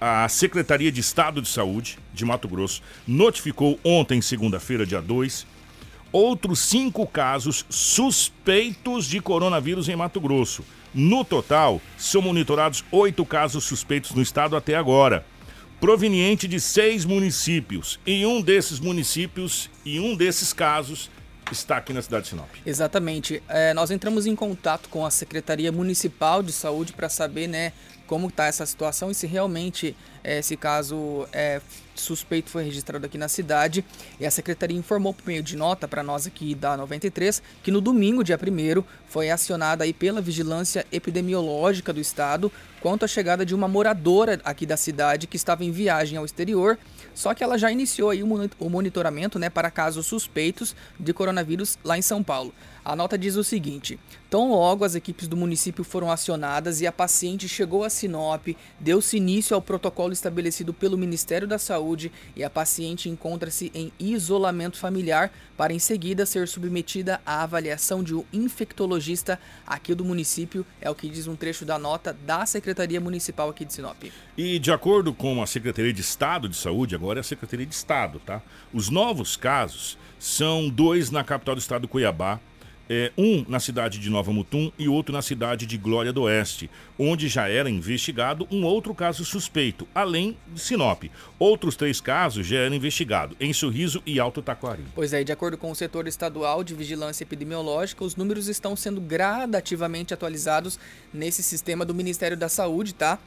A 0.00 0.26
Secretaria 0.28 0.90
de 0.90 1.00
Estado 1.00 1.42
de 1.42 1.48
Saúde 1.48 1.98
de 2.14 2.24
Mato 2.24 2.48
Grosso 2.48 2.80
notificou 3.06 3.78
ontem, 3.84 4.22
segunda-feira, 4.22 4.86
dia 4.86 5.02
2, 5.02 5.46
outros 6.10 6.60
cinco 6.60 7.06
casos 7.06 7.66
suspeitos 7.68 9.04
de 9.04 9.20
coronavírus 9.20 9.88
em 9.88 9.96
Mato 9.96 10.20
Grosso. 10.20 10.64
No 10.94 11.24
total, 11.24 11.82
são 11.98 12.22
monitorados 12.22 12.82
oito 12.90 13.26
casos 13.26 13.64
suspeitos 13.64 14.12
no 14.12 14.22
estado 14.22 14.56
até 14.56 14.76
agora, 14.76 15.26
proveniente 15.80 16.48
de 16.48 16.58
seis 16.60 17.04
municípios. 17.04 18.00
E 18.06 18.24
um 18.24 18.40
desses 18.40 18.80
municípios 18.80 19.68
e 19.84 20.00
um 20.00 20.16
desses 20.16 20.52
casos 20.52 21.10
está 21.50 21.76
aqui 21.76 21.92
na 21.92 22.02
cidade 22.02 22.24
de 22.24 22.30
Sinop. 22.30 22.48
Exatamente. 22.64 23.42
É, 23.48 23.72
nós 23.74 23.90
entramos 23.90 24.26
em 24.26 24.34
contato 24.34 24.88
com 24.88 25.04
a 25.04 25.10
Secretaria 25.10 25.72
Municipal 25.72 26.42
de 26.42 26.52
Saúde 26.52 26.92
para 26.92 27.08
saber, 27.08 27.46
né, 27.46 27.72
como 28.08 28.28
está 28.28 28.46
essa 28.46 28.64
situação 28.64 29.10
e 29.10 29.14
se 29.14 29.26
realmente 29.26 29.94
esse 30.24 30.56
caso 30.56 31.28
é, 31.30 31.60
suspeito 31.94 32.50
foi 32.50 32.64
registrado 32.64 33.04
aqui 33.04 33.18
na 33.18 33.28
cidade 33.28 33.84
e 34.18 34.26
a 34.26 34.30
secretaria 34.30 34.76
informou 34.76 35.12
por 35.12 35.26
meio 35.26 35.42
de 35.42 35.56
nota 35.56 35.86
para 35.86 36.02
nós 36.02 36.26
aqui 36.26 36.54
da 36.54 36.76
93 36.76 37.42
que 37.62 37.70
no 37.70 37.80
domingo, 37.80 38.24
dia 38.24 38.36
1 38.36 38.82
foi 39.06 39.30
acionada 39.30 39.84
aí 39.84 39.92
pela 39.92 40.22
Vigilância 40.22 40.86
Epidemiológica 40.90 41.92
do 41.92 42.00
Estado 42.00 42.50
quanto 42.80 43.04
à 43.04 43.08
chegada 43.08 43.44
de 43.44 43.54
uma 43.54 43.68
moradora 43.68 44.40
aqui 44.42 44.64
da 44.64 44.76
cidade 44.76 45.26
que 45.26 45.36
estava 45.36 45.64
em 45.64 45.70
viagem 45.70 46.16
ao 46.16 46.24
exterior, 46.24 46.78
só 47.18 47.34
que 47.34 47.42
ela 47.42 47.58
já 47.58 47.68
iniciou 47.68 48.10
aí 48.10 48.22
o 48.22 48.70
monitoramento 48.70 49.40
né, 49.40 49.50
para 49.50 49.72
casos 49.72 50.06
suspeitos 50.06 50.76
de 51.00 51.12
coronavírus 51.12 51.76
lá 51.82 51.98
em 51.98 52.02
São 52.02 52.22
Paulo. 52.22 52.54
A 52.84 52.94
nota 52.94 53.18
diz 53.18 53.34
o 53.34 53.42
seguinte: 53.42 53.98
tão 54.30 54.50
logo 54.50 54.84
as 54.84 54.94
equipes 54.94 55.26
do 55.26 55.36
município 55.36 55.82
foram 55.82 56.10
acionadas 56.10 56.80
e 56.80 56.86
a 56.86 56.92
paciente 56.92 57.48
chegou 57.48 57.84
a 57.84 57.90
Sinop, 57.90 58.48
deu-se 58.78 59.16
início 59.16 59.54
ao 59.54 59.62
protocolo 59.62 60.12
estabelecido 60.12 60.74
pelo 60.74 60.98
Ministério 60.98 61.48
da 61.48 61.58
Saúde 61.58 62.12
e 62.36 62.44
a 62.44 62.50
paciente 62.50 63.08
encontra-se 63.08 63.70
em 63.74 63.92
isolamento 63.98 64.78
familiar 64.78 65.32
para 65.56 65.72
em 65.72 65.78
seguida 65.78 66.26
ser 66.26 66.46
submetida 66.46 67.20
à 67.24 67.42
avaliação 67.42 68.02
de 68.02 68.14
um 68.14 68.24
infectologista 68.32 69.40
aqui 69.66 69.94
do 69.94 70.04
município, 70.04 70.64
é 70.80 70.90
o 70.90 70.94
que 70.94 71.08
diz 71.08 71.26
um 71.26 71.34
trecho 71.34 71.64
da 71.64 71.78
nota 71.78 72.12
da 72.12 72.44
Secretaria 72.46 73.00
Municipal 73.00 73.48
aqui 73.48 73.64
de 73.64 73.72
Sinop. 73.72 74.04
E 74.36 74.58
de 74.58 74.70
acordo 74.70 75.12
com 75.12 75.42
a 75.42 75.46
Secretaria 75.46 75.92
de 75.92 76.00
Estado 76.00 76.48
de 76.48 76.56
Saúde, 76.56 76.94
agora 76.94 77.18
é 77.18 77.22
a 77.22 77.24
Secretaria 77.24 77.66
de 77.66 77.74
Estado, 77.74 78.20
tá? 78.24 78.42
Os 78.72 78.88
novos 78.88 79.36
casos 79.36 79.98
são 80.18 80.68
dois 80.68 81.10
na 81.10 81.24
capital 81.24 81.54
do 81.54 81.60
estado, 81.60 81.88
Cuiabá, 81.88 82.40
é, 82.88 83.12
um 83.16 83.44
na 83.48 83.60
cidade 83.60 83.98
de 83.98 84.10
Nova 84.10 84.32
Mutum 84.32 84.72
e 84.78 84.88
outro 84.88 85.12
na 85.12 85.22
cidade 85.22 85.66
de 85.66 85.76
Glória 85.76 86.12
do 86.12 86.22
Oeste, 86.22 86.70
onde 86.98 87.28
já 87.28 87.48
era 87.48 87.68
investigado 87.68 88.46
um 88.50 88.64
outro 88.64 88.94
caso 88.94 89.24
suspeito, 89.24 89.86
além 89.94 90.36
de 90.52 90.60
Sinop. 90.60 91.04
Outros 91.38 91.76
três 91.76 92.00
casos 92.00 92.46
já 92.46 92.58
eram 92.58 92.76
investigados, 92.76 93.36
em 93.40 93.52
Sorriso 93.52 94.02
e 94.06 94.18
Alto 94.18 94.42
Taquari. 94.42 94.84
Pois 94.94 95.12
é, 95.12 95.22
de 95.22 95.32
acordo 95.32 95.58
com 95.58 95.70
o 95.70 95.74
setor 95.74 96.06
estadual 96.06 96.64
de 96.64 96.74
vigilância 96.74 97.24
epidemiológica, 97.24 98.04
os 98.04 98.16
números 98.16 98.48
estão 98.48 98.74
sendo 98.74 99.00
gradativamente 99.00 100.14
atualizados 100.14 100.78
nesse 101.12 101.42
sistema 101.42 101.84
do 101.84 101.94
Ministério 101.94 102.36
da 102.36 102.48
Saúde, 102.48 102.94
tá? 102.94 103.18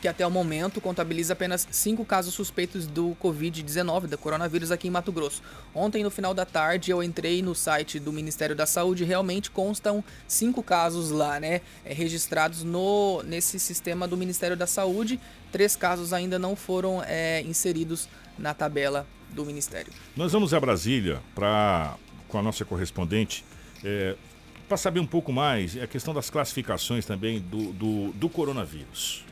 Que 0.00 0.08
até 0.08 0.26
o 0.26 0.30
momento 0.30 0.80
contabiliza 0.80 1.34
apenas 1.34 1.68
cinco 1.70 2.04
casos 2.04 2.32
suspeitos 2.32 2.86
do 2.86 3.16
Covid-19, 3.22 4.06
da 4.06 4.16
coronavírus 4.16 4.70
aqui 4.70 4.88
em 4.88 4.90
Mato 4.90 5.12
Grosso. 5.12 5.42
Ontem, 5.74 6.02
no 6.02 6.10
final 6.10 6.32
da 6.32 6.46
tarde, 6.46 6.90
eu 6.90 7.02
entrei 7.02 7.42
no 7.42 7.54
site 7.54 8.00
do 8.00 8.12
Ministério 8.12 8.56
da 8.56 8.66
Saúde 8.66 9.02
e 9.02 9.06
realmente 9.06 9.50
constam 9.50 10.02
cinco 10.26 10.62
casos 10.62 11.10
lá, 11.10 11.38
né? 11.38 11.60
É, 11.84 11.92
registrados 11.92 12.64
no, 12.64 13.22
nesse 13.24 13.60
sistema 13.60 14.08
do 14.08 14.16
Ministério 14.16 14.56
da 14.56 14.66
Saúde. 14.66 15.20
Três 15.52 15.76
casos 15.76 16.12
ainda 16.12 16.38
não 16.38 16.56
foram 16.56 17.02
é, 17.06 17.42
inseridos 17.42 18.08
na 18.38 18.54
tabela 18.54 19.06
do 19.30 19.44
Ministério. 19.44 19.92
Nós 20.16 20.32
vamos 20.32 20.54
a 20.54 20.60
Brasília 20.60 21.20
para 21.34 21.96
com 22.28 22.38
a 22.38 22.42
nossa 22.42 22.64
correspondente. 22.64 23.44
É, 23.84 24.16
para 24.68 24.76
saber 24.76 25.00
um 25.00 25.06
pouco 25.06 25.32
mais 25.32 25.76
a 25.76 25.86
questão 25.86 26.14
das 26.14 26.30
classificações 26.30 27.04
também 27.04 27.40
do, 27.40 27.72
do, 27.72 28.12
do 28.12 28.28
coronavírus 28.28 29.24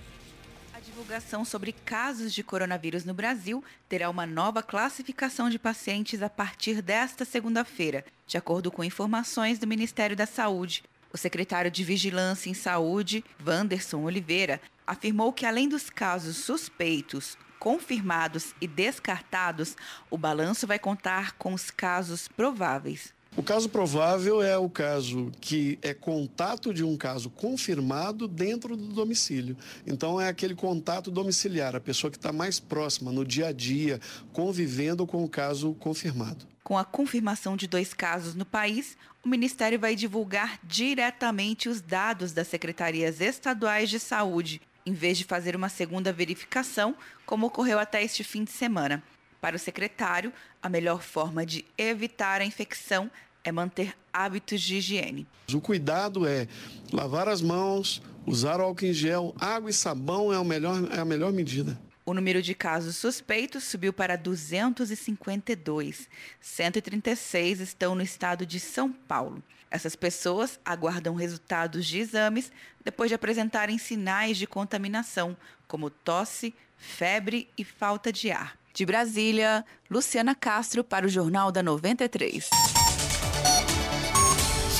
divulgação 1.08 1.42
sobre 1.42 1.72
casos 1.72 2.34
de 2.34 2.42
coronavírus 2.42 3.02
no 3.02 3.14
Brasil 3.14 3.64
terá 3.88 4.10
uma 4.10 4.26
nova 4.26 4.62
classificação 4.62 5.48
de 5.48 5.58
pacientes 5.58 6.20
a 6.20 6.28
partir 6.28 6.82
desta 6.82 7.24
segunda-feira, 7.24 8.04
de 8.26 8.36
acordo 8.36 8.70
com 8.70 8.84
informações 8.84 9.58
do 9.58 9.66
Ministério 9.66 10.14
da 10.14 10.26
Saúde. 10.26 10.84
O 11.10 11.16
secretário 11.16 11.70
de 11.70 11.82
Vigilância 11.82 12.50
em 12.50 12.54
Saúde, 12.54 13.24
Wanderson 13.42 14.02
Oliveira, 14.02 14.60
afirmou 14.86 15.32
que 15.32 15.46
além 15.46 15.66
dos 15.66 15.88
casos 15.88 16.36
suspeitos, 16.44 17.38
confirmados 17.58 18.54
e 18.60 18.68
descartados, 18.68 19.78
o 20.10 20.18
balanço 20.18 20.66
vai 20.66 20.78
contar 20.78 21.32
com 21.38 21.54
os 21.54 21.70
casos 21.70 22.28
prováveis. 22.28 23.14
O 23.38 23.42
caso 23.44 23.68
provável 23.68 24.42
é 24.42 24.58
o 24.58 24.68
caso 24.68 25.30
que 25.40 25.78
é 25.80 25.94
contato 25.94 26.74
de 26.74 26.82
um 26.82 26.96
caso 26.96 27.30
confirmado 27.30 28.26
dentro 28.26 28.76
do 28.76 28.88
domicílio. 28.88 29.56
Então, 29.86 30.20
é 30.20 30.26
aquele 30.26 30.56
contato 30.56 31.08
domiciliar, 31.08 31.76
a 31.76 31.80
pessoa 31.80 32.10
que 32.10 32.16
está 32.16 32.32
mais 32.32 32.58
próxima 32.58 33.12
no 33.12 33.24
dia 33.24 33.46
a 33.46 33.52
dia, 33.52 34.00
convivendo 34.32 35.06
com 35.06 35.22
o 35.22 35.28
caso 35.28 35.72
confirmado. 35.74 36.48
Com 36.64 36.76
a 36.76 36.84
confirmação 36.84 37.56
de 37.56 37.68
dois 37.68 37.94
casos 37.94 38.34
no 38.34 38.44
país, 38.44 38.98
o 39.24 39.28
Ministério 39.28 39.78
vai 39.78 39.94
divulgar 39.94 40.58
diretamente 40.64 41.68
os 41.68 41.80
dados 41.80 42.32
das 42.32 42.48
secretarias 42.48 43.20
estaduais 43.20 43.88
de 43.88 44.00
saúde, 44.00 44.60
em 44.84 44.92
vez 44.92 45.16
de 45.16 45.22
fazer 45.22 45.54
uma 45.54 45.68
segunda 45.68 46.12
verificação, 46.12 46.92
como 47.24 47.46
ocorreu 47.46 47.78
até 47.78 48.02
este 48.02 48.24
fim 48.24 48.42
de 48.42 48.50
semana. 48.50 49.00
Para 49.40 49.54
o 49.54 49.58
secretário, 49.60 50.32
a 50.60 50.68
melhor 50.68 51.00
forma 51.00 51.46
de 51.46 51.64
evitar 51.78 52.40
a 52.40 52.44
infecção 52.44 53.08
é 53.48 53.52
manter 53.52 53.94
hábitos 54.12 54.60
de 54.60 54.76
higiene. 54.76 55.26
O 55.52 55.60
cuidado 55.60 56.26
é 56.26 56.46
lavar 56.92 57.28
as 57.28 57.40
mãos, 57.40 58.02
usar 58.26 58.60
álcool 58.60 58.84
em 58.86 58.92
gel, 58.92 59.34
água 59.40 59.70
e 59.70 59.72
sabão 59.72 60.32
é, 60.32 60.38
o 60.38 60.44
melhor, 60.44 60.76
é 60.92 61.00
a 61.00 61.04
melhor 61.04 61.32
medida. 61.32 61.78
O 62.04 62.14
número 62.14 62.40
de 62.40 62.54
casos 62.54 62.96
suspeitos 62.96 63.64
subiu 63.64 63.92
para 63.92 64.16
252. 64.16 66.08
136 66.40 67.60
estão 67.60 67.94
no 67.94 68.00
estado 68.02 68.46
de 68.46 68.58
São 68.58 68.90
Paulo. 68.90 69.42
Essas 69.70 69.94
pessoas 69.94 70.58
aguardam 70.64 71.14
resultados 71.14 71.84
de 71.84 71.98
exames 71.98 72.50
depois 72.82 73.10
de 73.10 73.14
apresentarem 73.14 73.76
sinais 73.76 74.38
de 74.38 74.46
contaminação, 74.46 75.36
como 75.66 75.90
tosse, 75.90 76.54
febre 76.78 77.50
e 77.58 77.64
falta 77.64 78.10
de 78.10 78.30
ar. 78.30 78.56
De 78.72 78.86
Brasília, 78.86 79.64
Luciana 79.90 80.34
Castro 80.34 80.82
para 80.82 81.04
o 81.04 81.10
Jornal 81.10 81.52
da 81.52 81.62
93. 81.62 82.48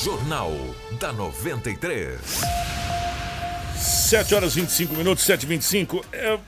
Jornal 0.09 0.52
da 0.98 1.12
93. 1.12 2.18
7 3.76 4.34
horas 4.34 4.56
e 4.56 4.61
25 4.62 4.94
minutos, 4.94 5.22
7 5.22 5.42
e 5.42 5.46
25 5.46 6.02
é, 6.11 6.38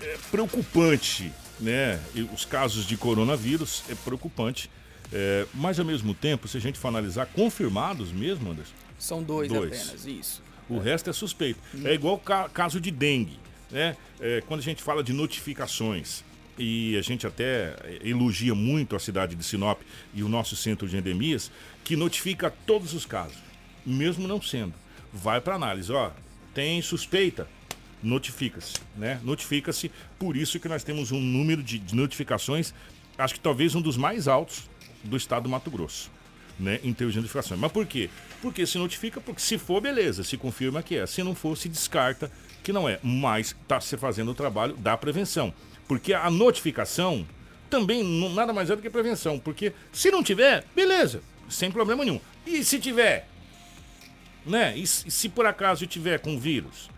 é 0.00 0.18
preocupante, 0.30 1.32
né? 1.58 1.98
E 2.14 2.22
os 2.22 2.44
casos 2.44 2.86
de 2.86 2.96
coronavírus 2.96 3.82
é 3.90 3.96
preocupante. 3.96 4.70
É, 5.12 5.44
mas 5.52 5.80
ao 5.80 5.84
mesmo 5.84 6.14
tempo, 6.14 6.46
se 6.46 6.56
a 6.56 6.60
gente 6.60 6.78
for 6.78 6.86
analisar, 6.86 7.26
confirmados 7.26 8.12
mesmo, 8.12 8.52
Anderson? 8.52 8.74
São 8.96 9.20
dois, 9.20 9.48
dois. 9.48 9.72
apenas, 9.72 10.06
isso. 10.06 10.40
O 10.68 10.76
é. 10.76 10.80
resto 10.80 11.10
é 11.10 11.12
suspeito. 11.12 11.58
Hum. 11.74 11.88
É 11.88 11.92
igual 11.92 12.16
ca 12.16 12.48
caso 12.48 12.80
de 12.80 12.92
dengue, 12.92 13.40
né? 13.72 13.96
É, 14.20 14.40
quando 14.46 14.60
a 14.60 14.62
gente 14.62 14.84
fala 14.84 15.02
de 15.02 15.12
notificações, 15.12 16.22
e 16.58 16.96
a 16.96 17.02
gente 17.02 17.26
até 17.26 17.74
elogia 18.02 18.54
muito 18.54 18.94
a 18.94 18.98
cidade 18.98 19.34
de 19.34 19.42
Sinop 19.44 19.80
e 20.14 20.22
o 20.22 20.28
nosso 20.28 20.56
centro 20.56 20.88
de 20.88 20.96
endemias, 20.96 21.50
que 21.82 21.96
notifica 21.96 22.52
todos 22.66 22.94
os 22.94 23.06
casos, 23.06 23.38
mesmo 23.84 24.28
não 24.28 24.40
sendo. 24.40 24.74
Vai 25.12 25.40
para 25.40 25.54
análise, 25.54 25.90
ó, 25.92 26.10
tem 26.54 26.80
suspeita, 26.82 27.48
notifica-se, 28.02 28.74
né? 28.96 29.20
Notifica-se, 29.22 29.90
por 30.18 30.36
isso 30.36 30.60
que 30.60 30.68
nós 30.68 30.84
temos 30.84 31.10
um 31.12 31.20
número 31.20 31.62
de, 31.62 31.78
de 31.78 31.94
notificações, 31.94 32.74
acho 33.16 33.34
que 33.34 33.40
talvez 33.40 33.74
um 33.74 33.80
dos 33.80 33.96
mais 33.96 34.28
altos 34.28 34.68
do 35.02 35.16
estado 35.16 35.44
do 35.44 35.48
Mato 35.48 35.70
Grosso. 35.70 36.10
Né, 36.58 36.78
em 36.84 36.92
termos 36.92 37.14
de 37.14 37.20
notificações. 37.20 37.58
Mas 37.58 37.72
por 37.72 37.86
quê? 37.86 38.10
Porque 38.42 38.66
se 38.66 38.76
notifica, 38.76 39.18
porque 39.18 39.40
se 39.40 39.56
for, 39.56 39.80
beleza, 39.80 40.22
se 40.22 40.36
confirma 40.36 40.82
que 40.82 40.94
é. 40.94 41.06
Se 41.06 41.22
não 41.22 41.34
for, 41.34 41.56
se 41.56 41.70
descarta 41.70 42.30
que 42.70 42.72
não 42.72 42.88
é. 42.88 42.98
Mas 43.02 43.48
está 43.48 43.80
se 43.80 43.96
fazendo 43.96 44.30
o 44.30 44.34
trabalho 44.34 44.76
da 44.76 44.96
prevenção. 44.96 45.52
Porque 45.88 46.14
a 46.14 46.30
notificação 46.30 47.26
também 47.68 48.02
não, 48.02 48.30
nada 48.30 48.52
mais 48.52 48.70
é 48.70 48.76
do 48.76 48.82
que 48.82 48.88
prevenção. 48.88 49.38
Porque 49.38 49.72
se 49.92 50.10
não 50.10 50.22
tiver, 50.22 50.64
beleza, 50.74 51.20
sem 51.48 51.70
problema 51.70 52.04
nenhum. 52.04 52.20
E 52.46 52.64
se 52.64 52.78
tiver? 52.78 53.28
Né? 54.46 54.76
E 54.76 54.86
se 54.86 55.28
por 55.28 55.44
acaso 55.46 55.86
tiver 55.86 56.20
com 56.20 56.38
vírus? 56.38 56.88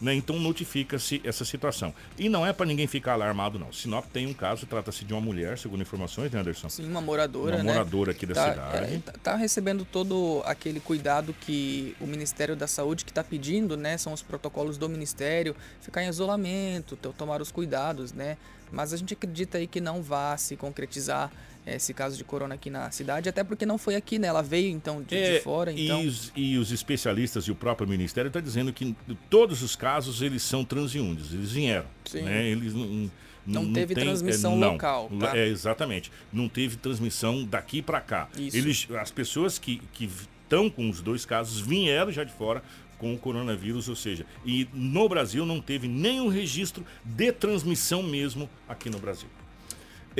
Né? 0.00 0.14
Então 0.14 0.38
notifica-se 0.38 1.20
essa 1.24 1.44
situação. 1.44 1.92
E 2.16 2.28
não 2.28 2.46
é 2.46 2.52
para 2.52 2.66
ninguém 2.66 2.86
ficar 2.86 3.14
alarmado, 3.14 3.58
não. 3.58 3.72
Sinop 3.72 4.06
tem 4.12 4.26
um 4.26 4.32
caso, 4.32 4.66
trata-se 4.66 5.04
de 5.04 5.12
uma 5.12 5.20
mulher, 5.20 5.58
segundo 5.58 5.82
informações, 5.82 6.30
né, 6.30 6.40
Anderson? 6.40 6.68
Sim, 6.68 6.88
uma 6.88 7.00
moradora. 7.00 7.56
Uma 7.56 7.64
né? 7.64 7.72
moradora 7.72 8.12
aqui 8.12 8.24
da 8.24 8.34
tá, 8.34 8.50
cidade. 8.50 8.94
É, 8.94 8.98
tá, 8.98 9.12
tá 9.22 9.36
recebendo 9.36 9.84
todo 9.84 10.42
aquele 10.44 10.78
cuidado 10.78 11.34
que 11.40 11.96
o 12.00 12.06
Ministério 12.06 12.54
da 12.54 12.66
Saúde 12.66 13.04
que 13.04 13.10
está 13.10 13.24
pedindo, 13.24 13.76
né? 13.76 13.98
São 13.98 14.12
os 14.12 14.22
protocolos 14.22 14.78
do 14.78 14.88
Ministério, 14.88 15.56
ficar 15.80 16.02
em 16.04 16.08
isolamento, 16.08 16.96
tomar 16.96 17.42
os 17.42 17.50
cuidados, 17.50 18.12
né? 18.12 18.36
Mas 18.70 18.92
a 18.92 18.96
gente 18.96 19.14
acredita 19.14 19.58
aí 19.58 19.66
que 19.66 19.80
não 19.80 20.02
vá 20.02 20.36
se 20.36 20.56
concretizar 20.56 21.30
esse 21.76 21.92
caso 21.94 22.16
de 22.16 22.24
corona 22.24 22.54
aqui 22.54 22.70
na 22.70 22.90
cidade, 22.90 23.28
até 23.28 23.42
porque 23.42 23.66
não 23.66 23.78
foi 23.78 23.94
aqui, 23.96 24.18
né? 24.18 24.28
Ela 24.28 24.42
veio 24.42 24.70
então 24.70 25.02
de, 25.02 25.16
é, 25.16 25.34
de 25.34 25.40
fora. 25.40 25.72
Então... 25.72 26.02
E, 26.02 26.06
os, 26.06 26.32
e 26.36 26.58
os 26.58 26.72
especialistas 26.72 27.44
e 27.44 27.50
o 27.50 27.54
próprio 27.54 27.88
Ministério 27.88 28.28
estão 28.28 28.40
tá 28.40 28.46
dizendo 28.46 28.72
que 28.72 28.94
todos 29.28 29.62
os 29.62 29.76
casos 29.76 30.22
eles 30.22 30.42
são 30.42 30.64
transiuntes, 30.64 31.32
eles 31.32 31.52
vieram. 31.52 31.86
Sim. 32.04 32.22
Né? 32.22 32.48
Eles 32.48 32.74
não, 32.74 33.10
não, 33.46 33.62
não 33.64 33.72
teve 33.72 33.94
tem, 33.94 34.04
transmissão 34.04 34.54
é, 34.54 34.56
não, 34.56 34.72
local. 34.72 35.10
Tá? 35.18 35.36
É, 35.36 35.46
exatamente. 35.46 36.12
Não 36.32 36.48
teve 36.48 36.76
transmissão 36.76 37.44
daqui 37.44 37.80
para 37.80 38.00
cá. 38.00 38.28
Isso. 38.36 38.56
Eles, 38.56 38.88
as 39.00 39.10
pessoas 39.10 39.58
que, 39.58 39.80
que 39.92 40.04
estão 40.42 40.70
com 40.70 40.88
os 40.88 41.00
dois 41.00 41.26
casos, 41.26 41.60
vieram 41.60 42.10
já 42.10 42.24
de 42.24 42.32
fora 42.32 42.62
com 42.98 43.14
o 43.14 43.18
coronavírus, 43.18 43.88
ou 43.88 43.94
seja, 43.94 44.26
e 44.44 44.68
no 44.72 45.08
Brasil 45.08 45.46
não 45.46 45.60
teve 45.60 45.86
nenhum 45.86 46.28
registro 46.28 46.84
de 47.04 47.30
transmissão 47.30 48.02
mesmo 48.02 48.50
aqui 48.68 48.90
no 48.90 48.98
Brasil. 48.98 49.28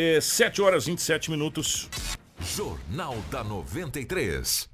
É, 0.00 0.20
7 0.20 0.62
horas 0.62 0.84
e 0.84 0.92
27 0.92 1.28
minutos. 1.28 1.88
Jornal 2.40 3.16
da 3.32 3.42
93. 3.42 4.70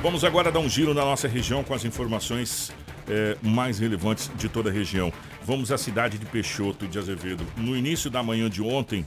Vamos 0.00 0.22
agora 0.22 0.52
dar 0.52 0.60
um 0.60 0.68
giro 0.68 0.94
na 0.94 1.04
nossa 1.04 1.26
região 1.26 1.64
com 1.64 1.74
as 1.74 1.84
informações 1.84 2.72
é, 3.08 3.36
mais 3.42 3.80
relevantes 3.80 4.30
de 4.36 4.48
toda 4.48 4.70
a 4.70 4.72
região. 4.72 5.12
Vamos 5.42 5.72
à 5.72 5.76
cidade 5.76 6.18
de 6.18 6.26
Peixoto 6.26 6.86
de 6.86 6.96
Azevedo. 6.96 7.44
No 7.56 7.76
início 7.76 8.08
da 8.08 8.22
manhã 8.22 8.48
de 8.48 8.62
ontem, 8.62 9.04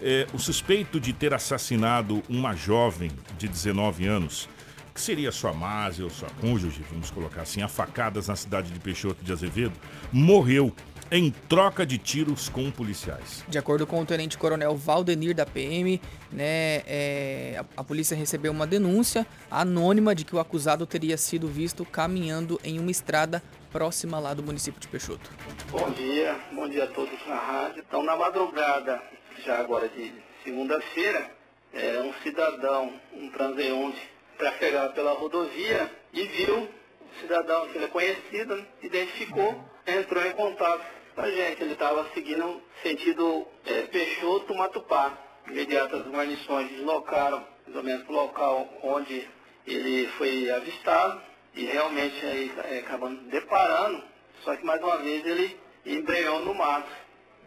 é, 0.00 0.28
o 0.32 0.38
suspeito 0.38 1.00
de 1.00 1.12
ter 1.12 1.34
assassinado 1.34 2.22
uma 2.28 2.54
jovem 2.54 3.10
de 3.36 3.48
19 3.48 4.06
anos, 4.06 4.48
que 4.94 5.00
seria 5.00 5.32
sua 5.32 5.52
mase 5.52 6.04
ou 6.04 6.10
sua 6.10 6.30
cônjuge, 6.40 6.84
vamos 6.88 7.10
colocar 7.10 7.42
assim, 7.42 7.62
a 7.62 7.68
facadas 7.68 8.28
na 8.28 8.36
cidade 8.36 8.70
de 8.70 8.78
Peixoto 8.78 9.24
de 9.24 9.32
Azevedo, 9.32 9.74
morreu 10.12 10.72
em 11.12 11.30
troca 11.30 11.84
de 11.84 11.98
tiros 11.98 12.48
com 12.48 12.70
policiais. 12.70 13.44
De 13.46 13.58
acordo 13.58 13.86
com 13.86 14.00
o 14.00 14.06
tenente-coronel 14.06 14.74
Valdenir 14.74 15.34
da 15.34 15.44
PM, 15.44 16.00
né, 16.32 16.82
é, 16.86 17.56
a, 17.58 17.80
a, 17.82 17.84
polícia 17.84 18.16
recebeu 18.16 18.50
uma 18.50 18.66
denúncia 18.66 19.26
anônima 19.50 20.14
de 20.14 20.24
que 20.24 20.34
o 20.34 20.38
acusado 20.40 20.86
teria 20.86 21.18
sido 21.18 21.46
visto 21.46 21.84
caminhando 21.84 22.58
em 22.64 22.80
uma 22.80 22.90
estrada 22.90 23.42
próxima 23.70 24.18
lá 24.18 24.32
do 24.32 24.42
município 24.42 24.80
de 24.80 24.88
Peixoto. 24.88 25.30
Bom 25.70 25.90
dia, 25.90 26.34
bom 26.50 26.66
dia 26.66 26.84
a 26.84 26.86
todos 26.86 27.26
na 27.26 27.36
rádio. 27.36 27.84
Então, 27.86 28.02
na 28.02 28.16
madrugada, 28.16 29.02
já 29.44 29.58
agora 29.58 29.90
de 29.90 30.14
segunda-feira, 30.42 31.30
é, 31.74 32.00
um 32.00 32.14
cidadão, 32.22 32.90
um 33.12 33.28
transeunte, 33.28 34.00
trafegava 34.38 34.94
pela 34.94 35.12
rodovia 35.12 35.90
e 36.10 36.24
viu 36.24 36.62
o 36.62 37.20
cidadão 37.20 37.68
que 37.68 37.76
ele 37.76 37.84
é 37.84 37.88
conhecido, 37.88 38.66
identificou, 38.82 39.62
entrou 39.86 40.24
em 40.24 40.32
contato 40.32 41.01
a 41.16 41.30
gente. 41.30 41.62
Ele 41.62 41.72
estava 41.72 42.08
seguindo 42.14 42.62
sentido 42.82 43.46
é, 43.66 43.82
Peixoto-Matupá. 43.82 45.18
Imediatas 45.48 46.06
guarnições 46.06 46.70
deslocaram, 46.70 47.44
ou 47.74 47.82
menos, 47.82 48.04
para 48.04 48.12
o 48.12 48.16
local 48.16 48.68
onde 48.82 49.28
ele 49.66 50.06
foi 50.16 50.50
avistado 50.50 51.20
e 51.54 51.64
realmente 51.64 52.24
aí 52.24 52.52
é, 52.70 52.78
acabando 52.78 53.20
deparando, 53.28 54.02
só 54.42 54.56
que 54.56 54.64
mais 54.64 54.82
uma 54.82 54.98
vez 54.98 55.24
ele 55.24 55.58
embreou 55.84 56.40
no 56.40 56.54
mato. 56.54 56.90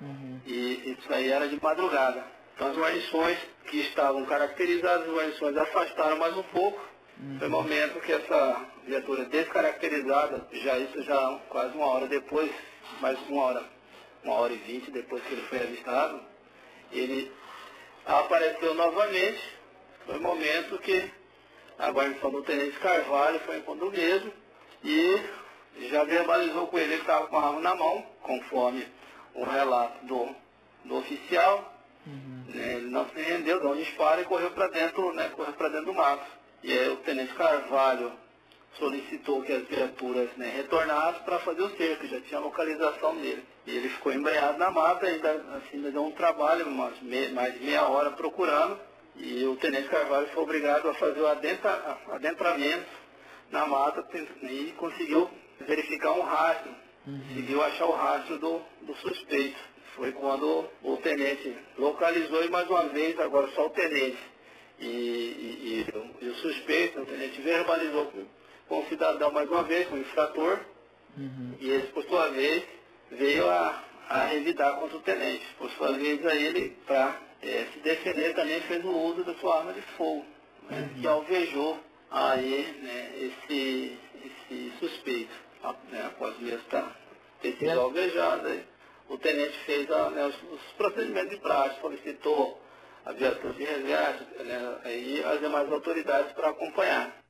Uhum. 0.02 0.40
E 0.46 0.98
isso 0.98 1.14
aí 1.14 1.32
era 1.32 1.48
de 1.48 1.62
madrugada. 1.62 2.24
Então 2.56 2.68
as 2.68 2.78
guarnições 2.78 3.38
que 3.70 3.78
estavam 3.78 4.26
caracterizadas, 4.26 5.08
as 5.08 5.16
guarnições 5.16 5.58
afastaram 5.58 6.18
mais 6.18 6.38
um 6.38 6.44
pouco. 6.44 6.80
Uhum. 7.20 7.40
Foi 7.40 7.48
o 7.48 7.52
momento 7.52 8.02
que 8.02 8.12
essa 8.12 8.66
viatura 8.86 9.26
descaracterizada, 9.26 10.48
já 10.52 10.78
isso 10.78 11.02
já 11.04 11.40
quase 11.50 11.76
uma 11.76 11.88
hora 11.88 12.08
depois, 12.08 12.52
mais 13.00 13.20
uma 13.28 13.44
hora, 13.44 13.64
uma 14.24 14.36
hora 14.36 14.54
e 14.54 14.58
vinte 14.58 14.92
depois 14.92 15.24
que 15.24 15.34
ele 15.34 15.48
foi 15.48 15.60
avistado, 15.60 16.22
ele 16.92 17.32
apareceu 18.06 18.74
novamente. 18.74 19.42
Foi 20.06 20.18
o 20.18 20.22
momento 20.22 20.78
que 20.80 21.12
a 21.80 21.90
guarnição 21.90 22.32
do 22.32 22.44
Tenente 22.44 22.78
Carvalho 22.80 23.40
foi 23.42 23.58
encontro 23.58 23.92
mesmo 23.92 24.32
e 24.84 25.20
já 25.90 26.04
verbalizou 26.04 26.68
com 26.68 26.78
ele 26.78 26.96
que 26.96 27.02
estava 27.02 27.28
com 27.28 27.38
a 27.38 27.48
arma 27.48 27.60
na 27.60 27.76
mão, 27.76 28.06
conforme 28.22 28.88
o 29.34 29.44
relato 29.44 30.06
do, 30.06 30.36
do 30.86 30.98
oficial. 30.98 31.74
Uhum. 32.06 32.46
Ele 32.50 32.88
não 32.88 33.10
se 33.10 33.20
rendeu, 33.20 33.60
deu 33.60 33.72
um 33.72 33.76
disparo 33.76 34.22
e 34.22 34.26
correu 34.26 34.52
para 34.52 34.68
dentro, 34.68 35.12
né, 35.14 35.30
correu 35.36 35.54
para 35.54 35.70
dentro 35.70 35.88
do 35.88 35.94
mato. 35.94 36.26
E 36.64 36.72
aí 36.72 36.90
o 36.90 36.98
Tenente 36.98 37.34
Carvalho 37.34 38.12
solicitou 38.78 39.42
que 39.42 39.54
as 39.54 39.64
viaturas 39.68 40.30
né, 40.38 40.52
retornassem 40.56 41.24
para 41.24 41.40
fazer 41.40 41.62
o 41.62 41.78
cerco, 41.78 42.08
já 42.08 42.20
tinha 42.22 42.40
a 42.40 42.44
localização 42.44 43.16
dele. 43.18 43.44
E 43.66 43.76
ele 43.76 43.90
ficou 43.90 44.12
embreado 44.12 44.58
na 44.58 44.72
mata, 44.72 45.06
ainda, 45.06 45.32
assim, 45.32 45.78
ainda 45.78 45.92
deu 45.92 46.04
um 46.04 46.12
trabalho, 46.12 46.68
umas 46.68 47.00
me, 47.02 47.30
mais 47.30 47.54
de 47.54 47.66
meia 47.66 47.88
hora 47.88 48.12
procurando, 48.12 48.80
e 49.16 49.46
o 49.46 49.56
Tenente 49.58 49.88
Carvalho 49.88 50.28
foi 50.28 50.44
obrigado 50.44 50.90
a 50.90 50.94
fazer 50.96 51.22
o 51.22 51.28
adentra, 51.28 51.98
adentramento 52.12 52.90
na 53.50 53.66
mata 53.66 54.06
e 54.44 54.74
conseguiu 54.78 55.30
verificar 55.62 56.12
um 56.12 56.22
rastro, 56.22 56.72
uhum. 57.08 57.20
conseguiu 57.20 57.64
achar 57.64 57.86
o 57.86 57.92
rastro 57.92 58.38
do, 58.38 58.62
do 58.82 58.96
suspeito. 58.98 59.76
Foi 59.96 60.12
quando 60.12 60.70
o 60.84 60.98
tenente 60.98 61.56
localizou 61.78 62.44
e 62.44 62.50
mais 62.50 62.70
uma 62.70 62.90
vez, 62.90 63.18
agora 63.18 63.48
só 63.52 63.68
o 63.68 63.70
tenente 63.70 64.20
e, 64.78 64.86
e, 64.86 65.86
e, 66.22 66.26
e 66.26 66.28
o 66.28 66.36
suspeito, 66.36 67.00
o 67.00 67.06
tenente 67.06 67.42
verbalizou 67.42 68.12
com 68.68 68.80
o 68.80 68.88
cidadão 68.88 69.32
mais 69.32 69.50
uma 69.50 69.64
vez, 69.64 69.88
com 69.88 69.96
o 69.96 70.00
infrator, 70.00 70.60
uhum. 71.18 71.56
e 71.60 71.70
ele, 71.70 71.88
por 71.88 72.04
sua 72.06 72.30
vez, 72.30 72.64
veio 73.12 73.50
a, 73.50 73.84
a 74.10 74.26
revidar 74.26 74.80
contra 74.80 74.98
o 74.98 75.02
tenente. 75.02 75.46
Por 75.58 75.70
sua 75.72 75.94
vez, 75.94 76.26
a 76.26 76.36
ele, 76.36 76.78
para 76.86 77.20
é, 77.42 77.68
se 77.74 77.80
defender, 77.80 78.34
também 78.34 78.62
fez 78.62 78.84
o 78.84 78.90
uso 78.90 79.24
da 79.24 79.34
sua 79.36 79.60
arma 79.60 79.74
de 79.74 79.82
fogo, 79.98 80.26
né, 80.70 80.80
uhum. 80.80 81.02
que 81.02 81.08
alvejou 81.08 81.80
aí 82.12 82.80
né, 82.82 83.12
esse, 83.18 83.98
esse 84.24 84.74
suspeito. 84.80 85.46
Né, 85.90 86.06
após 86.06 86.38
mesmo 86.38 86.60
estar, 86.60 86.96
ter 87.42 87.58
sido 87.58 87.72
é. 87.72 87.74
alvejado, 87.74 88.48
o 89.10 89.18
tenente 89.18 89.58
fez 89.66 89.90
a, 89.90 90.12
né, 90.12 90.26
os, 90.28 90.36
os, 90.52 90.62
procedimentos 90.78 91.32
de 91.32 91.38
prática, 91.38 91.82
solicitou 91.82 92.62
a 93.04 93.12
viatura 93.12 93.54
de 93.54 93.64
resgate 93.64 94.26
né, 94.44 94.80
e 94.86 95.24
as 95.24 95.40
demais 95.40 95.72
autoridades 95.72 96.32
para 96.34 96.50
acompanhar. 96.50 97.25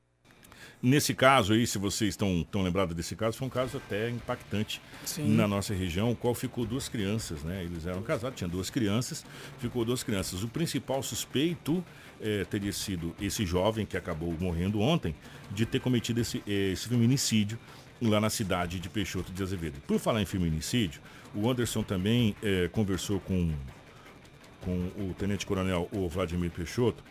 Nesse 0.85 1.15
caso 1.15 1.53
aí, 1.53 1.65
se 1.65 1.79
vocês 1.79 2.11
estão, 2.11 2.41
estão 2.41 2.61
lembrados 2.61 2.95
desse 2.95 3.15
caso, 3.15 3.35
foi 3.35 3.47
um 3.47 3.49
caso 3.49 3.77
até 3.77 4.07
impactante 4.07 4.79
Sim. 5.03 5.35
na 5.35 5.47
nossa 5.47 5.73
região, 5.73 6.11
o 6.11 6.15
qual 6.15 6.35
ficou 6.35 6.63
duas 6.63 6.87
crianças, 6.87 7.41
né? 7.41 7.63
Eles 7.63 7.87
eram 7.87 8.03
casados, 8.03 8.37
tinham 8.37 8.47
duas 8.47 8.69
crianças, 8.69 9.25
ficou 9.57 9.83
duas 9.83 10.03
crianças. 10.03 10.43
O 10.43 10.47
principal 10.47 11.01
suspeito 11.01 11.83
é, 12.21 12.45
teria 12.45 12.71
sido 12.71 13.15
esse 13.19 13.47
jovem 13.47 13.83
que 13.83 13.97
acabou 13.97 14.31
morrendo 14.39 14.79
ontem, 14.79 15.15
de 15.49 15.65
ter 15.65 15.79
cometido 15.79 16.21
esse, 16.21 16.43
eh, 16.47 16.73
esse 16.73 16.87
feminicídio 16.87 17.57
lá 17.99 18.21
na 18.21 18.29
cidade 18.29 18.79
de 18.79 18.87
Peixoto 18.87 19.31
de 19.31 19.41
Azevedo. 19.41 19.81
Por 19.87 19.97
falar 19.97 20.21
em 20.21 20.25
feminicídio, 20.27 21.01
o 21.33 21.49
Anderson 21.49 21.81
também 21.81 22.35
é, 22.43 22.67
conversou 22.67 23.19
com, 23.21 23.51
com 24.61 24.91
o 24.99 25.15
tenente-coronel 25.17 25.89
Vladimir 26.11 26.51
Peixoto, 26.51 27.03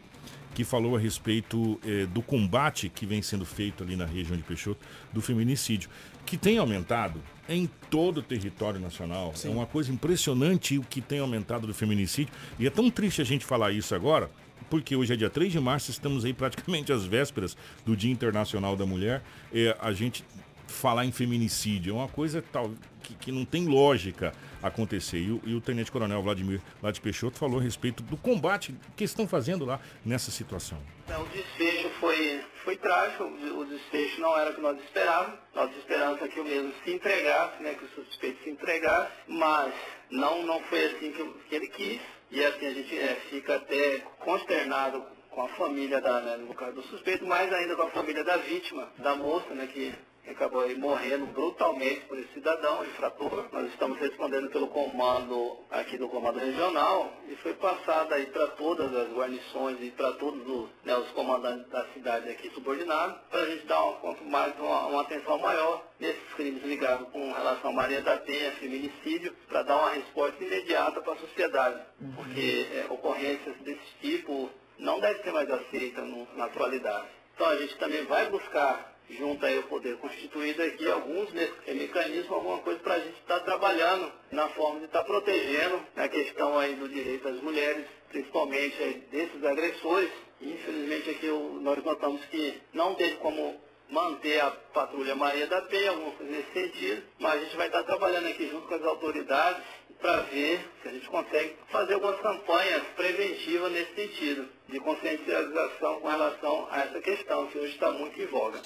que 0.54 0.64
falou 0.64 0.96
a 0.96 0.98
respeito 0.98 1.80
eh, 1.84 2.06
do 2.06 2.22
combate 2.22 2.88
que 2.88 3.04
vem 3.04 3.20
sendo 3.20 3.44
feito 3.44 3.82
ali 3.82 3.96
na 3.96 4.06
região 4.06 4.36
de 4.36 4.42
Peixoto 4.42 4.80
do 5.12 5.20
feminicídio, 5.20 5.90
que 6.24 6.36
tem 6.36 6.58
aumentado 6.58 7.20
em 7.48 7.68
todo 7.90 8.18
o 8.18 8.22
território 8.22 8.80
nacional. 8.80 9.32
Sim. 9.34 9.48
É 9.48 9.50
uma 9.50 9.66
coisa 9.66 9.92
impressionante 9.92 10.78
o 10.78 10.82
que 10.82 11.00
tem 11.00 11.18
aumentado 11.18 11.66
do 11.66 11.74
feminicídio. 11.74 12.32
E 12.58 12.66
é 12.66 12.70
tão 12.70 12.90
triste 12.90 13.20
a 13.20 13.24
gente 13.24 13.44
falar 13.44 13.72
isso 13.72 13.94
agora, 13.94 14.30
porque 14.70 14.96
hoje 14.96 15.12
é 15.12 15.16
dia 15.16 15.28
3 15.28 15.52
de 15.52 15.60
março, 15.60 15.90
estamos 15.90 16.24
aí 16.24 16.32
praticamente 16.32 16.92
às 16.92 17.04
vésperas 17.04 17.56
do 17.84 17.96
Dia 17.96 18.12
Internacional 18.12 18.76
da 18.76 18.86
Mulher. 18.86 19.22
É, 19.52 19.76
a 19.80 19.92
gente 19.92 20.24
falar 20.66 21.04
em 21.04 21.12
feminicídio 21.12 21.92
é 21.92 21.94
uma 21.94 22.08
coisa 22.08 22.42
tal 22.52 22.70
que, 23.04 23.14
que 23.14 23.30
não 23.30 23.44
tem 23.44 23.66
lógica 23.66 24.32
acontecer. 24.62 25.18
E 25.18 25.30
o, 25.30 25.40
e 25.44 25.54
o 25.54 25.60
Tenente 25.60 25.92
Coronel 25.92 26.22
Vladimir 26.22 26.60
lá 26.82 26.90
de 26.90 27.00
Peixoto 27.00 27.38
falou 27.38 27.60
a 27.60 27.62
respeito 27.62 28.02
do 28.02 28.16
combate 28.16 28.74
que 28.96 29.04
estão 29.04 29.28
fazendo 29.28 29.64
lá 29.64 29.78
nessa 30.04 30.30
situação. 30.30 30.78
É, 31.08 31.18
o 31.18 31.24
desfecho 31.26 31.90
foi, 32.00 32.40
foi 32.64 32.76
trágico, 32.76 33.24
o 33.24 33.64
desfecho 33.66 34.20
não 34.20 34.36
era 34.38 34.50
o 34.50 34.54
que 34.54 34.60
nós 34.60 34.78
esperávamos. 34.82 35.38
Nós 35.54 35.70
esperamos 35.76 36.20
que 36.20 36.40
o 36.40 36.44
mesmo 36.44 36.72
se 36.82 36.92
entregasse, 36.92 37.62
né, 37.62 37.74
que 37.74 37.84
o 37.84 37.88
suspeito 38.04 38.42
se 38.42 38.50
entregasse, 38.50 39.12
mas 39.28 39.74
não, 40.10 40.44
não 40.46 40.60
foi 40.64 40.86
assim 40.86 41.12
que, 41.12 41.24
que 41.48 41.54
ele 41.54 41.68
quis. 41.68 42.00
E 42.30 42.42
assim 42.42 42.66
a 42.66 42.74
gente 42.74 42.98
é, 42.98 43.14
fica 43.30 43.56
até 43.56 43.98
consternado 44.18 45.04
com 45.30 45.42
a 45.42 45.48
família 45.50 46.00
da, 46.00 46.20
né, 46.20 46.36
no 46.38 46.54
caso 46.54 46.72
do 46.72 46.82
suspeito, 46.84 47.26
mais 47.26 47.52
ainda 47.52 47.76
com 47.76 47.82
a 47.82 47.90
família 47.90 48.24
da 48.24 48.36
vítima, 48.38 48.88
da 48.98 49.14
moça, 49.14 49.52
né, 49.54 49.66
que 49.66 49.92
acabou 50.30 50.62
aí 50.62 50.76
morrendo 50.76 51.26
brutalmente 51.26 52.00
por 52.06 52.18
esse 52.18 52.32
cidadão 52.32 52.84
infrator. 52.84 53.48
Nós 53.52 53.68
estamos 53.68 53.98
respondendo 53.98 54.50
pelo 54.50 54.68
comando 54.68 55.58
aqui 55.70 55.98
do 55.98 56.08
comando 56.08 56.38
regional 56.38 57.12
e 57.28 57.36
foi 57.36 57.54
passada 57.54 58.14
aí 58.14 58.26
para 58.26 58.48
todas 58.48 58.94
as 58.94 59.12
guarnições 59.12 59.78
e 59.80 59.90
para 59.90 60.12
todos 60.12 60.46
os, 60.46 60.70
né, 60.84 60.96
os 60.96 61.10
comandantes 61.10 61.68
da 61.70 61.84
cidade 61.88 62.28
aqui 62.30 62.50
subordinados, 62.50 63.16
para 63.30 63.40
a 63.40 63.46
gente 63.46 63.66
dar 63.66 63.84
um, 63.84 64.30
mais 64.30 64.58
uma, 64.58 64.86
uma, 64.86 65.02
atenção 65.02 65.38
maior 65.38 65.84
nesses 66.00 66.32
crimes 66.34 66.62
ligados 66.64 67.08
com 67.10 67.32
relação 67.32 67.70
a 67.70 67.74
Maria 67.74 68.02
da 68.02 68.16
Penha, 68.18 68.52
feminicídio, 68.52 69.34
para 69.48 69.62
dar 69.62 69.76
uma 69.76 69.90
resposta 69.90 70.42
imediata 70.42 71.00
para 71.00 71.12
a 71.12 71.18
sociedade. 71.18 71.80
Uhum. 72.00 72.12
Porque 72.14 72.66
é, 72.72 72.86
ocorrências 72.90 73.56
desse 73.58 73.98
tipo 74.00 74.50
não 74.78 74.98
devem 75.00 75.22
ser 75.22 75.32
mais 75.32 75.50
aceitas 75.50 76.04
na 76.34 76.46
atualidade. 76.46 77.08
Então 77.34 77.48
a 77.48 77.56
gente 77.56 77.76
também 77.78 78.04
vai 78.04 78.28
buscar 78.30 78.93
junto 79.10 79.44
aí 79.44 79.56
ao 79.56 79.64
Poder 79.64 79.96
Constituído 79.98 80.62
aqui, 80.62 80.90
alguns 80.90 81.30
me 81.32 81.74
mecanismos, 81.74 82.30
alguma 82.30 82.58
coisa 82.58 82.80
para 82.80 82.94
a 82.94 83.00
gente 83.00 83.18
estar 83.20 83.40
tá 83.40 83.44
trabalhando 83.44 84.12
na 84.30 84.48
forma 84.50 84.80
de 84.80 84.86
estar 84.86 85.00
tá 85.00 85.04
protegendo 85.04 85.80
a 85.96 86.08
questão 86.08 86.58
aí 86.58 86.74
do 86.74 86.88
direito 86.88 87.24
das 87.24 87.40
mulheres, 87.42 87.86
principalmente 88.10 88.76
desses 89.10 89.44
agressores. 89.44 90.10
Infelizmente 90.40 91.10
aqui 91.10 91.28
nós 91.60 91.82
notamos 91.84 92.24
que 92.26 92.60
não 92.72 92.94
teve 92.94 93.16
como 93.16 93.60
manter 93.90 94.40
a 94.40 94.50
patrulha 94.50 95.14
Maria 95.14 95.46
da 95.46 95.62
Penha, 95.62 95.90
alguma 95.90 96.12
coisa 96.12 96.32
nesse 96.32 96.52
sentido, 96.52 97.02
mas 97.18 97.34
a 97.34 97.44
gente 97.44 97.56
vai 97.56 97.66
estar 97.66 97.82
trabalhando 97.84 98.28
aqui 98.28 98.48
junto 98.48 98.66
com 98.66 98.74
as 98.74 98.82
autoridades 98.82 99.62
para 100.00 100.22
ver 100.22 100.60
se 100.82 100.88
a 100.88 100.92
gente 100.92 101.08
consegue 101.08 101.56
fazer 101.70 101.94
algumas 101.94 102.20
campanhas 102.20 102.82
preventivas 102.96 103.72
nesse 103.72 103.94
sentido, 103.94 104.48
de 104.68 104.80
conscientização 104.80 106.00
com 106.00 106.08
relação 106.08 106.66
a 106.70 106.80
essa 106.80 107.00
questão, 107.00 107.46
que 107.46 107.58
hoje 107.58 107.72
está 107.72 107.90
muito 107.92 108.20
em 108.20 108.26
voga. 108.26 108.60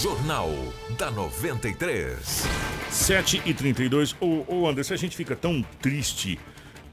Jornal 0.00 0.48
da 0.98 1.10
93. 1.10 2.44
7 2.90 3.42
e 3.44 3.52
32 3.52 4.16
Ô, 4.20 4.44
ô 4.46 4.68
Anderson, 4.68 4.94
a 4.94 4.96
gente 4.96 5.16
fica 5.16 5.36
tão 5.36 5.62
triste 5.80 6.38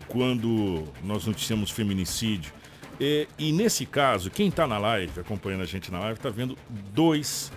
quando 0.08 0.84
nós 1.04 1.26
noticiamos 1.26 1.72
feminicídio 1.72 2.52
e, 3.00 3.28
e 3.38 3.52
nesse 3.52 3.86
caso, 3.86 4.30
quem 4.30 4.48
está 4.48 4.66
na 4.66 4.78
live, 4.78 5.20
acompanhando 5.20 5.62
a 5.62 5.66
gente 5.66 5.92
na 5.92 6.00
live, 6.00 6.18
está 6.18 6.30
vendo 6.30 6.58
dois 6.94 7.52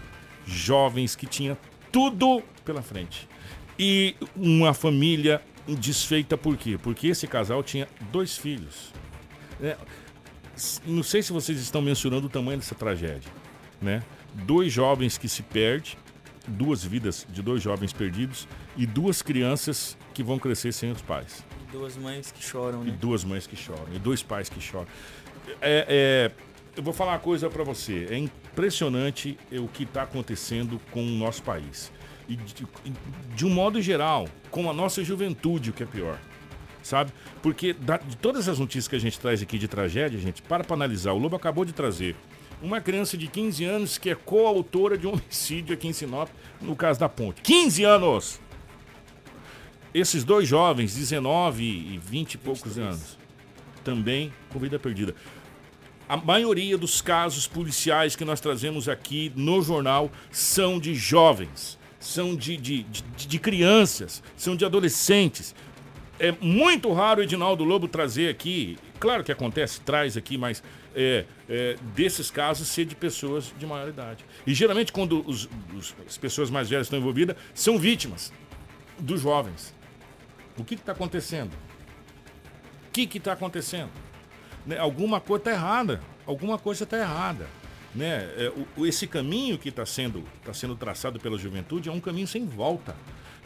jovens 0.46 1.14
que 1.14 1.26
tinham 1.26 1.56
tudo 1.92 2.42
pela 2.64 2.82
frente. 2.82 3.28
E 3.78 4.16
uma 4.34 4.74
família 4.74 5.40
desfeita 5.74 6.36
por 6.36 6.56
quê? 6.56 6.78
Porque 6.80 7.08
esse 7.08 7.26
casal 7.26 7.62
tinha 7.62 7.88
dois 8.12 8.36
filhos. 8.36 8.92
É, 9.60 9.76
não 10.86 11.02
sei 11.02 11.22
se 11.22 11.32
vocês 11.32 11.58
estão 11.58 11.82
mensurando 11.82 12.26
o 12.26 12.30
tamanho 12.30 12.58
dessa 12.58 12.74
tragédia, 12.74 13.30
né? 13.80 14.02
Dois 14.34 14.72
jovens 14.72 15.18
que 15.18 15.28
se 15.28 15.42
perdem, 15.42 15.92
duas 16.46 16.84
vidas 16.84 17.26
de 17.28 17.42
dois 17.42 17.62
jovens 17.62 17.92
perdidos 17.92 18.46
e 18.76 18.86
duas 18.86 19.22
crianças 19.22 19.96
que 20.14 20.22
vão 20.22 20.38
crescer 20.38 20.72
sem 20.72 20.90
os 20.90 21.02
pais. 21.02 21.44
Duas 21.72 21.96
mães 21.96 22.30
que 22.30 22.42
choram, 22.42 22.82
né? 22.82 22.90
E 22.90 22.92
duas 22.92 23.24
mães 23.24 23.46
que 23.46 23.56
choram, 23.56 23.92
e 23.94 23.98
dois 23.98 24.22
pais 24.22 24.48
que 24.48 24.60
choram 24.60 24.88
é, 25.60 25.86
é, 25.88 26.30
eu 26.76 26.82
vou 26.82 26.92
falar 26.92 27.12
uma 27.12 27.18
coisa 27.18 27.48
para 27.48 27.64
você. 27.64 28.06
É 28.10 28.16
impressionante 28.16 29.38
o 29.52 29.68
que 29.68 29.84
está 29.84 30.02
acontecendo 30.02 30.80
com 30.90 31.02
o 31.02 31.10
nosso 31.10 31.42
país. 31.42 31.92
E 32.28 32.36
de, 32.36 32.66
de, 33.34 33.46
um 33.46 33.50
modo 33.50 33.80
geral, 33.80 34.28
com 34.50 34.68
a 34.68 34.72
nossa 34.72 35.02
juventude, 35.02 35.70
o 35.70 35.72
que 35.72 35.82
é 35.82 35.86
pior. 35.86 36.18
Sabe? 36.82 37.12
Porque 37.42 37.72
da, 37.72 37.96
de 37.96 38.16
todas 38.16 38.48
as 38.48 38.58
notícias 38.58 38.86
que 38.86 38.96
a 38.96 38.98
gente 38.98 39.18
traz 39.18 39.42
aqui 39.42 39.58
de 39.58 39.66
tragédia, 39.66 40.18
gente, 40.18 40.42
para 40.42 40.62
para 40.62 40.74
analisar. 40.74 41.12
O 41.12 41.18
Lobo 41.18 41.36
acabou 41.36 41.64
de 41.64 41.72
trazer 41.72 42.14
uma 42.62 42.80
criança 42.80 43.16
de 43.16 43.26
15 43.28 43.64
anos 43.64 43.98
que 43.98 44.10
é 44.10 44.14
coautora 44.14 44.98
de 44.98 45.06
um 45.06 45.12
homicídio 45.14 45.74
aqui 45.74 45.88
em 45.88 45.92
Sinop, 45.92 46.28
no 46.60 46.76
caso 46.76 47.00
da 47.00 47.08
ponte. 47.08 47.40
15 47.42 47.84
anos! 47.84 48.40
Esses 49.94 50.22
dois 50.22 50.46
jovens, 50.46 50.94
19 50.94 51.64
e 51.64 51.98
20 51.98 52.34
e 52.34 52.38
poucos 52.38 52.74
23. 52.74 52.94
anos, 52.94 53.18
também 53.82 54.32
com 54.50 54.58
vida 54.58 54.78
perdida 54.78 55.14
a 56.08 56.16
maioria 56.16 56.78
dos 56.78 57.02
casos 57.02 57.46
policiais 57.46 58.16
que 58.16 58.24
nós 58.24 58.40
trazemos 58.40 58.88
aqui 58.88 59.30
no 59.36 59.60
jornal 59.60 60.10
são 60.30 60.80
de 60.80 60.94
jovens, 60.94 61.78
são 61.98 62.34
de, 62.36 62.56
de, 62.56 62.82
de, 62.84 63.02
de 63.26 63.38
crianças, 63.38 64.22
são 64.36 64.56
de 64.56 64.64
adolescentes. 64.64 65.54
É 66.18 66.32
muito 66.40 66.92
raro 66.92 67.20
o 67.20 67.22
Edinaldo 67.22 67.64
Lobo 67.64 67.86
trazer 67.86 68.28
aqui, 68.28 68.76
claro 68.98 69.22
que 69.22 69.30
acontece, 69.30 69.80
traz 69.80 70.16
aqui, 70.16 70.36
mas 70.36 70.62
é, 70.94 71.24
é, 71.48 71.76
desses 71.94 72.30
casos 72.30 72.68
ser 72.68 72.84
de 72.84 72.96
pessoas 72.96 73.52
de 73.56 73.66
maior 73.66 73.88
idade. 73.88 74.24
E 74.46 74.52
geralmente, 74.52 74.92
quando 74.92 75.24
os, 75.28 75.48
os, 75.76 75.94
as 76.06 76.18
pessoas 76.18 76.50
mais 76.50 76.68
velhas 76.68 76.86
estão 76.86 76.98
envolvidas, 76.98 77.36
são 77.54 77.78
vítimas 77.78 78.32
dos 78.98 79.20
jovens. 79.20 79.74
O 80.56 80.64
que 80.64 80.74
está 80.74 80.92
acontecendo? 80.92 81.52
O 82.88 82.90
que 82.90 83.16
está 83.16 83.32
acontecendo? 83.32 83.90
né, 84.68 84.78
alguma 84.78 85.18
coisa 85.18 85.40
está 85.40 85.50
errada. 85.52 86.00
Alguma 86.26 86.58
coisa 86.58 86.84
está 86.84 86.98
errada. 86.98 87.46
Né? 87.94 88.28
É, 88.36 88.52
esse 88.86 89.06
caminho 89.06 89.58
que 89.58 89.70
está 89.70 89.86
sendo, 89.86 90.24
tá 90.44 90.52
sendo 90.52 90.76
traçado 90.76 91.18
pela 91.18 91.38
juventude 91.38 91.88
é 91.88 91.92
um 91.92 92.00
caminho 92.00 92.26
sem 92.26 92.44
volta. 92.44 92.94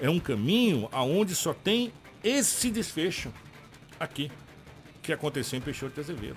É 0.01 0.11
um 0.11 0.19
caminho 0.19 0.89
aonde 0.91 1.35
só 1.35 1.55
tem 1.55 1.93
esse 2.23 2.71
desfecho 2.71 3.33
aqui 3.99 4.31
que 5.03 5.13
aconteceu 5.13 5.59
em 5.59 5.63
Peixoto 5.63 5.95
de 5.95 6.01
Azevedo. 6.01 6.37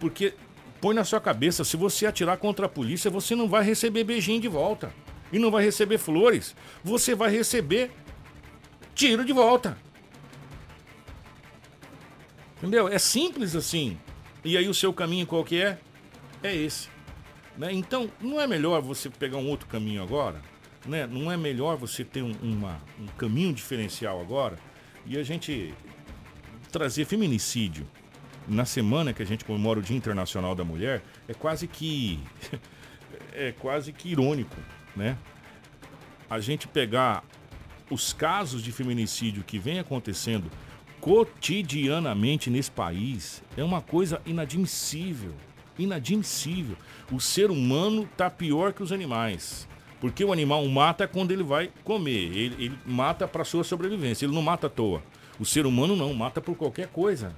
Porque 0.00 0.34
põe 0.80 0.94
na 0.94 1.04
sua 1.04 1.20
cabeça, 1.20 1.64
se 1.64 1.76
você 1.76 2.06
atirar 2.06 2.36
contra 2.38 2.66
a 2.66 2.68
polícia, 2.68 3.10
você 3.10 3.34
não 3.34 3.48
vai 3.48 3.62
receber 3.62 4.04
beijinho 4.04 4.40
de 4.40 4.48
volta. 4.48 4.92
E 5.32 5.38
não 5.38 5.50
vai 5.50 5.64
receber 5.64 5.98
flores. 5.98 6.54
Você 6.84 7.14
vai 7.14 7.30
receber 7.30 7.90
tiro 8.94 9.24
de 9.24 9.32
volta. 9.32 9.78
Entendeu? 12.58 12.88
É 12.88 12.98
simples 12.98 13.56
assim. 13.56 13.98
E 14.44 14.56
aí 14.56 14.68
o 14.68 14.74
seu 14.74 14.92
caminho 14.92 15.26
qual 15.26 15.44
que 15.44 15.60
é? 15.60 15.78
É 16.42 16.54
esse. 16.54 16.91
Né? 17.56 17.72
Então, 17.72 18.10
não 18.20 18.40
é 18.40 18.46
melhor 18.46 18.80
você 18.80 19.10
pegar 19.10 19.38
um 19.38 19.48
outro 19.48 19.66
caminho 19.66 20.02
agora? 20.02 20.40
Né? 20.86 21.06
Não 21.06 21.30
é 21.30 21.36
melhor 21.36 21.76
você 21.76 22.04
ter 22.04 22.22
um, 22.22 22.32
uma, 22.42 22.80
um 23.00 23.06
caminho 23.18 23.52
diferencial 23.52 24.20
agora? 24.20 24.58
E 25.06 25.18
a 25.18 25.22
gente 25.22 25.74
trazer 26.70 27.04
feminicídio 27.04 27.86
na 28.48 28.64
semana 28.64 29.12
que 29.12 29.22
a 29.22 29.26
gente 29.26 29.44
comemora 29.44 29.78
o 29.78 29.82
Dia 29.82 29.96
Internacional 29.96 30.54
da 30.54 30.64
Mulher 30.64 31.02
é 31.28 31.34
quase 31.34 31.66
que 31.66 32.18
é 33.32 33.52
quase 33.52 33.92
que 33.92 34.08
irônico, 34.08 34.56
né? 34.96 35.16
A 36.28 36.40
gente 36.40 36.66
pegar 36.66 37.22
os 37.90 38.12
casos 38.12 38.62
de 38.62 38.72
feminicídio 38.72 39.44
que 39.44 39.58
vem 39.58 39.78
acontecendo 39.78 40.50
cotidianamente 41.00 42.48
nesse 42.48 42.70
país 42.70 43.42
é 43.56 43.62
uma 43.62 43.82
coisa 43.82 44.22
inadmissível. 44.24 45.34
Inadmissível. 45.78 46.76
O 47.10 47.20
ser 47.20 47.50
humano 47.50 48.08
tá 48.16 48.30
pior 48.30 48.72
que 48.72 48.82
os 48.82 48.92
animais. 48.92 49.68
Porque 50.00 50.24
o 50.24 50.32
animal 50.32 50.66
mata 50.66 51.06
quando 51.06 51.30
ele 51.30 51.42
vai 51.42 51.70
comer. 51.84 52.36
Ele, 52.36 52.64
ele 52.64 52.78
mata 52.84 53.28
para 53.28 53.44
sua 53.44 53.62
sobrevivência. 53.62 54.26
Ele 54.26 54.34
não 54.34 54.42
mata 54.42 54.66
à 54.66 54.70
toa. 54.70 55.02
O 55.38 55.44
ser 55.44 55.66
humano 55.66 55.96
não, 55.96 56.12
mata 56.12 56.40
por 56.40 56.56
qualquer 56.56 56.88
coisa. 56.88 57.34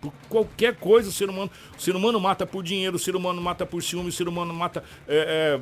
Por 0.00 0.12
qualquer 0.28 0.76
coisa 0.76 1.08
o 1.08 1.12
ser 1.12 1.30
humano. 1.30 1.50
O 1.76 1.80
ser 1.80 1.94
humano 1.94 2.18
mata 2.18 2.46
por 2.46 2.62
dinheiro, 2.62 2.96
o 2.96 2.98
ser 2.98 3.14
humano 3.14 3.40
mata 3.40 3.64
por 3.64 3.82
ciúme, 3.82 4.08
o 4.08 4.12
ser 4.12 4.26
humano 4.26 4.52
mata 4.52 4.82
é, 5.06 5.58
é, 5.58 5.60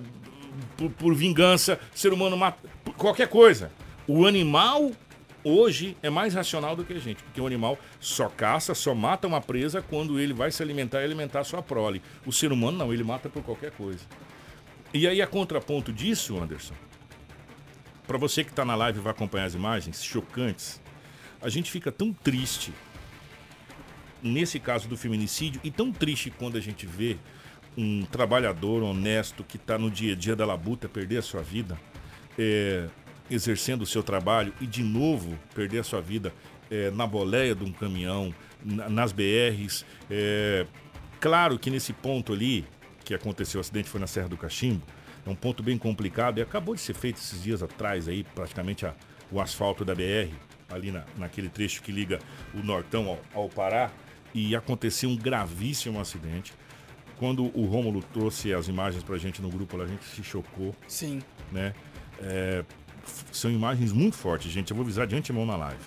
por, 0.76 0.90
por 0.90 1.14
vingança, 1.14 1.78
o 1.94 1.98
ser 1.98 2.12
humano 2.12 2.36
mata 2.36 2.59
por 2.84 2.94
qualquer 2.94 3.28
coisa. 3.28 3.70
O 4.07 4.26
animal 4.26 4.90
hoje 5.45 5.97
é 6.03 6.11
mais 6.11 6.34
racional 6.34 6.76
do 6.76 6.84
que 6.84 6.93
a 6.93 6.99
gente, 6.99 7.22
porque 7.22 7.41
o 7.41 7.47
animal 7.47 7.78
só 7.99 8.28
caça, 8.28 8.74
só 8.74 8.95
mata 8.95 9.26
uma 9.26 9.41
presa 9.41 9.82
quando 9.82 10.18
ele 10.18 10.32
vai 10.32 10.51
se 10.51 10.62
alimentar 10.62 11.01
e 11.01 11.05
alimentar 11.05 11.45
sua 11.45 11.62
prole. 11.62 12.03
O 12.26 12.32
ser 12.32 12.53
humano 12.53 12.78
não, 12.78 12.93
ele 12.93 13.05
mata 13.05 13.28
por 13.28 13.43
qualquer 13.43 13.70
coisa. 13.72 14.05
E 14.93 15.07
aí, 15.07 15.22
a 15.22 15.26
contraponto 15.26 15.93
disso, 15.93 16.41
Anderson, 16.41 16.74
para 18.07 18.18
você 18.18 18.43
que 18.43 18.51
está 18.51 18.64
na 18.64 18.74
live 18.74 18.99
e 18.99 19.03
vai 19.03 19.12
acompanhar 19.12 19.45
as 19.45 19.55
imagens 19.55 20.03
chocantes, 20.03 20.80
a 21.41 21.49
gente 21.49 21.70
fica 21.70 21.93
tão 21.93 22.12
triste 22.12 22.72
nesse 24.22 24.59
caso 24.59 24.88
do 24.88 24.97
feminicídio 24.97 25.61
e 25.64 25.70
tão 25.70 25.93
triste 25.93 26.30
quando 26.30 26.57
a 26.57 26.61
gente 26.61 26.86
vê 26.86 27.16
um 27.76 28.05
trabalhador 28.05 28.82
honesto 28.82 29.45
que 29.45 29.57
está 29.57 29.78
no 29.78 29.91
dia 29.91 30.12
a 30.12 30.16
dia 30.16 30.36
da 30.36 30.45
labuta 30.45 30.88
perder 30.88 31.18
a 31.18 31.22
sua 31.22 31.41
vida. 31.41 31.78
É, 32.38 32.88
exercendo 33.31 33.83
o 33.83 33.87
seu 33.87 34.03
trabalho 34.03 34.53
e 34.61 34.66
de 34.66 34.83
novo 34.83 35.39
perder 35.55 35.78
a 35.78 35.85
sua 35.85 36.01
vida 36.01 36.33
é, 36.70 36.91
na 36.91 37.07
boleia 37.07 37.55
de 37.55 37.64
um 37.64 37.72
caminhão, 37.72 38.35
na, 38.64 38.89
nas 38.89 39.12
BRs. 39.12 39.85
É, 40.11 40.66
claro 41.20 41.59
que 41.59 41.70
nesse 41.70 41.93
ponto 41.93 42.33
ali, 42.33 42.66
que 43.05 43.14
aconteceu 43.14 43.59
o 43.59 43.61
acidente 43.61 43.89
foi 43.89 44.01
na 44.01 44.07
Serra 44.07 44.28
do 44.28 44.37
Cachimbo, 44.37 44.83
é 45.26 45.31
um 45.31 45.35
ponto 45.35 45.62
bem 45.62 45.76
complicado 45.76 46.39
e 46.39 46.43
acabou 46.43 46.74
de 46.74 46.81
ser 46.81 46.95
feito 46.95 47.16
esses 47.16 47.43
dias 47.43 47.62
atrás 47.62 48.09
aí, 48.09 48.24
praticamente 48.35 48.87
a, 48.87 48.95
o 49.31 49.41
asfalto 49.41 49.85
da 49.85 49.95
BR, 49.95 50.33
ali 50.68 50.91
na, 50.91 51.05
naquele 51.16 51.49
trecho 51.49 51.83
que 51.83 51.93
liga 51.93 52.18
o 52.55 52.59
Nortão 52.59 53.09
ao, 53.09 53.43
ao 53.43 53.49
Pará, 53.49 53.91
e 54.33 54.55
aconteceu 54.55 55.11
um 55.11 55.16
gravíssimo 55.16 56.01
acidente. 56.01 56.53
Quando 57.18 57.45
o 57.55 57.66
Rômulo 57.66 58.03
trouxe 58.14 58.55
as 58.55 58.68
imagens 58.68 59.03
pra 59.03 59.18
gente 59.18 59.43
no 59.43 59.51
grupo, 59.51 59.81
a 59.81 59.87
gente 59.87 60.05
se 60.05 60.22
chocou. 60.22 60.74
Sim. 60.89 61.20
Né? 61.53 61.74
É, 62.22 62.64
são 63.32 63.50
imagens 63.50 63.92
muito 63.92 64.16
fortes, 64.16 64.50
gente. 64.50 64.70
Eu 64.70 64.76
vou 64.76 64.84
avisar 64.84 65.06
de 65.06 65.16
antemão 65.16 65.46
na 65.46 65.56
live. 65.56 65.82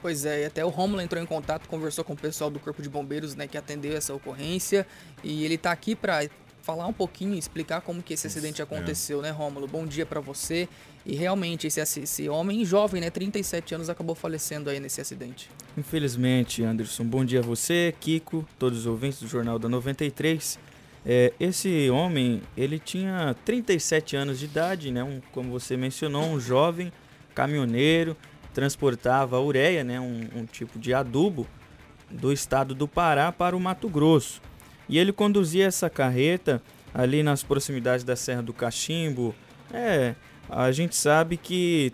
Pois 0.00 0.24
é, 0.24 0.42
e 0.42 0.44
até 0.44 0.64
o 0.64 0.68
Romulo 0.68 1.00
entrou 1.00 1.22
em 1.22 1.26
contato, 1.26 1.68
conversou 1.68 2.04
com 2.04 2.12
o 2.12 2.16
pessoal 2.16 2.50
do 2.50 2.60
Corpo 2.60 2.80
de 2.80 2.88
Bombeiros, 2.88 3.34
né, 3.34 3.48
que 3.48 3.58
atendeu 3.58 3.96
essa 3.96 4.14
ocorrência, 4.14 4.86
e 5.24 5.44
ele 5.44 5.54
está 5.54 5.72
aqui 5.72 5.96
para 5.96 6.28
falar 6.68 6.86
um 6.86 6.92
pouquinho, 6.92 7.34
explicar 7.34 7.80
como 7.80 8.02
que 8.02 8.12
esse 8.12 8.26
acidente 8.26 8.60
aconteceu, 8.60 9.20
é. 9.20 9.22
né, 9.22 9.30
Rômulo? 9.30 9.66
Bom 9.66 9.86
dia 9.86 10.04
para 10.04 10.20
você. 10.20 10.68
E 11.06 11.16
realmente 11.16 11.66
esse, 11.66 11.80
esse 11.80 12.28
homem 12.28 12.62
jovem, 12.64 13.00
né, 13.00 13.08
37 13.08 13.74
anos, 13.74 13.88
acabou 13.88 14.14
falecendo 14.14 14.68
aí 14.68 14.78
nesse 14.78 15.00
acidente. 15.00 15.50
Infelizmente, 15.78 16.62
Anderson. 16.62 17.04
Bom 17.04 17.24
dia 17.24 17.38
a 17.40 17.42
você, 17.42 17.94
Kiko, 17.98 18.46
todos 18.58 18.80
os 18.80 18.86
ouvintes 18.86 19.18
do 19.20 19.26
Jornal 19.26 19.58
da 19.58 19.66
93. 19.66 20.58
É, 21.04 21.32
esse 21.38 21.88
homem, 21.90 22.42
ele 22.56 22.78
tinha 22.78 23.34
37 23.44 24.16
anos 24.16 24.38
de 24.38 24.46
idade, 24.46 24.90
né? 24.90 25.02
Um, 25.02 25.20
como 25.32 25.50
você 25.50 25.76
mencionou, 25.76 26.24
um 26.24 26.40
jovem 26.40 26.92
caminhoneiro, 27.34 28.16
transportava 28.52 29.40
ureia, 29.40 29.84
né? 29.84 30.00
Um, 30.00 30.28
um 30.34 30.44
tipo 30.44 30.78
de 30.78 30.92
adubo, 30.92 31.46
do 32.10 32.32
estado 32.32 32.74
do 32.74 32.88
Pará 32.88 33.30
para 33.30 33.56
o 33.56 33.60
Mato 33.60 33.88
Grosso. 33.88 34.40
E 34.88 34.98
ele 34.98 35.12
conduzia 35.12 35.66
essa 35.66 35.90
carreta 35.90 36.62
ali 36.94 37.22
nas 37.22 37.42
proximidades 37.42 38.04
da 38.04 38.16
Serra 38.16 38.42
do 38.42 38.52
Cachimbo. 38.52 39.34
É, 39.72 40.14
a 40.48 40.72
gente 40.72 40.96
sabe 40.96 41.36
que 41.36 41.92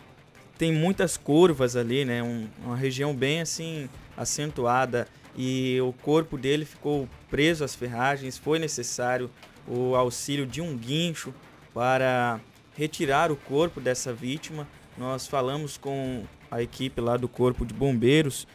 tem 0.56 0.72
muitas 0.72 1.16
curvas 1.16 1.76
ali, 1.76 2.04
né? 2.04 2.22
Um, 2.22 2.46
uma 2.64 2.76
região 2.76 3.14
bem 3.14 3.40
assim 3.40 3.88
acentuada 4.16 5.08
e 5.36 5.80
o 5.80 5.92
corpo 5.92 6.36
dele 6.38 6.64
ficou 6.64 7.08
preso 7.30 7.64
às 7.64 7.74
ferragens. 7.74 8.38
Foi 8.38 8.58
necessário 8.58 9.30
o 9.66 9.94
auxílio 9.94 10.46
de 10.46 10.60
um 10.60 10.76
guincho 10.76 11.34
para 11.72 12.40
retirar 12.76 13.32
o 13.32 13.36
corpo 13.36 13.80
dessa 13.80 14.12
vítima. 14.12 14.66
Nós 14.96 15.26
falamos 15.26 15.76
com 15.76 16.24
a 16.50 16.62
equipe 16.62 17.00
lá 17.00 17.16
do 17.16 17.28
Corpo 17.28 17.66
de 17.66 17.74
Bombeiros 17.74 18.46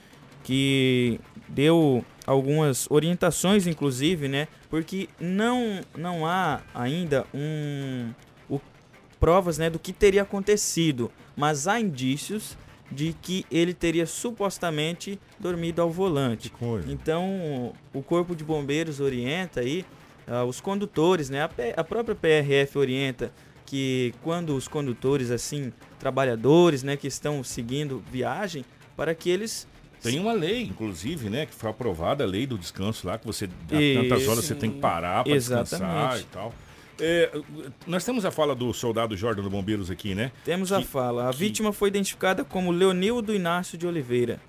que 0.44 1.20
deu 1.48 2.04
algumas 2.26 2.90
orientações, 2.90 3.68
inclusive, 3.68 4.28
né? 4.28 4.48
Porque 4.70 5.10
não, 5.20 5.82
não 5.98 6.26
há 6.26 6.62
ainda 6.74 7.26
um, 7.34 8.12
o, 8.50 8.62
provas 9.20 9.58
né, 9.58 9.70
do 9.70 9.78
que 9.80 9.92
teria 9.92 10.22
acontecido, 10.22 11.12
mas 11.36 11.68
há 11.68 11.80
indícios 11.80 12.58
de 12.92 13.14
que 13.22 13.46
ele 13.52 13.74
teria 13.74 14.06
supostamente 14.06 15.20
dormido 15.40 15.82
ao 15.82 15.90
volante. 15.90 16.50
Então, 16.92 17.74
o 17.94 18.02
Corpo 18.02 18.36
de 18.36 18.44
Bombeiros 18.44 19.00
orienta 19.00 19.62
aí 19.62 19.86
uh, 20.28 20.46
os 20.46 20.60
condutores, 20.60 21.30
né? 21.30 21.42
A, 21.44 21.50
a 21.78 21.84
própria 21.84 22.16
PRF 22.16 22.78
orienta 22.78 23.32
que 23.66 24.14
quando 24.24 24.56
os 24.56 24.68
condutores 24.68 25.30
assim, 25.30 25.72
trabalhadores, 26.00 26.82
né, 26.82 26.98
que 26.98 27.08
estão 27.08 27.44
seguindo 27.44 28.04
viagem, 28.12 28.66
para 28.98 29.14
que 29.14 29.30
eles 29.30 29.68
tem 30.02 30.18
uma 30.20 30.32
lei, 30.32 30.64
inclusive, 30.64 31.30
né, 31.30 31.46
que 31.46 31.54
foi 31.54 31.70
aprovada, 31.70 32.24
a 32.24 32.28
lei 32.28 32.48
do 32.48 32.58
descanso 32.58 33.06
lá, 33.06 33.18
que 33.18 33.26
você, 33.26 33.46
a 33.46 34.02
tantas 34.02 34.28
horas 34.28 34.46
você 34.46 34.56
tem 34.56 34.72
que 34.72 34.80
parar 34.80 35.24
para 35.24 35.34
descansar 35.34 36.20
e 36.20 36.24
tal. 36.24 36.54
É, 37.00 37.32
nós 37.88 38.04
temos 38.04 38.26
a 38.26 38.32
fala 38.32 38.56
do 38.56 38.74
soldado 38.74 39.16
Jordan 39.16 39.44
do 39.44 39.50
Bombeiros 39.50 39.90
aqui, 39.90 40.14
né? 40.14 40.32
Temos 40.44 40.70
que, 40.70 40.76
a 40.76 40.82
fala. 40.82 41.30
A 41.30 41.32
que... 41.32 41.38
vítima 41.38 41.72
foi 41.72 41.90
identificada 41.90 42.44
como 42.44 42.72
Leonildo 42.72 43.34
Inácio 43.34 43.78
de 43.78 43.88
Oliveira. 43.88 44.40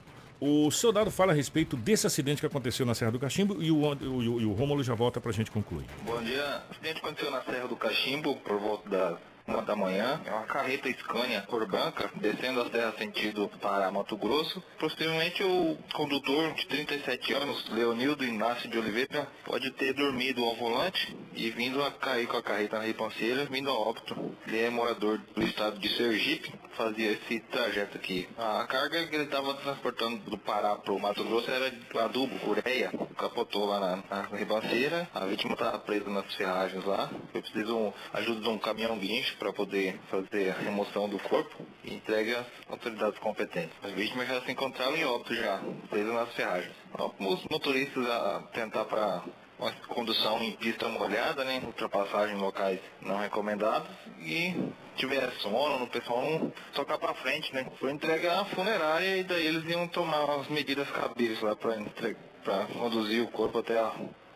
O 0.41 0.71
soldado 0.71 1.11
fala 1.11 1.33
a 1.33 1.35
respeito 1.35 1.77
desse 1.77 2.07
acidente 2.07 2.41
que 2.41 2.47
aconteceu 2.47 2.87
na 2.87 2.95
Serra 2.95 3.11
do 3.11 3.19
Cachimbo 3.19 3.63
e 3.63 3.71
o, 3.71 3.77
o, 3.77 3.93
o, 3.93 4.49
o 4.49 4.53
Rômulo 4.55 4.83
já 4.83 4.95
volta 4.95 5.21
para 5.21 5.31
a 5.31 5.35
gente 5.35 5.51
concluir. 5.51 5.85
Bom 6.03 6.21
dia. 6.23 6.63
O 6.67 6.73
acidente 6.73 6.99
aconteceu 6.99 7.31
na 7.31 7.43
Serra 7.43 7.69
do 7.69 7.77
Cachimbo 7.77 8.35
por 8.37 8.59
volta 8.59 8.89
das 8.89 9.19
uma 9.51 9.63
da 9.63 9.75
manhã, 9.75 10.21
é 10.25 10.31
uma 10.31 10.45
carreta 10.45 10.89
Scania 10.93 11.43
cor 11.43 11.67
branca, 11.67 12.11
descendo 12.15 12.61
a 12.63 12.71
serra 12.71 12.95
sentido 12.97 13.51
para 13.61 13.91
Mato 13.91 14.17
Grosso. 14.17 14.63
Posteriormente, 14.79 15.43
o 15.43 15.77
condutor 15.93 16.55
de 16.55 16.67
37 16.67 17.33
anos, 17.35 17.69
Leonildo 17.71 18.25
Inácio 18.25 18.71
de 18.71 18.79
Oliveira, 18.79 19.27
pode 19.45 19.71
ter 19.73 19.93
dormido 19.93 20.45
ao 20.45 20.55
volante 20.55 21.17
e 21.35 21.51
vindo 21.51 21.83
a 21.83 21.91
cair 21.91 22.27
com 22.29 22.37
a 22.37 22.43
carreta 22.43 22.79
na 22.79 22.85
ribanceira, 22.85 23.45
vindo 23.47 23.71
a 23.71 23.75
óbito. 23.75 24.37
Ele 24.47 24.61
é 24.61 24.71
morador 24.71 25.19
do 25.35 25.43
estado 25.43 25.79
de 25.79 25.89
Sergipe, 25.97 26.53
fazia 26.81 27.13
esse 27.13 27.41
trajeto 27.41 27.99
aqui. 27.99 28.27
A 28.39 28.67
carga 28.67 29.07
que 29.07 29.15
ele 29.15 29.25
estava 29.25 29.53
transportando 29.55 30.19
do 30.31 30.39
Pará 30.39 30.77
para 30.77 30.95
o 30.95 30.99
Mato 30.99 31.23
Grosso 31.25 31.51
era 31.51 31.71
adubo, 32.05 32.35
ureia. 32.49 32.91
Capotou 33.19 33.67
lá 33.67 33.79
na, 33.79 33.97
na 34.09 34.23
ribanceira, 34.35 35.07
a 35.13 35.27
vítima 35.27 35.53
estava 35.53 35.79
presa 35.81 36.09
nas 36.09 36.35
ferragens 36.35 36.83
lá. 36.87 37.11
Eu 37.35 37.43
preciso 37.43 37.93
ajuda 38.15 38.41
de 38.41 38.49
um 38.49 38.59
caminhão 38.59 38.99
guincho 38.99 39.37
para 39.37 39.53
poder 39.53 40.01
fazer 40.11 40.51
a 40.51 40.63
remoção 40.63 41.07
do 41.07 41.19
corpo 41.19 41.67
e 41.85 41.95
entregue 41.95 42.35
às 42.35 42.47
autoridades 42.71 43.19
competentes. 43.19 43.77
As 43.83 43.93
vítimas 43.93 44.27
já 44.27 44.41
se 44.41 44.51
encontraram 44.51 44.97
em 44.97 45.05
óbito 45.05 45.35
já, 45.35 45.61
presas 45.91 46.15
nas 46.15 46.35
ferragens. 46.35 46.75
Os 47.19 47.45
motoristas 47.51 48.09
a 48.09 48.43
tentar 48.55 48.87
para 48.87 49.23
uma 49.61 49.73
condução 49.89 50.43
em 50.43 50.53
pista 50.53 50.89
molhada, 50.89 51.45
né? 51.45 51.61
Ultrapassagem 51.65 52.35
em 52.35 52.41
locais 52.41 52.81
não 53.03 53.19
recomendados 53.19 53.89
e 54.21 54.55
tiver 54.97 55.31
sono, 55.41 55.85
o 55.85 55.87
pessoal 55.87 56.23
não 56.23 56.53
tocar 56.75 56.99
para 56.99 57.15
frente, 57.15 57.55
né? 57.55 57.67
Foi 57.79 57.93
entregue 57.93 58.27
à 58.27 58.45
funerária 58.47 59.19
e 59.19 59.23
daí 59.23 59.47
eles 59.47 59.69
iam 59.71 59.87
tomar 59.87 60.41
as 60.41 60.49
medidas 60.49 60.91
cabíveis 60.91 61.41
lá 61.43 61.55
para 61.55 62.67
conduzir 62.79 63.23
o 63.23 63.29
corpo 63.29 63.59
até 63.59 63.79
a 63.79 63.93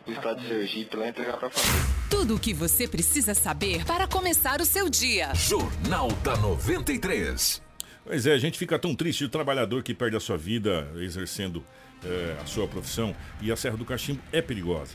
o 0.07 0.11
estado 0.11 0.39
de 0.39 0.47
Sergipe 0.47 0.95
lá 0.95 1.07
entregar 1.07 1.37
para 1.37 1.47
a 1.47 1.49
família. 1.49 1.95
Tudo 2.11 2.35
o 2.35 2.39
que 2.39 2.53
você 2.53 2.87
precisa 2.87 3.33
saber 3.33 3.83
para 3.85 4.07
começar 4.07 4.61
o 4.61 4.65
seu 4.65 4.87
dia. 4.87 5.33
Jornal 5.33 6.09
da 6.23 6.37
93. 6.37 7.59
Pois 8.03 8.27
é, 8.27 8.33
a 8.33 8.37
gente 8.37 8.59
fica 8.59 8.77
tão 8.77 8.93
triste 8.93 9.25
o 9.25 9.29
trabalhador 9.29 9.81
que 9.81 9.95
perde 9.95 10.15
a 10.15 10.19
sua 10.19 10.37
vida 10.37 10.91
exercendo 10.97 11.65
é, 12.03 12.37
a 12.39 12.45
sua 12.45 12.67
profissão 12.67 13.15
e 13.41 13.51
a 13.51 13.55
Serra 13.55 13.77
do 13.77 13.83
Cachimbo 13.83 14.21
é 14.31 14.43
perigosa. 14.43 14.93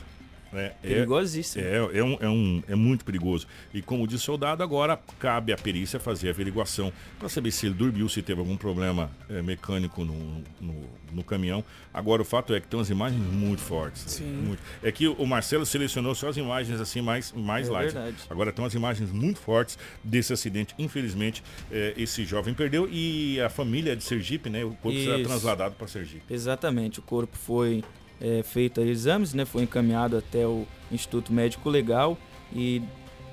É, 0.53 0.73
Perigosíssimo. 0.81 1.63
É, 1.63 1.75
é, 1.75 2.03
um, 2.03 2.17
é, 2.19 2.29
um, 2.29 2.63
é 2.67 2.75
muito 2.75 3.05
perigoso. 3.05 3.47
E 3.73 3.81
como 3.81 4.05
disse 4.05 4.23
o 4.23 4.25
soldado, 4.25 4.61
agora 4.63 4.99
cabe 5.19 5.53
à 5.53 5.57
perícia 5.57 5.99
fazer 5.99 6.27
a 6.27 6.31
averiguação 6.31 6.91
para 7.17 7.29
saber 7.29 7.51
se 7.51 7.65
ele 7.65 7.75
dormiu, 7.75 8.09
se 8.09 8.21
teve 8.21 8.39
algum 8.39 8.57
problema 8.57 9.09
é, 9.29 9.41
mecânico 9.41 10.03
no, 10.03 10.43
no, 10.59 10.75
no, 11.11 11.23
caminhão. 11.23 11.63
Agora 11.93 12.21
o 12.21 12.25
fato 12.25 12.53
é 12.53 12.59
que 12.59 12.67
tem 12.67 12.77
umas 12.77 12.89
imagens 12.89 13.21
muito 13.21 13.61
fortes. 13.61 14.03
Sim. 14.07 14.25
Muito. 14.25 14.61
É 14.83 14.91
que 14.91 15.07
o 15.07 15.25
Marcelo 15.25 15.65
selecionou 15.65 16.13
só 16.15 16.29
as 16.29 16.37
imagens 16.37 16.79
assim 16.81 17.01
mais, 17.01 17.31
mais 17.31 17.67
é 17.67 17.71
light. 17.71 17.93
Verdade. 17.93 18.17
Agora 18.29 18.51
tem 18.51 18.63
umas 18.63 18.73
imagens 18.73 19.11
muito 19.11 19.39
fortes 19.39 19.77
desse 20.03 20.33
acidente. 20.33 20.75
Infelizmente, 20.77 21.43
é, 21.71 21.93
esse 21.97 22.25
jovem 22.25 22.53
perdeu 22.53 22.89
e 22.91 23.39
a 23.39 23.49
família 23.49 23.95
de 23.95 24.03
Sergipe, 24.03 24.49
né? 24.49 24.63
O 24.63 24.71
corpo 24.71 24.97
será 24.97 25.23
trasladado 25.23 25.75
para 25.75 25.87
Sergipe. 25.87 26.23
Exatamente. 26.29 26.99
O 26.99 27.03
corpo 27.03 27.37
foi 27.37 27.83
é, 28.21 28.43
feito 28.43 28.79
exames, 28.81 29.33
né, 29.33 29.45
foi 29.45 29.63
encaminhado 29.63 30.17
até 30.17 30.45
o 30.45 30.65
Instituto 30.91 31.33
Médico 31.33 31.69
Legal 31.69 32.17
e 32.53 32.81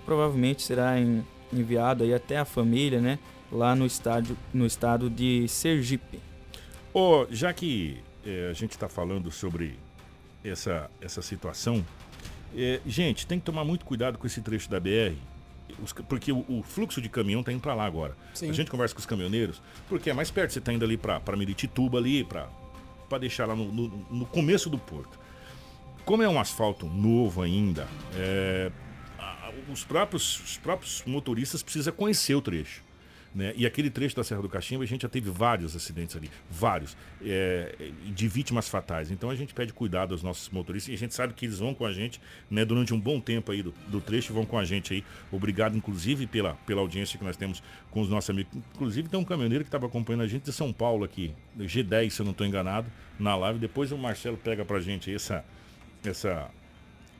provavelmente 0.04 0.62
será 0.62 0.98
em, 0.98 1.24
enviado 1.52 2.02
aí 2.02 2.14
até 2.14 2.38
a 2.38 2.44
família, 2.44 3.00
né, 3.00 3.18
lá 3.52 3.76
no, 3.76 3.84
estádio, 3.84 4.36
no 4.52 4.64
estado 4.64 5.10
de 5.10 5.46
Sergipe. 5.48 6.18
Oh, 6.94 7.26
já 7.30 7.52
que 7.52 7.98
é, 8.24 8.48
a 8.50 8.54
gente 8.54 8.72
está 8.72 8.88
falando 8.88 9.30
sobre 9.30 9.78
essa, 10.42 10.90
essa 11.00 11.20
situação, 11.20 11.84
é, 12.56 12.80
gente, 12.86 13.26
tem 13.26 13.38
que 13.38 13.44
tomar 13.44 13.64
muito 13.64 13.84
cuidado 13.84 14.16
com 14.16 14.26
esse 14.26 14.40
trecho 14.40 14.70
da 14.70 14.80
BR, 14.80 15.14
os, 15.82 15.92
porque 15.92 16.32
o, 16.32 16.44
o, 16.48 16.62
fluxo 16.62 17.00
de 17.00 17.08
caminhão 17.08 17.40
está 17.40 17.52
indo 17.52 17.60
para 17.60 17.74
lá 17.74 17.84
agora. 17.84 18.16
Sim. 18.32 18.48
A 18.48 18.52
gente 18.52 18.70
conversa 18.70 18.94
com 18.94 19.00
os 19.00 19.06
caminhoneiros, 19.06 19.60
porque 19.88 20.08
é 20.08 20.14
mais 20.14 20.30
perto, 20.30 20.52
você 20.52 20.58
está 20.58 20.72
indo 20.72 20.84
ali 20.84 20.96
para 20.96 21.36
Miritituba 21.36 21.98
ali, 21.98 22.24
para 22.24 22.48
para 23.08 23.18
deixar 23.18 23.46
lá 23.46 23.54
no, 23.54 23.72
no, 23.72 23.88
no, 24.10 24.26
começo 24.26 24.68
do 24.68 24.78
porto. 24.78 25.18
Como 26.04 26.22
é 26.22 26.28
um 26.28 26.38
asfalto 26.38 26.86
novo 26.86 27.42
ainda, 27.42 27.86
é, 28.14 28.70
os, 29.70 29.84
próprios, 29.84 30.40
os 30.40 30.56
próprios 30.56 31.02
motoristas 31.06 31.62
precisam 31.62 31.92
conhecer 31.92 32.34
o 32.34 32.40
trecho. 32.40 32.82
Né? 33.38 33.52
E 33.56 33.64
aquele 33.64 33.88
trecho 33.88 34.16
da 34.16 34.24
Serra 34.24 34.42
do 34.42 34.48
Cachimbo, 34.48 34.82
a 34.82 34.86
gente 34.86 35.02
já 35.02 35.08
teve 35.08 35.30
vários 35.30 35.76
acidentes 35.76 36.16
ali, 36.16 36.28
vários, 36.50 36.96
é, 37.24 37.72
de 38.04 38.26
vítimas 38.26 38.68
fatais. 38.68 39.12
Então 39.12 39.30
a 39.30 39.36
gente 39.36 39.54
pede 39.54 39.72
cuidado 39.72 40.12
aos 40.12 40.24
nossos 40.24 40.48
motoristas 40.48 40.90
e 40.90 40.94
a 40.96 40.98
gente 40.98 41.14
sabe 41.14 41.34
que 41.34 41.46
eles 41.46 41.60
vão 41.60 41.72
com 41.72 41.86
a 41.86 41.92
gente 41.92 42.20
né, 42.50 42.64
durante 42.64 42.92
um 42.92 42.98
bom 42.98 43.20
tempo 43.20 43.52
aí 43.52 43.62
do, 43.62 43.72
do 43.86 44.00
trecho, 44.00 44.34
vão 44.34 44.44
com 44.44 44.58
a 44.58 44.64
gente 44.64 44.92
aí. 44.92 45.04
Obrigado, 45.30 45.76
inclusive, 45.76 46.26
pela, 46.26 46.54
pela 46.66 46.80
audiência 46.80 47.16
que 47.16 47.24
nós 47.24 47.36
temos 47.36 47.62
com 47.92 48.00
os 48.00 48.08
nossos 48.08 48.28
amigos. 48.28 48.52
Inclusive 48.74 49.08
tem 49.08 49.20
um 49.20 49.24
caminhoneiro 49.24 49.62
que 49.62 49.68
estava 49.68 49.86
acompanhando 49.86 50.22
a 50.22 50.26
gente 50.26 50.42
de 50.42 50.52
São 50.52 50.72
Paulo 50.72 51.04
aqui, 51.04 51.32
G10, 51.56 52.10
se 52.10 52.20
eu 52.20 52.24
não 52.24 52.32
estou 52.32 52.44
enganado, 52.44 52.90
na 53.20 53.36
live. 53.36 53.60
Depois 53.60 53.92
o 53.92 53.96
Marcelo 53.96 54.36
pega 54.36 54.64
pra 54.64 54.80
gente 54.80 55.14
essa, 55.14 55.44
essa 56.04 56.50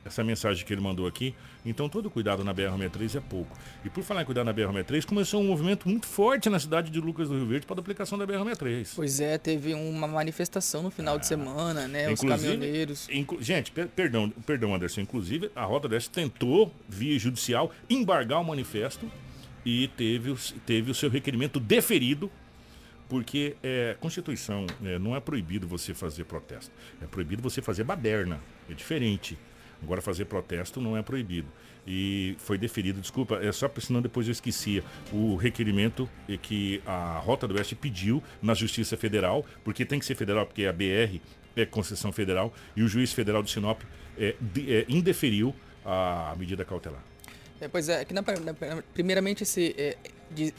essa 0.09 0.23
mensagem 0.23 0.65
que 0.65 0.73
ele 0.73 0.81
mandou 0.81 1.07
aqui. 1.07 1.33
Então, 1.65 1.87
todo 1.87 2.09
cuidado 2.09 2.43
na 2.43 2.53
BR-63 2.53 3.17
é 3.17 3.19
pouco. 3.21 3.57
E 3.85 3.89
por 3.89 4.03
falar 4.03 4.23
em 4.23 4.25
cuidar 4.25 4.43
na 4.43 4.53
BR-63, 4.53 5.05
começou 5.05 5.41
um 5.41 5.47
movimento 5.47 5.87
muito 5.87 6.05
forte 6.05 6.49
na 6.49 6.59
cidade 6.59 6.91
de 6.91 6.99
Lucas 6.99 7.29
do 7.29 7.35
Rio 7.35 7.45
Verde 7.45 7.65
para 7.65 7.77
a 7.77 7.79
aplicação 7.79 8.17
da 8.17 8.25
BR-63. 8.25 8.93
Pois 8.95 9.19
é, 9.21 9.37
teve 9.37 9.73
uma 9.73 10.07
manifestação 10.07 10.83
no 10.83 10.91
final 10.91 11.15
ah, 11.15 11.17
de 11.17 11.27
semana, 11.27 11.87
né? 11.87 12.11
Os 12.11 12.19
caminhoneiros. 12.19 13.07
Inclu 13.09 13.41
gente, 13.41 13.71
per 13.71 13.87
perdão, 13.87 14.29
perdão, 14.45 14.73
Anderson. 14.73 15.01
Inclusive, 15.01 15.51
a 15.55 15.63
Rota 15.63 15.87
Deste 15.87 16.09
tentou, 16.09 16.73
via 16.87 17.17
judicial, 17.17 17.71
embargar 17.89 18.41
o 18.41 18.43
manifesto 18.43 19.09
e 19.65 19.87
teve, 19.89 20.33
teve 20.65 20.91
o 20.91 20.95
seu 20.95 21.09
requerimento 21.09 21.59
deferido 21.59 22.31
porque 23.09 23.55
é, 23.63 23.97
Constituição 23.99 24.67
é, 24.85 24.99
não 24.99 25.15
é 25.15 25.19
proibido 25.19 25.67
você 25.67 25.95
fazer 25.95 26.25
protesto, 26.25 26.71
é 27.01 27.07
proibido 27.07 27.41
você 27.41 27.59
fazer 27.59 27.83
baderna, 27.83 28.39
é 28.69 28.73
diferente. 28.73 29.35
Agora 29.81 30.01
fazer 30.01 30.25
protesto 30.25 30.81
não 30.81 30.97
é 30.97 31.01
proibido. 31.01 31.47
E 31.87 32.35
foi 32.39 32.57
deferido, 32.57 33.01
desculpa, 33.01 33.39
é 33.41 33.51
só 33.51 33.67
porque 33.67 33.87
senão 33.87 34.01
depois 34.01 34.27
eu 34.27 34.31
esquecia 34.31 34.83
o 35.11 35.35
requerimento 35.35 36.07
que 36.41 36.81
a 36.85 37.17
Rota 37.19 37.47
do 37.47 37.55
Oeste 37.55 37.75
pediu 37.75 38.21
na 38.41 38.53
Justiça 38.53 38.95
Federal, 38.95 39.45
porque 39.63 39.85
tem 39.85 39.97
que 39.97 40.05
ser 40.05 40.15
federal, 40.15 40.45
porque 40.45 40.65
a 40.65 40.73
BR 40.73 41.19
é 41.55 41.65
concessão 41.65 42.11
federal, 42.11 42.53
e 42.75 42.83
o 42.83 42.87
juiz 42.87 43.11
federal 43.11 43.41
de 43.41 43.49
Sinop 43.49 43.81
é, 44.17 44.35
de, 44.39 44.73
é, 44.73 44.85
indeferiu 44.87 45.55
a 45.85 46.35
medida 46.37 46.63
cautelar. 46.63 47.01
É, 47.59 47.67
pois 47.67 47.89
é, 47.89 48.05
que 48.05 48.13
na, 48.13 48.21
na, 48.21 48.83
primeiramente 48.93 49.43
esse, 49.43 49.75
é, 49.77 49.97
de, 50.31 50.53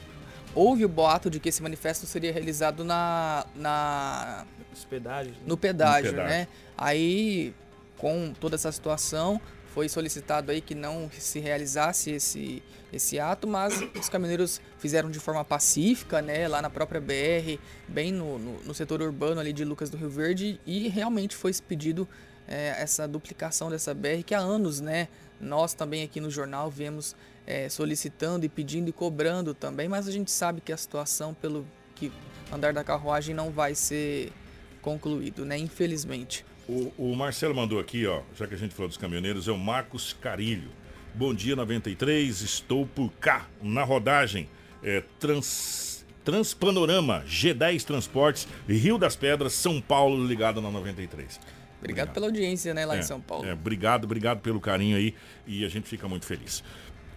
houve 0.54 0.84
o 0.84 0.88
boato 0.88 1.30
de 1.30 1.40
que 1.40 1.48
esse 1.48 1.62
manifesto 1.62 2.06
seria 2.06 2.32
realizado 2.32 2.84
na, 2.84 3.46
na 3.54 4.46
pedágio, 4.88 5.34
no 5.46 5.56
pedágio, 5.56 6.12
né? 6.12 6.48
Aí, 6.76 7.54
com 8.00 8.32
toda 8.32 8.54
essa 8.54 8.72
situação, 8.72 9.38
foi 9.74 9.86
solicitado 9.86 10.50
aí 10.50 10.62
que 10.62 10.74
não 10.74 11.10
se 11.12 11.38
realizasse 11.38 12.10
esse, 12.10 12.62
esse 12.90 13.20
ato, 13.20 13.46
mas 13.46 13.78
os 13.94 14.08
caminhoneiros 14.08 14.58
fizeram 14.78 15.10
de 15.10 15.20
forma 15.20 15.44
pacífica, 15.44 16.22
né, 16.22 16.48
lá 16.48 16.62
na 16.62 16.70
própria 16.70 16.98
BR, 16.98 17.60
bem 17.86 18.10
no, 18.10 18.38
no, 18.38 18.62
no 18.62 18.74
setor 18.74 19.02
urbano 19.02 19.38
ali 19.38 19.52
de 19.52 19.66
Lucas 19.66 19.90
do 19.90 19.98
Rio 19.98 20.08
Verde, 20.08 20.58
e 20.66 20.88
realmente 20.88 21.36
foi 21.36 21.52
pedido 21.68 22.08
é, 22.48 22.74
essa 22.78 23.06
duplicação 23.06 23.68
dessa 23.68 23.92
BR 23.92 24.22
que 24.24 24.34
há 24.34 24.40
anos, 24.40 24.80
né, 24.80 25.06
nós 25.38 25.74
também 25.74 26.02
aqui 26.02 26.22
no 26.22 26.30
jornal 26.30 26.70
viemos 26.70 27.14
é, 27.46 27.68
solicitando 27.68 28.46
e 28.46 28.48
pedindo 28.48 28.88
e 28.88 28.92
cobrando 28.92 29.52
também, 29.52 29.88
mas 29.88 30.08
a 30.08 30.10
gente 30.10 30.30
sabe 30.30 30.62
que 30.62 30.72
a 30.72 30.76
situação 30.76 31.34
pelo 31.34 31.66
que 31.94 32.10
andar 32.50 32.72
da 32.72 32.82
carruagem 32.82 33.34
não 33.34 33.50
vai 33.50 33.74
ser 33.74 34.32
concluído, 34.80 35.44
né, 35.44 35.58
infelizmente. 35.58 36.46
O, 36.70 36.92
o, 36.96 37.16
Marcelo 37.16 37.52
mandou 37.52 37.80
aqui, 37.80 38.06
ó, 38.06 38.22
já 38.38 38.46
que 38.46 38.54
a 38.54 38.56
gente 38.56 38.72
falou 38.72 38.86
dos 38.86 38.96
caminhoneiros, 38.96 39.48
é 39.48 39.50
o 39.50 39.58
Marcos 39.58 40.12
Carilho. 40.12 40.70
Bom 41.12 41.34
dia 41.34 41.56
93, 41.56 42.42
estou 42.42 42.86
por 42.86 43.10
cá, 43.14 43.48
na 43.60 43.82
rodagem. 43.82 44.48
É, 44.80 45.02
trans, 45.18 46.06
Transpanorama, 46.24 47.24
G10 47.26 47.82
Transportes, 47.82 48.46
Rio 48.68 48.98
das 48.98 49.16
Pedras, 49.16 49.52
São 49.52 49.80
Paulo, 49.80 50.24
ligado 50.24 50.62
na 50.62 50.70
93. 50.70 51.10
Obrigado, 51.10 51.80
obrigado. 51.80 52.14
pela 52.14 52.26
audiência, 52.26 52.72
né, 52.72 52.86
lá 52.86 52.94
é, 52.94 53.00
em 53.00 53.02
São 53.02 53.20
Paulo. 53.20 53.44
É, 53.44 53.52
obrigado, 53.52 54.04
obrigado 54.04 54.38
pelo 54.38 54.60
carinho 54.60 54.96
aí 54.96 55.12
e 55.48 55.64
a 55.64 55.68
gente 55.68 55.88
fica 55.88 56.06
muito 56.06 56.24
feliz. 56.24 56.62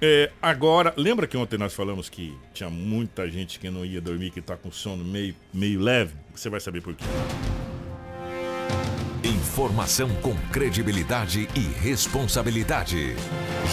É, 0.02 0.32
agora, 0.42 0.96
lembra 0.98 1.28
que 1.28 1.38
ontem 1.38 1.60
nós 1.60 1.76
falamos 1.76 2.10
que 2.10 2.36
tinha 2.56 2.72
muita 2.72 3.30
gente 3.30 3.60
que 3.60 3.70
não 3.70 3.86
ia 3.86 4.02
dormir, 4.02 4.32
que 4.32 4.40
está 4.40 4.58
com 4.58 4.72
sono 4.72 5.04
meio, 5.04 5.36
meio 5.54 5.80
leve? 5.80 6.16
Você 6.34 6.50
vai 6.50 6.60
saber 6.60 6.82
por 6.82 6.96
quê. 6.96 7.06
Informação 9.24 10.10
com 10.16 10.36
credibilidade 10.52 11.48
e 11.56 11.60
responsabilidade. 11.82 13.16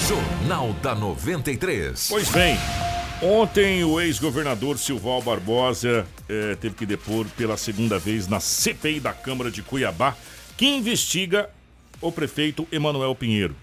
Jornal 0.07 0.73
da 0.75 0.95
93. 0.95 2.07
Pois 2.09 2.31
bem, 2.31 2.57
ontem 3.21 3.83
o 3.83 4.01
ex-governador 4.01 4.79
Silval 4.79 5.21
Barbosa 5.21 6.07
eh, 6.29 6.57
teve 6.61 6.77
que 6.77 6.87
depor 6.87 7.27
pela 7.37 7.57
segunda 7.57 7.99
vez 7.99 8.29
na 8.29 8.39
CPI 8.39 9.01
da 9.01 9.13
Câmara 9.13 9.51
de 9.51 9.61
Cuiabá, 9.61 10.17
que 10.57 10.67
investiga 10.69 11.51
o 12.01 12.13
prefeito 12.13 12.65
Emanuel 12.71 13.17
Pinheiro. 13.17 13.57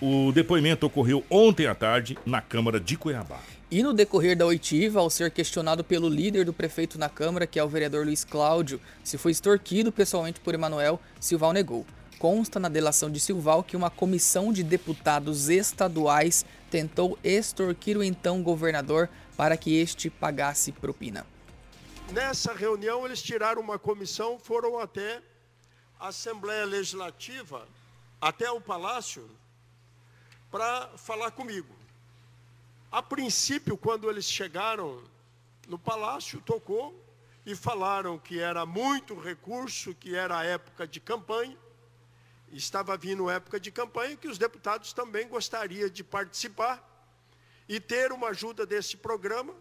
O 0.00 0.32
depoimento 0.32 0.86
ocorreu 0.86 1.22
ontem 1.28 1.66
à 1.66 1.74
tarde 1.74 2.16
na 2.24 2.40
Câmara 2.40 2.80
de 2.80 2.96
Cuiabá. 2.96 3.40
E 3.70 3.82
no 3.82 3.92
decorrer 3.92 4.34
da 4.34 4.46
oitiva, 4.46 4.98
ao 4.98 5.10
ser 5.10 5.30
questionado 5.30 5.84
pelo 5.84 6.08
líder 6.08 6.46
do 6.46 6.54
prefeito 6.54 6.98
na 6.98 7.10
Câmara, 7.10 7.46
que 7.46 7.58
é 7.58 7.62
o 7.62 7.68
vereador 7.68 8.06
Luiz 8.06 8.24
Cláudio, 8.24 8.80
se 9.04 9.18
foi 9.18 9.30
extorquido 9.30 9.92
pessoalmente 9.92 10.40
por 10.40 10.54
Emanuel, 10.54 10.98
Silval 11.20 11.52
negou. 11.52 11.84
Consta 12.18 12.58
na 12.58 12.70
delação 12.70 13.10
de 13.10 13.20
Silval 13.20 13.62
que 13.62 13.76
uma 13.76 13.90
comissão 13.90 14.54
de 14.54 14.62
deputados 14.62 15.50
estaduais 15.50 16.46
tentou 16.70 17.18
extorquir 17.22 17.98
o 17.98 18.02
então 18.02 18.42
governador 18.42 19.06
para 19.36 19.54
que 19.54 19.76
este 19.76 20.08
pagasse 20.08 20.72
propina. 20.72 21.26
Nessa 22.10 22.54
reunião, 22.54 23.04
eles 23.04 23.20
tiraram 23.20 23.60
uma 23.60 23.78
comissão, 23.78 24.38
foram 24.38 24.78
até 24.78 25.20
a 26.00 26.08
Assembleia 26.08 26.64
Legislativa, 26.64 27.68
até 28.18 28.50
o 28.50 28.62
Palácio, 28.62 29.28
para 30.50 30.88
falar 30.96 31.32
comigo. 31.32 31.77
A 32.90 33.02
princípio, 33.02 33.76
quando 33.76 34.08
eles 34.08 34.24
chegaram 34.24 35.02
no 35.66 35.78
palácio, 35.78 36.40
tocou 36.40 36.98
e 37.44 37.54
falaram 37.54 38.18
que 38.18 38.40
era 38.40 38.64
muito 38.64 39.18
recurso, 39.18 39.94
que 39.94 40.14
era 40.14 40.44
época 40.44 40.86
de 40.86 40.98
campanha, 40.98 41.56
estava 42.50 42.96
vindo 42.96 43.28
época 43.28 43.60
de 43.60 43.70
campanha, 43.70 44.16
que 44.16 44.28
os 44.28 44.38
deputados 44.38 44.92
também 44.92 45.28
gostariam 45.28 45.88
de 45.90 46.02
participar 46.02 46.82
e 47.68 47.78
ter 47.78 48.10
uma 48.10 48.28
ajuda 48.28 48.64
desse 48.64 48.96
programa, 48.96 49.54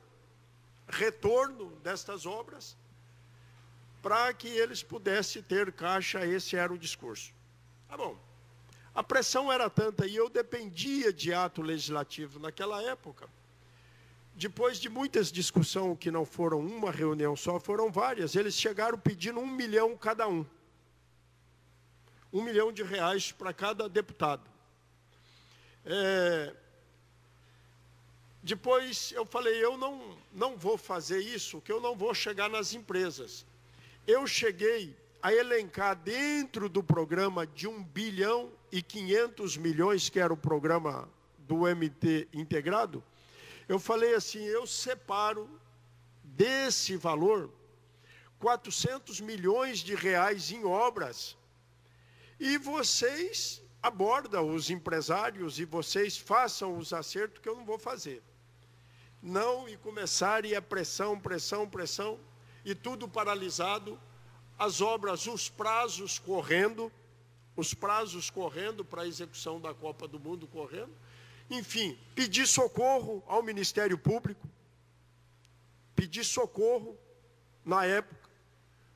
retorno 0.88 1.71
destas 1.84 2.25
obras, 2.25 2.78
para 4.01 4.34
que 4.34 4.47
eles 4.47 4.82
pudessem 4.82 5.41
ter 5.41 5.73
caixa, 5.73 6.25
esse 6.25 6.55
era 6.55 6.71
o 6.71 6.78
discurso. 6.78 7.34
Tá 7.89 7.97
bom. 7.97 8.26
A 8.97 9.03
pressão 9.03 9.51
era 9.51 9.69
tanta 9.69 10.07
e 10.07 10.15
eu 10.15 10.27
dependia 10.27 11.13
de 11.13 11.31
ato 11.31 11.61
legislativo 11.61 12.39
naquela 12.39 12.81
época. 12.81 13.29
Depois 14.33 14.79
de 14.79 14.89
muitas 14.89 15.31
discussões, 15.31 15.99
que 15.99 16.09
não 16.09 16.25
foram 16.25 16.59
uma 16.59 16.89
reunião 16.89 17.35
só, 17.35 17.59
foram 17.59 17.91
várias, 17.91 18.35
eles 18.35 18.55
chegaram 18.55 18.97
pedindo 18.97 19.39
um 19.39 19.45
milhão 19.45 19.95
cada 19.95 20.27
um. 20.27 20.43
Um 22.33 22.41
milhão 22.41 22.71
de 22.71 22.81
reais 22.81 23.31
para 23.31 23.53
cada 23.53 23.87
deputado. 23.87 24.49
É... 25.85 26.55
Depois 28.41 29.11
eu 29.11 29.27
falei, 29.27 29.63
eu 29.63 29.77
não, 29.77 30.17
não 30.33 30.57
vou 30.57 30.75
fazer 30.75 31.19
isso, 31.19 31.61
que 31.61 31.71
eu 31.71 31.79
não 31.79 31.95
vou 31.95 32.15
chegar 32.15 32.49
nas 32.49 32.73
empresas. 32.73 33.45
Eu 34.07 34.25
cheguei 34.25 34.97
a 35.21 35.31
elencar 35.31 35.95
dentro 35.95 36.67
do 36.67 36.81
programa 36.81 37.45
de 37.45 37.67
1 37.67 37.83
bilhão 37.83 38.56
e 38.72 38.82
500 38.82 39.57
milhões, 39.57 40.09
que 40.09 40.20
era 40.20 40.34
o 40.34 40.38
programa 40.38 41.09
do 41.39 41.59
MT 41.68 42.28
integrado, 42.34 43.03
eu 43.68 43.80
falei 43.80 44.15
assim, 44.15 44.43
eu 44.43 44.65
separo 44.65 45.49
desse 46.24 46.95
valor 46.95 47.49
400 48.39 49.20
milhões 49.22 49.80
de 49.80 49.95
reais 49.95 50.51
em 50.51 50.63
obras 50.63 51.38
e 52.39 52.57
vocês 52.57 53.61
abordam 53.82 54.53
os 54.53 54.70
empresários 54.70 55.59
e 55.59 55.65
vocês 55.65 56.18
façam 56.18 56.78
os 56.78 56.93
acertos 56.93 57.41
que 57.41 57.49
eu 57.49 57.55
não 57.55 57.65
vou 57.65 57.80
fazer. 57.80 58.22
Não, 59.22 59.68
e 59.68 59.76
começarem 59.78 60.55
a 60.55 60.61
pressão, 60.61 61.20
pressão, 61.20 61.68
pressão, 61.68 62.20
e 62.63 62.76
tudo 62.76 63.07
paralisado, 63.07 63.99
as 64.59 64.82
obras, 64.82 65.26
os 65.26 65.49
prazos 65.49 66.20
correndo, 66.20 66.91
os 67.57 67.73
prazos 67.73 68.29
correndo 68.29 68.85
para 68.85 69.01
a 69.01 69.07
execução 69.07 69.59
da 69.59 69.73
Copa 69.73 70.07
do 70.07 70.19
Mundo 70.19 70.47
correndo. 70.47 70.95
Enfim, 71.49 71.97
pedir 72.13 72.45
socorro 72.45 73.23
ao 73.25 73.41
Ministério 73.41 73.97
Público, 73.97 74.47
pedir 75.95 76.23
socorro 76.23 76.95
na 77.65 77.83
época 77.83 78.29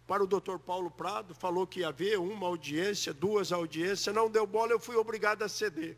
para 0.06 0.24
o 0.24 0.28
doutor 0.28 0.60
Paulo 0.60 0.92
Prado, 0.92 1.34
falou 1.34 1.66
que 1.66 1.80
ia 1.80 1.88
haver 1.88 2.20
uma 2.20 2.46
audiência, 2.46 3.14
duas 3.14 3.52
audiências, 3.52 4.14
não 4.14 4.30
deu 4.30 4.46
bola, 4.46 4.74
eu 4.74 4.80
fui 4.80 4.96
obrigado 4.96 5.42
a 5.42 5.50
ceder. 5.50 5.98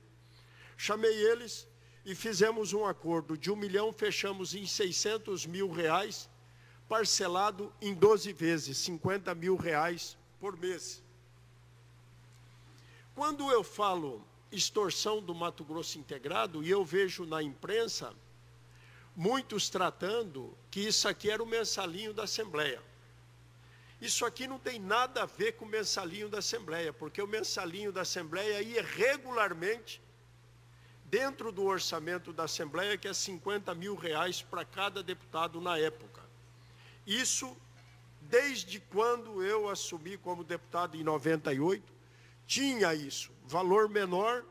Chamei 0.77 1.13
eles 1.31 1.67
e 2.05 2.15
fizemos 2.15 2.71
um 2.71 2.85
acordo 2.85 3.37
de 3.37 3.51
um 3.51 3.55
milhão, 3.55 3.91
fechamos 3.91 4.55
em 4.55 4.65
600 4.65 5.45
mil 5.45 5.69
reais, 5.69 6.29
parcelado 6.87 7.73
em 7.81 7.93
12 7.93 8.31
vezes, 8.31 8.77
50 8.77 9.35
mil 9.35 9.57
reais 9.57 10.17
por 10.39 10.55
mês. 10.55 11.02
Quando 13.15 13.51
eu 13.51 13.63
falo 13.63 14.25
extorsão 14.51 15.21
do 15.21 15.33
Mato 15.33 15.63
Grosso 15.63 15.97
integrado, 15.97 16.63
e 16.63 16.69
eu 16.69 16.83
vejo 16.83 17.25
na 17.25 17.41
imprensa 17.41 18.13
muitos 19.15 19.69
tratando 19.69 20.55
que 20.71 20.79
isso 20.79 21.07
aqui 21.07 21.29
era 21.29 21.41
o 21.41 21.45
mensalinho 21.45 22.13
da 22.13 22.23
Assembleia. 22.23 22.81
Isso 24.01 24.25
aqui 24.25 24.47
não 24.47 24.59
tem 24.59 24.79
nada 24.79 25.23
a 25.23 25.25
ver 25.25 25.53
com 25.53 25.65
o 25.65 25.67
mensalinho 25.67 26.27
da 26.27 26.39
Assembleia, 26.39 26.91
porque 26.91 27.21
o 27.21 27.27
mensalinho 27.27 27.91
da 27.91 28.01
Assembleia 28.01 28.61
ia 28.61 28.83
regularmente 28.83 30.01
dentro 31.05 31.51
do 31.51 31.63
orçamento 31.63 32.33
da 32.33 32.45
Assembleia, 32.45 32.97
que 32.97 33.07
é 33.07 33.13
50 33.13 33.73
mil 33.75 33.95
reais 33.95 34.41
para 34.41 34.65
cada 34.65 35.03
deputado 35.03 35.61
na 35.61 35.77
época. 35.77 36.21
Isso, 37.05 37.55
desde 38.21 38.79
quando 38.79 39.43
eu 39.43 39.69
assumi 39.69 40.17
como 40.17 40.43
deputado 40.43 40.97
em 40.97 41.03
98, 41.03 41.93
tinha 42.45 42.93
isso. 42.93 43.31
Valor 43.47 43.89
menor, 43.89 44.43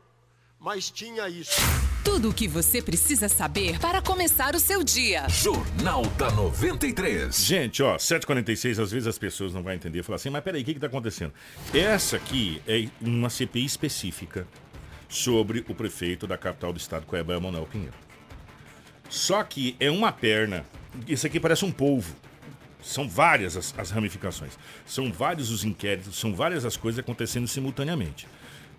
mas 0.59 0.89
tinha 0.89 1.27
isso. 1.27 1.59
Tudo 2.03 2.29
o 2.29 2.33
que 2.33 2.47
você 2.47 2.81
precisa 2.81 3.29
saber 3.29 3.79
para 3.79 4.01
começar 4.01 4.55
o 4.55 4.59
seu 4.59 4.83
dia. 4.83 5.27
Jornal 5.29 6.05
da 6.17 6.29
93. 6.31 7.33
Gente, 7.35 7.81
ó, 7.81 7.95
7h46, 7.95 8.81
às 8.81 8.91
vezes 8.91 9.07
as 9.07 9.17
pessoas 9.17 9.53
não 9.53 9.63
vão 9.63 9.73
entender. 9.73 10.03
Falar 10.03 10.17
assim, 10.17 10.29
mas 10.29 10.43
peraí, 10.43 10.61
o 10.61 10.65
que 10.65 10.71
está 10.71 10.87
acontecendo? 10.87 11.33
Essa 11.73 12.17
aqui 12.17 12.61
é 12.67 12.87
uma 13.01 13.29
CPI 13.29 13.65
específica 13.65 14.47
sobre 15.07 15.65
o 15.69 15.75
prefeito 15.75 16.27
da 16.27 16.37
capital 16.37 16.73
do 16.73 16.77
estado, 16.77 17.05
Cuiabá, 17.05 17.39
Manuel 17.39 17.67
Pinheiro. 17.67 17.95
Só 19.09 19.43
que 19.43 19.75
é 19.79 19.89
uma 19.89 20.11
perna. 20.11 20.65
Isso 21.07 21.25
aqui 21.25 21.39
parece 21.39 21.63
um 21.63 21.71
polvo. 21.71 22.15
São 22.83 23.07
várias 23.07 23.57
as, 23.57 23.73
as, 23.77 23.91
ramificações. 23.91 24.57
São 24.85 25.11
vários 25.11 25.49
os 25.49 25.63
inquéritos, 25.63 26.15
são 26.17 26.35
várias 26.35 26.65
as 26.65 26.77
coisas 26.77 26.99
acontecendo 26.99 27.47
simultaneamente. 27.47 28.27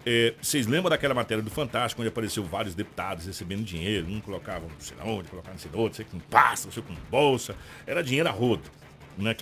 É, 0.06 0.34
vocês 0.40 0.66
lembram 0.66 0.90
daquela 0.90 1.14
matéria 1.14 1.42
do 1.42 1.50
Fantástico, 1.50 2.02
onde 2.02 2.10
apareceu 2.10 2.44
vários 2.44 2.74
deputados 2.74 3.24
recebendo 3.24 3.64
dinheiro, 3.64 4.06
um 4.06 4.20
colocava 4.20 4.66
não 4.66 4.78
sei 4.78 4.96
onde, 5.02 5.28
colocava 5.28 5.54
não 5.54 5.58
sei 5.58 5.70
onde, 5.74 5.96
sei 5.96 6.04
com 6.04 6.18
pasta, 6.18 6.70
sei 6.70 6.82
com 6.82 6.94
bolsa, 7.10 7.56
era 7.86 8.02
dinheiro 8.02 8.28
a 8.28 8.32
rodo. 8.32 8.70
Né? 9.16 9.34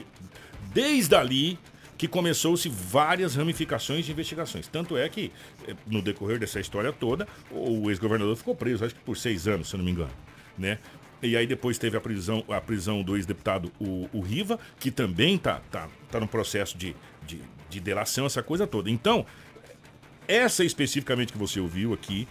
Desde 0.73 1.15
ali 1.17 1.59
que 1.99 2.09
começou-se 2.09 2.69
várias 2.69 3.37
ramificações 3.37 4.05
de 4.05 4.11
investigações. 4.11 4.67
Tanto 4.67 4.97
é 4.97 5.09
que, 5.09 5.31
é, 5.69 5.75
no 5.87 6.03
decorrer 6.03 6.39
dessa 6.39 6.59
história 6.59 6.93
toda, 6.93 7.29
o 7.51 7.91
ex-governador 7.91 8.37
ficou 8.37 8.57
preso, 8.57 8.85
acho 8.85 8.95
que 8.95 9.01
por 9.03 9.17
seis 9.17 9.47
anos, 9.47 9.69
se 9.69 9.75
eu 9.75 9.79
não 9.79 9.85
me 9.85 9.93
engano. 9.93 10.11
Né? 10.59 10.79
E 11.23 11.37
aí 11.37 11.47
depois 11.47 11.79
teve 11.79 11.97
a 11.97 12.01
prisão, 12.01 12.45
a 12.49 12.61
prisão 12.61 13.03
do 13.03 13.16
ex-deputado 13.16 13.73
o, 13.81 14.09
o, 14.12 14.20
Riva, 14.20 14.59
que 14.79 14.91
também 14.91 15.37
está 15.37 15.61
tá, 15.70 15.89
tá 16.11 16.18
no 16.18 16.27
processo 16.27 16.77
de, 16.77 16.97
de, 17.27 17.41
de 17.70 17.81
delação, 17.81 18.27
essa 18.27 18.43
coisa 18.43 18.66
toda. 18.66 18.91
Então, 18.91 19.25
essa 20.27 20.64
especificamente 20.64 21.33
que 21.33 21.39
você 21.39 21.61
ouviu 21.61 21.93
aqui 21.93 22.27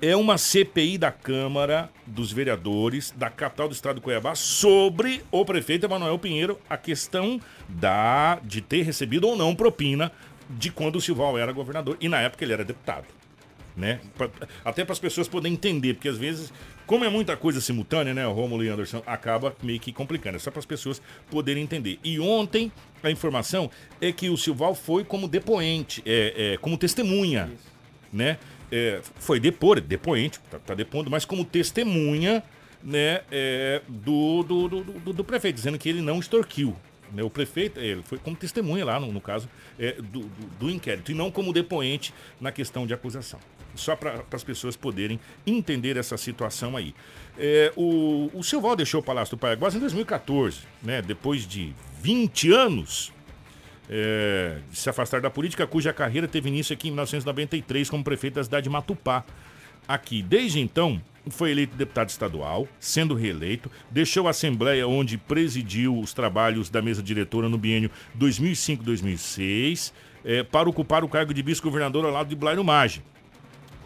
é 0.00 0.14
uma 0.14 0.38
CPI 0.38 0.96
da 0.96 1.10
Câmara 1.10 1.90
dos 2.06 2.30
Vereadores 2.30 3.12
da 3.16 3.28
capital 3.28 3.68
do 3.68 3.74
estado 3.74 3.96
de 3.96 4.02
Cuiabá 4.02 4.34
sobre 4.34 5.22
o 5.30 5.44
prefeito 5.44 5.86
Emanuel 5.86 6.18
Pinheiro, 6.18 6.58
a 6.70 6.76
questão 6.76 7.40
da 7.68 8.38
de 8.44 8.60
ter 8.60 8.82
recebido 8.82 9.26
ou 9.26 9.36
não 9.36 9.54
propina 9.54 10.12
de 10.48 10.70
quando 10.70 10.96
o 10.96 11.00
Silval 11.00 11.36
era 11.36 11.52
governador 11.52 11.96
e 12.00 12.08
na 12.08 12.20
época 12.20 12.44
ele 12.44 12.52
era 12.52 12.64
deputado. 12.64 13.06
Né? 13.76 14.00
Pra, 14.16 14.28
até 14.64 14.84
para 14.84 14.92
as 14.92 14.98
pessoas 14.98 15.28
poderem 15.28 15.54
entender, 15.54 15.94
porque 15.94 16.08
às 16.08 16.18
vezes, 16.18 16.52
como 16.88 17.04
é 17.04 17.08
muita 17.10 17.36
coisa 17.36 17.60
simultânea, 17.60 18.14
né, 18.14 18.24
Romulo 18.24 18.64
e 18.64 18.68
Anderson, 18.68 19.02
acaba 19.06 19.54
meio 19.62 19.78
que 19.78 19.92
complicando. 19.92 20.36
É 20.36 20.38
só 20.38 20.50
para 20.50 20.58
as 20.58 20.64
pessoas 20.64 21.02
poderem 21.30 21.62
entender. 21.62 21.98
E 22.02 22.18
ontem 22.18 22.72
a 23.02 23.10
informação 23.10 23.70
é 24.00 24.10
que 24.10 24.30
o 24.30 24.38
Silval 24.38 24.74
foi 24.74 25.04
como 25.04 25.28
depoente, 25.28 26.02
é, 26.06 26.54
é 26.54 26.56
como 26.56 26.78
testemunha, 26.78 27.50
Isso. 27.54 27.64
né? 28.10 28.38
É, 28.72 29.02
foi 29.16 29.38
depor, 29.38 29.80
depoente, 29.82 30.40
tá, 30.50 30.58
tá, 30.58 30.74
depondo, 30.74 31.10
mas 31.10 31.26
como 31.26 31.44
testemunha, 31.44 32.42
né, 32.82 33.20
é, 33.30 33.82
do, 33.86 34.42
do, 34.42 34.68
do, 34.68 34.80
do, 34.82 35.12
do 35.12 35.24
prefeito, 35.24 35.56
dizendo 35.56 35.78
que 35.78 35.90
ele 35.90 36.00
não 36.00 36.18
extorquiu. 36.18 36.74
Né, 37.12 37.22
o 37.22 37.30
prefeito, 37.30 37.80
ele 37.80 38.02
foi 38.02 38.18
como 38.18 38.36
testemunha 38.36 38.84
lá, 38.84 39.00
no, 39.00 39.12
no 39.12 39.20
caso, 39.20 39.48
é, 39.78 39.92
do, 39.92 40.20
do, 40.20 40.46
do, 40.58 40.70
inquérito, 40.70 41.10
e 41.10 41.14
não 41.14 41.30
como 41.30 41.52
depoente 41.52 42.12
na 42.40 42.52
questão 42.52 42.86
de 42.86 42.92
acusação. 42.92 43.40
Só 43.74 43.94
para 43.94 44.24
as 44.32 44.44
pessoas 44.44 44.76
poderem 44.76 45.20
entender 45.46 45.96
essa 45.96 46.16
situação 46.16 46.76
aí. 46.76 46.94
É, 47.38 47.72
o, 47.76 48.30
o 48.34 48.42
Silval 48.42 48.76
deixou 48.76 49.00
o 49.00 49.04
Palácio 49.04 49.36
do 49.36 49.40
Paraguai 49.40 49.70
em 49.74 49.78
2014, 49.78 50.60
né, 50.82 51.00
depois 51.00 51.46
de 51.46 51.72
20 52.02 52.52
anos 52.52 53.12
é, 53.88 54.58
de 54.70 54.76
se 54.76 54.90
afastar 54.90 55.20
da 55.20 55.30
política, 55.30 55.66
cuja 55.66 55.92
carreira 55.92 56.28
teve 56.28 56.48
início 56.48 56.74
aqui 56.74 56.88
em 56.88 56.90
1993 56.90 57.88
como 57.88 58.04
prefeito 58.04 58.34
da 58.34 58.44
cidade 58.44 58.64
de 58.64 58.70
Matupá. 58.70 59.24
Aqui, 59.86 60.22
desde 60.22 60.60
então, 60.60 61.00
foi 61.28 61.50
eleito 61.50 61.76
deputado 61.76 62.08
estadual, 62.08 62.66
sendo 62.78 63.14
reeleito, 63.14 63.70
deixou 63.90 64.26
a 64.26 64.30
Assembleia 64.30 64.86
onde 64.86 65.18
presidiu 65.18 65.98
os 65.98 66.12
trabalhos 66.12 66.70
da 66.70 66.80
mesa 66.80 67.02
diretora 67.02 67.48
no 67.48 67.58
biênio 67.58 67.90
2005-2006, 68.18 69.92
é, 70.24 70.42
para 70.42 70.68
ocupar 70.68 71.04
o 71.04 71.08
cargo 71.08 71.32
de 71.32 71.42
vice-governador 71.42 72.04
ao 72.04 72.10
lado 72.10 72.28
de 72.28 72.36
Blairo 72.36 72.64
Maggi 72.64 73.02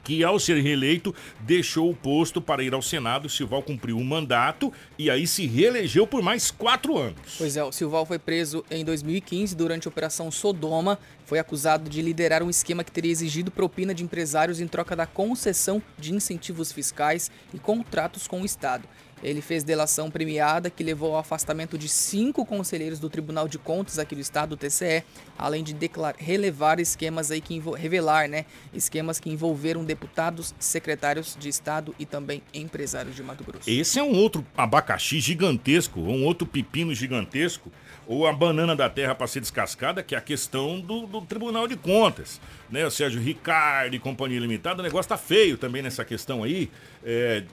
que 0.03 0.25
ao 0.25 0.39
ser 0.39 0.61
reeleito 0.63 1.15
deixou 1.41 1.91
o 1.91 1.95
posto 1.95 2.41
para 2.41 2.63
ir 2.63 2.75
ao 2.75 2.83
Senado. 2.83 3.29
Silval 3.29 3.63
cumpriu 3.63 3.97
o 3.97 4.05
mandato 4.05 4.73
e 4.99 5.11
aí 5.11 5.27
se 5.27 5.47
reelegeu 5.47 6.07
por 6.07 6.23
mais 6.23 6.51
quatro 6.51 6.99
anos. 6.99 7.37
Pois 7.39 7.57
é, 7.57 7.65
o 7.65 7.73
Silval 7.73 8.07
foi 8.07 8.19
preso 8.19 8.65
em 8.71 8.85
2015 8.85 9.55
durante 9.55 9.87
a 9.87 9.91
Operação 9.91 10.31
Sodoma. 10.31 10.99
Foi 11.25 11.39
acusado 11.39 11.89
de 11.89 12.03
liderar 12.03 12.43
um 12.43 12.51
esquema 12.51 12.85
que 12.85 12.93
teria 12.93 13.11
exigido 13.11 13.51
propina 13.51 13.95
de 13.95 14.05
empresários 14.05 14.61
em 14.61 14.67
troca 14.67 14.95
da 14.95 15.07
concessão 15.07 15.83
de 15.99 16.13
incentivos 16.13 16.73
fiscais 16.73 17.31
e 17.55 17.59
contratos 17.59 18.27
com 18.27 18.43
o 18.43 18.45
Estado. 18.45 18.89
Ele 19.23 19.41
fez 19.41 19.63
delação 19.63 20.11
premiada 20.11 20.71
que 20.71 20.83
levou 20.83 21.13
ao 21.13 21.19
afastamento 21.19 21.79
de 21.79 21.89
cinco 21.89 22.45
conselheiros 22.45 22.99
do 22.99 23.09
Tribunal 23.09 23.47
de 23.47 23.59
Contas 23.59 23.99
aqui 23.99 24.15
do 24.15 24.21
Estado, 24.21 24.53
o 24.53 24.57
TCE, 24.57 25.05
além 25.39 25.63
de 25.63 25.73
declarar, 25.73 26.17
relevar 26.19 26.81
esquemas 26.81 27.31
aí 27.31 27.41
que 27.41 27.63
revelar, 27.77 28.29
né, 28.29 28.45
esquemas 28.73 29.21
que 29.21 29.31
envolveram 29.31 29.85
deputados, 29.85 30.55
secretários 30.59 31.37
de 31.39 31.49
Estado 31.49 31.95
e 31.99 32.07
também 32.07 32.43
empresários 32.53 33.15
de 33.15 33.23
Mato 33.23 33.45
Grosso. 33.45 33.69
Esse 33.71 33.99
é 33.99 34.03
um 34.03 34.15
outro 34.15 34.45
abacaxi 34.57 35.21
gigantesco, 35.21 36.01
um 36.01 36.25
outro 36.25 36.47
pepino 36.47 36.95
gigantesco, 36.95 37.71
ou 38.07 38.27
a 38.27 38.33
banana 38.33 38.75
da 38.75 38.91
terra 38.91 39.15
para 39.15 39.27
ser 39.27 39.41
descascada, 39.41 40.03
que 40.03 40.15
é 40.15 40.19
a 40.19 40.21
questão 40.21 40.81
do, 40.81 41.07
do, 41.07 41.23
Tribunal 41.23 41.69
de 41.69 41.77
Contas. 41.77 42.41
Né? 42.71 42.85
O 42.85 42.91
Sérgio 42.91 43.21
Ricardo 43.21 43.95
e 43.95 43.99
Companhia 43.99 44.41
Limitada, 44.41 44.81
o 44.81 44.83
negócio 44.83 45.09
tá 45.09 45.17
feio 45.17 45.57
também 45.57 45.83
nessa 45.83 46.05
questão 46.05 46.43
aí. 46.43 46.71
É, 47.05 47.45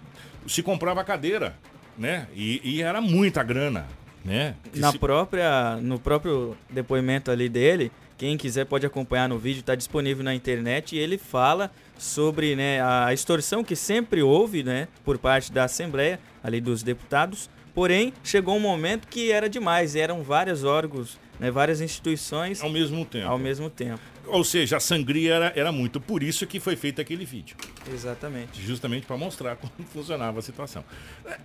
se 0.49 0.63
comprava 0.63 1.03
cadeira, 1.03 1.55
né? 1.97 2.27
E, 2.33 2.59
e 2.63 2.81
era 2.81 2.99
muita 2.99 3.43
grana, 3.43 3.87
né? 4.25 4.55
Na 4.75 4.91
se... 4.91 4.99
própria, 4.99 5.77
no 5.77 5.99
próprio 5.99 6.57
depoimento 6.69 7.29
ali 7.31 7.47
dele, 7.47 7.91
quem 8.17 8.35
quiser 8.35 8.65
pode 8.65 8.85
acompanhar 8.85 9.29
no 9.29 9.37
vídeo, 9.37 9.61
está 9.61 9.75
disponível 9.75 10.23
na 10.23 10.35
internet 10.35 10.95
e 10.95 10.99
ele 10.99 11.17
fala 11.17 11.71
sobre 11.97 12.55
né, 12.55 12.81
a 12.81 13.13
extorsão 13.13 13.63
que 13.63 13.75
sempre 13.75 14.21
houve 14.21 14.63
né, 14.63 14.87
por 15.05 15.17
parte 15.17 15.51
da 15.51 15.65
Assembleia, 15.65 16.19
ali 16.43 16.59
dos 16.59 16.83
deputados, 16.83 17.49
porém 17.73 18.11
chegou 18.23 18.57
um 18.57 18.59
momento 18.59 19.07
que 19.07 19.31
era 19.31 19.49
demais, 19.49 19.95
eram 19.95 20.21
vários 20.23 20.63
órgãos, 20.63 21.17
né, 21.39 21.49
várias 21.49 21.81
instituições 21.81 22.61
ao 22.61 22.69
mesmo 22.69 23.05
tempo. 23.05 23.27
Ao 23.27 23.37
mesmo 23.37 23.69
tempo. 23.69 24.01
Ou 24.27 24.43
seja, 24.43 24.77
a 24.77 24.79
sangria 24.79 25.33
era, 25.33 25.53
era 25.55 25.71
muito. 25.71 25.99
Por 25.99 26.21
isso 26.21 26.45
que 26.45 26.59
foi 26.59 26.75
feito 26.75 27.01
aquele 27.01 27.25
vídeo. 27.25 27.55
Exatamente. 27.91 28.61
Justamente 28.61 29.07
para 29.07 29.17
mostrar 29.17 29.55
como 29.57 29.71
funcionava 29.87 30.39
a 30.39 30.41
situação. 30.41 30.83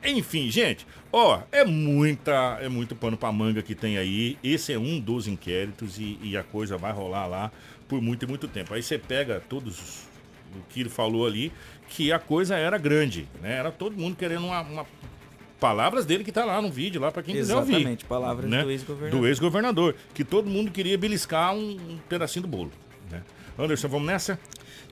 Enfim, 0.05 0.51
gente, 0.51 0.87
ó, 1.11 1.41
é 1.51 1.65
muita, 1.65 2.59
é 2.61 2.69
muito 2.69 2.95
pano 2.95 3.17
para 3.17 3.33
manga 3.33 3.63
que 3.63 3.75
tem 3.75 3.97
aí. 3.97 4.37
Esse 4.43 4.73
é 4.73 4.79
um 4.79 5.01
dos 5.01 5.27
inquéritos 5.27 5.99
e, 5.99 6.19
e, 6.23 6.37
a 6.37 6.43
coisa 6.43 6.77
vai 6.77 6.93
rolar 6.93 7.27
lá 7.27 7.53
por 7.89 8.03
muito 8.03 8.25
e 8.25 8.29
muito 8.29 8.49
tempo. 8.49 8.75
Aí 8.75 8.83
você 8.83 8.99
pega 8.99 9.41
todos 9.49 10.05
o 10.55 10.63
que 10.69 10.81
ele 10.81 10.89
falou 10.89 11.27
ali, 11.27 11.53
que 11.89 12.13
a 12.13 12.19
coisa 12.19 12.57
era 12.57 12.79
grande, 12.79 13.29
né? 13.43 13.55
Era 13.55 13.73
todo 13.73 13.97
mundo 13.97 14.17
querendo 14.17 14.47
uma, 14.47 14.61
uma 14.61 14.87
palavras 15.65 16.05
dele 16.05 16.23
que 16.23 16.31
está 16.31 16.45
lá 16.45 16.61
no 16.61 16.71
vídeo, 16.71 17.01
lá 17.01 17.11
para 17.11 17.23
quem 17.23 17.35
quiser 17.35 17.57
ouvir. 17.57 17.77
Exatamente, 17.77 18.05
palavras 18.05 18.51
né? 18.51 18.63
do 18.63 18.71
ex-governador. 18.71 19.21
Do 19.21 19.27
ex-governador, 19.27 19.97
que 20.13 20.23
todo 20.23 20.51
mundo 20.51 20.71
queria 20.71 20.99
beliscar 20.99 21.55
um, 21.55 21.71
um 21.71 21.99
pedacinho 22.07 22.43
do 22.43 22.49
bolo. 22.49 22.71
Né? 23.11 23.23
Anderson, 23.59 23.89
vamos 23.89 24.07
nessa? 24.07 24.39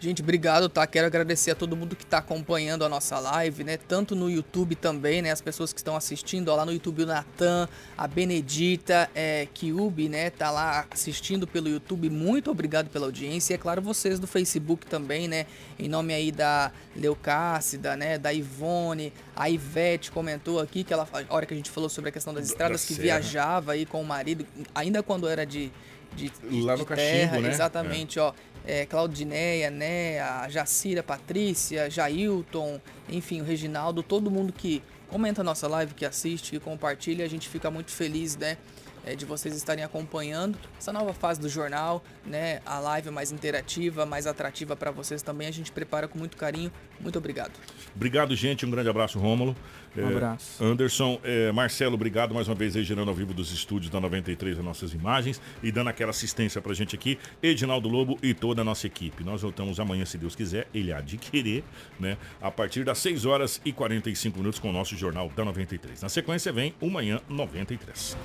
Gente, 0.03 0.21
obrigado, 0.21 0.69
tá? 0.69 0.85
Quero 0.85 1.07
agradecer 1.07 1.53
a 1.53 1.55
todo 1.55 1.77
mundo 1.77 1.95
que 1.95 2.03
está 2.03 2.19
acompanhando 2.19 2.85
a 2.85 2.89
nossa 2.89 3.21
live, 3.21 3.63
né? 3.63 3.77
Tanto 3.77 4.17
no 4.17 4.29
YouTube 4.29 4.75
também, 4.75 5.23
né? 5.23 5.31
As 5.31 5.41
pessoas 5.41 5.73
que 5.73 5.79
estão 5.79 5.95
assistindo, 5.95 6.49
ó, 6.49 6.57
lá 6.57 6.67
no 6.67 6.73
YouTube 6.73 7.05
o 7.05 7.07
Natan, 7.07 7.69
a 7.97 8.09
Benedita, 8.09 9.09
é, 9.15 9.47
Kiubi, 9.55 10.09
né? 10.09 10.29
Tá 10.31 10.51
lá 10.51 10.87
assistindo 10.91 11.47
pelo 11.47 11.69
YouTube. 11.69 12.11
Muito 12.11 12.51
obrigado 12.51 12.91
pela 12.91 13.07
audiência. 13.07 13.53
E 13.53 13.55
é 13.55 13.59
claro, 13.59 13.81
vocês 13.81 14.19
do 14.19 14.27
Facebook 14.27 14.87
também, 14.87 15.29
né? 15.29 15.47
Em 15.79 15.89
nome 15.89 16.13
aí 16.13 16.33
da 16.33 16.73
Leucácida, 16.97 17.97
né? 17.97 18.19
Da 18.19 18.33
Ivone, 18.33 19.13
a 19.37 19.49
Ivete 19.49 20.11
comentou 20.11 20.59
aqui 20.59 20.83
que 20.83 20.93
ela, 20.93 21.09
a 21.13 21.33
hora 21.33 21.47
que 21.47 21.55
a 21.55 21.57
gente 21.57 21.71
falou 21.71 21.89
sobre 21.89 22.11
a 22.11 22.13
questão 22.13 22.35
das 22.35 22.47
estradas, 22.47 22.81
da 22.81 22.89
que 22.89 23.01
viajava 23.01 23.71
aí 23.71 23.87
com 23.87 24.03
o 24.03 24.05
marido, 24.05 24.45
ainda 24.75 25.01
quando 25.01 25.29
era 25.29 25.47
de 25.47 25.71
de, 26.15 26.33
Lá 26.63 26.77
no 26.77 26.85
de 26.85 26.95
terra, 26.95 27.41
né? 27.41 27.51
exatamente, 27.51 28.19
é. 28.19 28.23
ó 28.23 28.33
é, 28.65 28.87
Claudineia, 28.87 29.71
né, 29.71 30.21
a 30.21 30.49
Jacira, 30.49 31.03
Patrícia, 31.03 31.91
Jailton, 31.91 32.81
enfim, 33.09 33.41
o 33.41 33.45
Reginaldo, 33.45 34.03
todo 34.03 34.31
mundo 34.31 34.53
que 34.53 34.83
comenta 35.09 35.41
a 35.43 35.45
nossa 35.45 35.69
live, 35.69 35.95
que 35.95 36.05
assiste, 36.05 36.53
que 36.53 36.61
compartilha, 36.61 37.25
a 37.25 37.29
gente 37.29 37.49
fica 37.49 37.71
muito 37.71 37.91
feliz, 37.91 38.37
né? 38.37 38.57
É, 39.05 39.15
de 39.15 39.25
vocês 39.25 39.55
estarem 39.57 39.85
acompanhando 39.85 40.59
essa 40.79 40.93
nova 40.93 41.13
fase 41.13 41.41
do 41.41 41.49
jornal, 41.49 42.03
né? 42.25 42.61
A 42.65 42.79
live 42.79 43.11
mais 43.11 43.33
interativa, 43.33 44.07
mais 44.07 44.27
atrativa 44.27 44.77
para 44.77 44.91
vocês 44.91 45.23
também. 45.23 45.49
A 45.49 45.53
gente 45.53 45.73
prepara 45.73 46.09
com 46.09 46.19
muito 46.19 46.37
carinho. 46.37 46.73
Muito 47.01 47.19
obrigado. 47.19 47.53
Obrigado, 47.95 48.35
gente. 48.37 48.65
Um 48.65 48.71
grande 48.71 48.89
abraço, 48.89 49.19
Rômulo. 49.19 49.57
Um 49.97 50.01
é, 50.01 50.05
abraço. 50.07 50.65
Anderson, 50.65 51.21
é, 51.23 51.53
Marcelo, 51.53 51.95
obrigado 51.95 52.35
mais 52.35 52.49
uma 52.49 52.55
vez 52.55 52.75
aí, 52.77 52.83
gerando 52.83 53.09
ao 53.09 53.15
vivo 53.15 53.35
dos 53.35 53.53
estúdios 53.53 53.91
da 53.91 54.01
93 54.01 54.59
as 54.59 54.65
nossas 54.65 54.95
imagens 54.95 55.41
e 55.63 55.71
dando 55.71 55.89
aquela 55.89 56.11
assistência 56.11 56.63
pra 56.63 56.73
gente 56.73 56.95
aqui. 56.95 57.19
Edinaldo 57.43 57.89
Lobo 57.89 58.19
e 58.23 58.33
toda 58.33 58.63
a 58.63 58.65
nossa 58.65 58.87
equipe. 58.87 59.23
Nós 59.23 59.43
voltamos 59.43 59.79
amanhã, 59.79 60.05
se 60.05 60.17
Deus 60.17 60.35
quiser, 60.35 60.67
ele 60.73 60.93
há 60.93 61.01
de 61.01 61.19
querer, 61.19 61.65
né? 62.01 62.17
A 62.41 62.51
partir 62.51 62.85
das 62.85 62.99
6 62.99 63.27
horas 63.27 63.61
e 63.65 63.73
45 63.73 64.39
minutos 64.39 64.59
com 64.59 64.71
o 64.71 64.73
nosso 64.73 64.97
Jornal 64.97 65.31
da 65.35 65.45
93. 65.45 66.01
Na 66.01 66.09
sequência 66.09 66.53
vem 66.53 66.75
o 66.81 66.89
Manhã 66.89 67.21
93. 67.29 68.17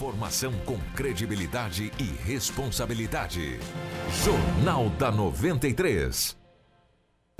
Informação 0.00 0.54
com 0.64 0.78
credibilidade 0.96 1.92
e 1.98 2.04
responsabilidade. 2.24 3.60
Jornal 4.24 4.88
da 4.88 5.12
93. 5.12 6.40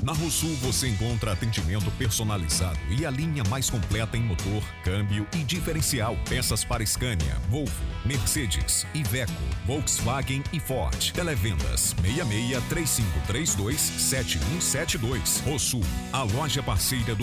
Na 0.02 0.12
Rosul 0.12 0.54
você 0.56 0.88
encontra 0.88 1.32
atendimento 1.32 1.90
personalizado 1.92 2.78
e 2.90 3.04
a 3.04 3.10
linha 3.10 3.42
mais 3.48 3.68
completa 3.68 4.16
em 4.16 4.22
motor, 4.22 4.62
câmbio 4.82 5.26
e 5.34 5.44
diferencial. 5.44 6.16
Peças 6.28 6.64
para 6.64 6.84
Scania, 6.84 7.34
Volvo, 7.50 7.72
Mercedes, 8.04 8.86
Iveco, 8.94 9.32
Volkswagen 9.66 10.42
e 10.52 10.60
Ford. 10.60 11.12
Televendas 11.12 11.94
66 12.02 12.62
3532 12.68 13.80
7172. 13.80 15.40
Rosul, 15.46 15.82
a 16.12 16.22
loja 16.22 16.62
parceira 16.62 17.14
do 17.14 17.18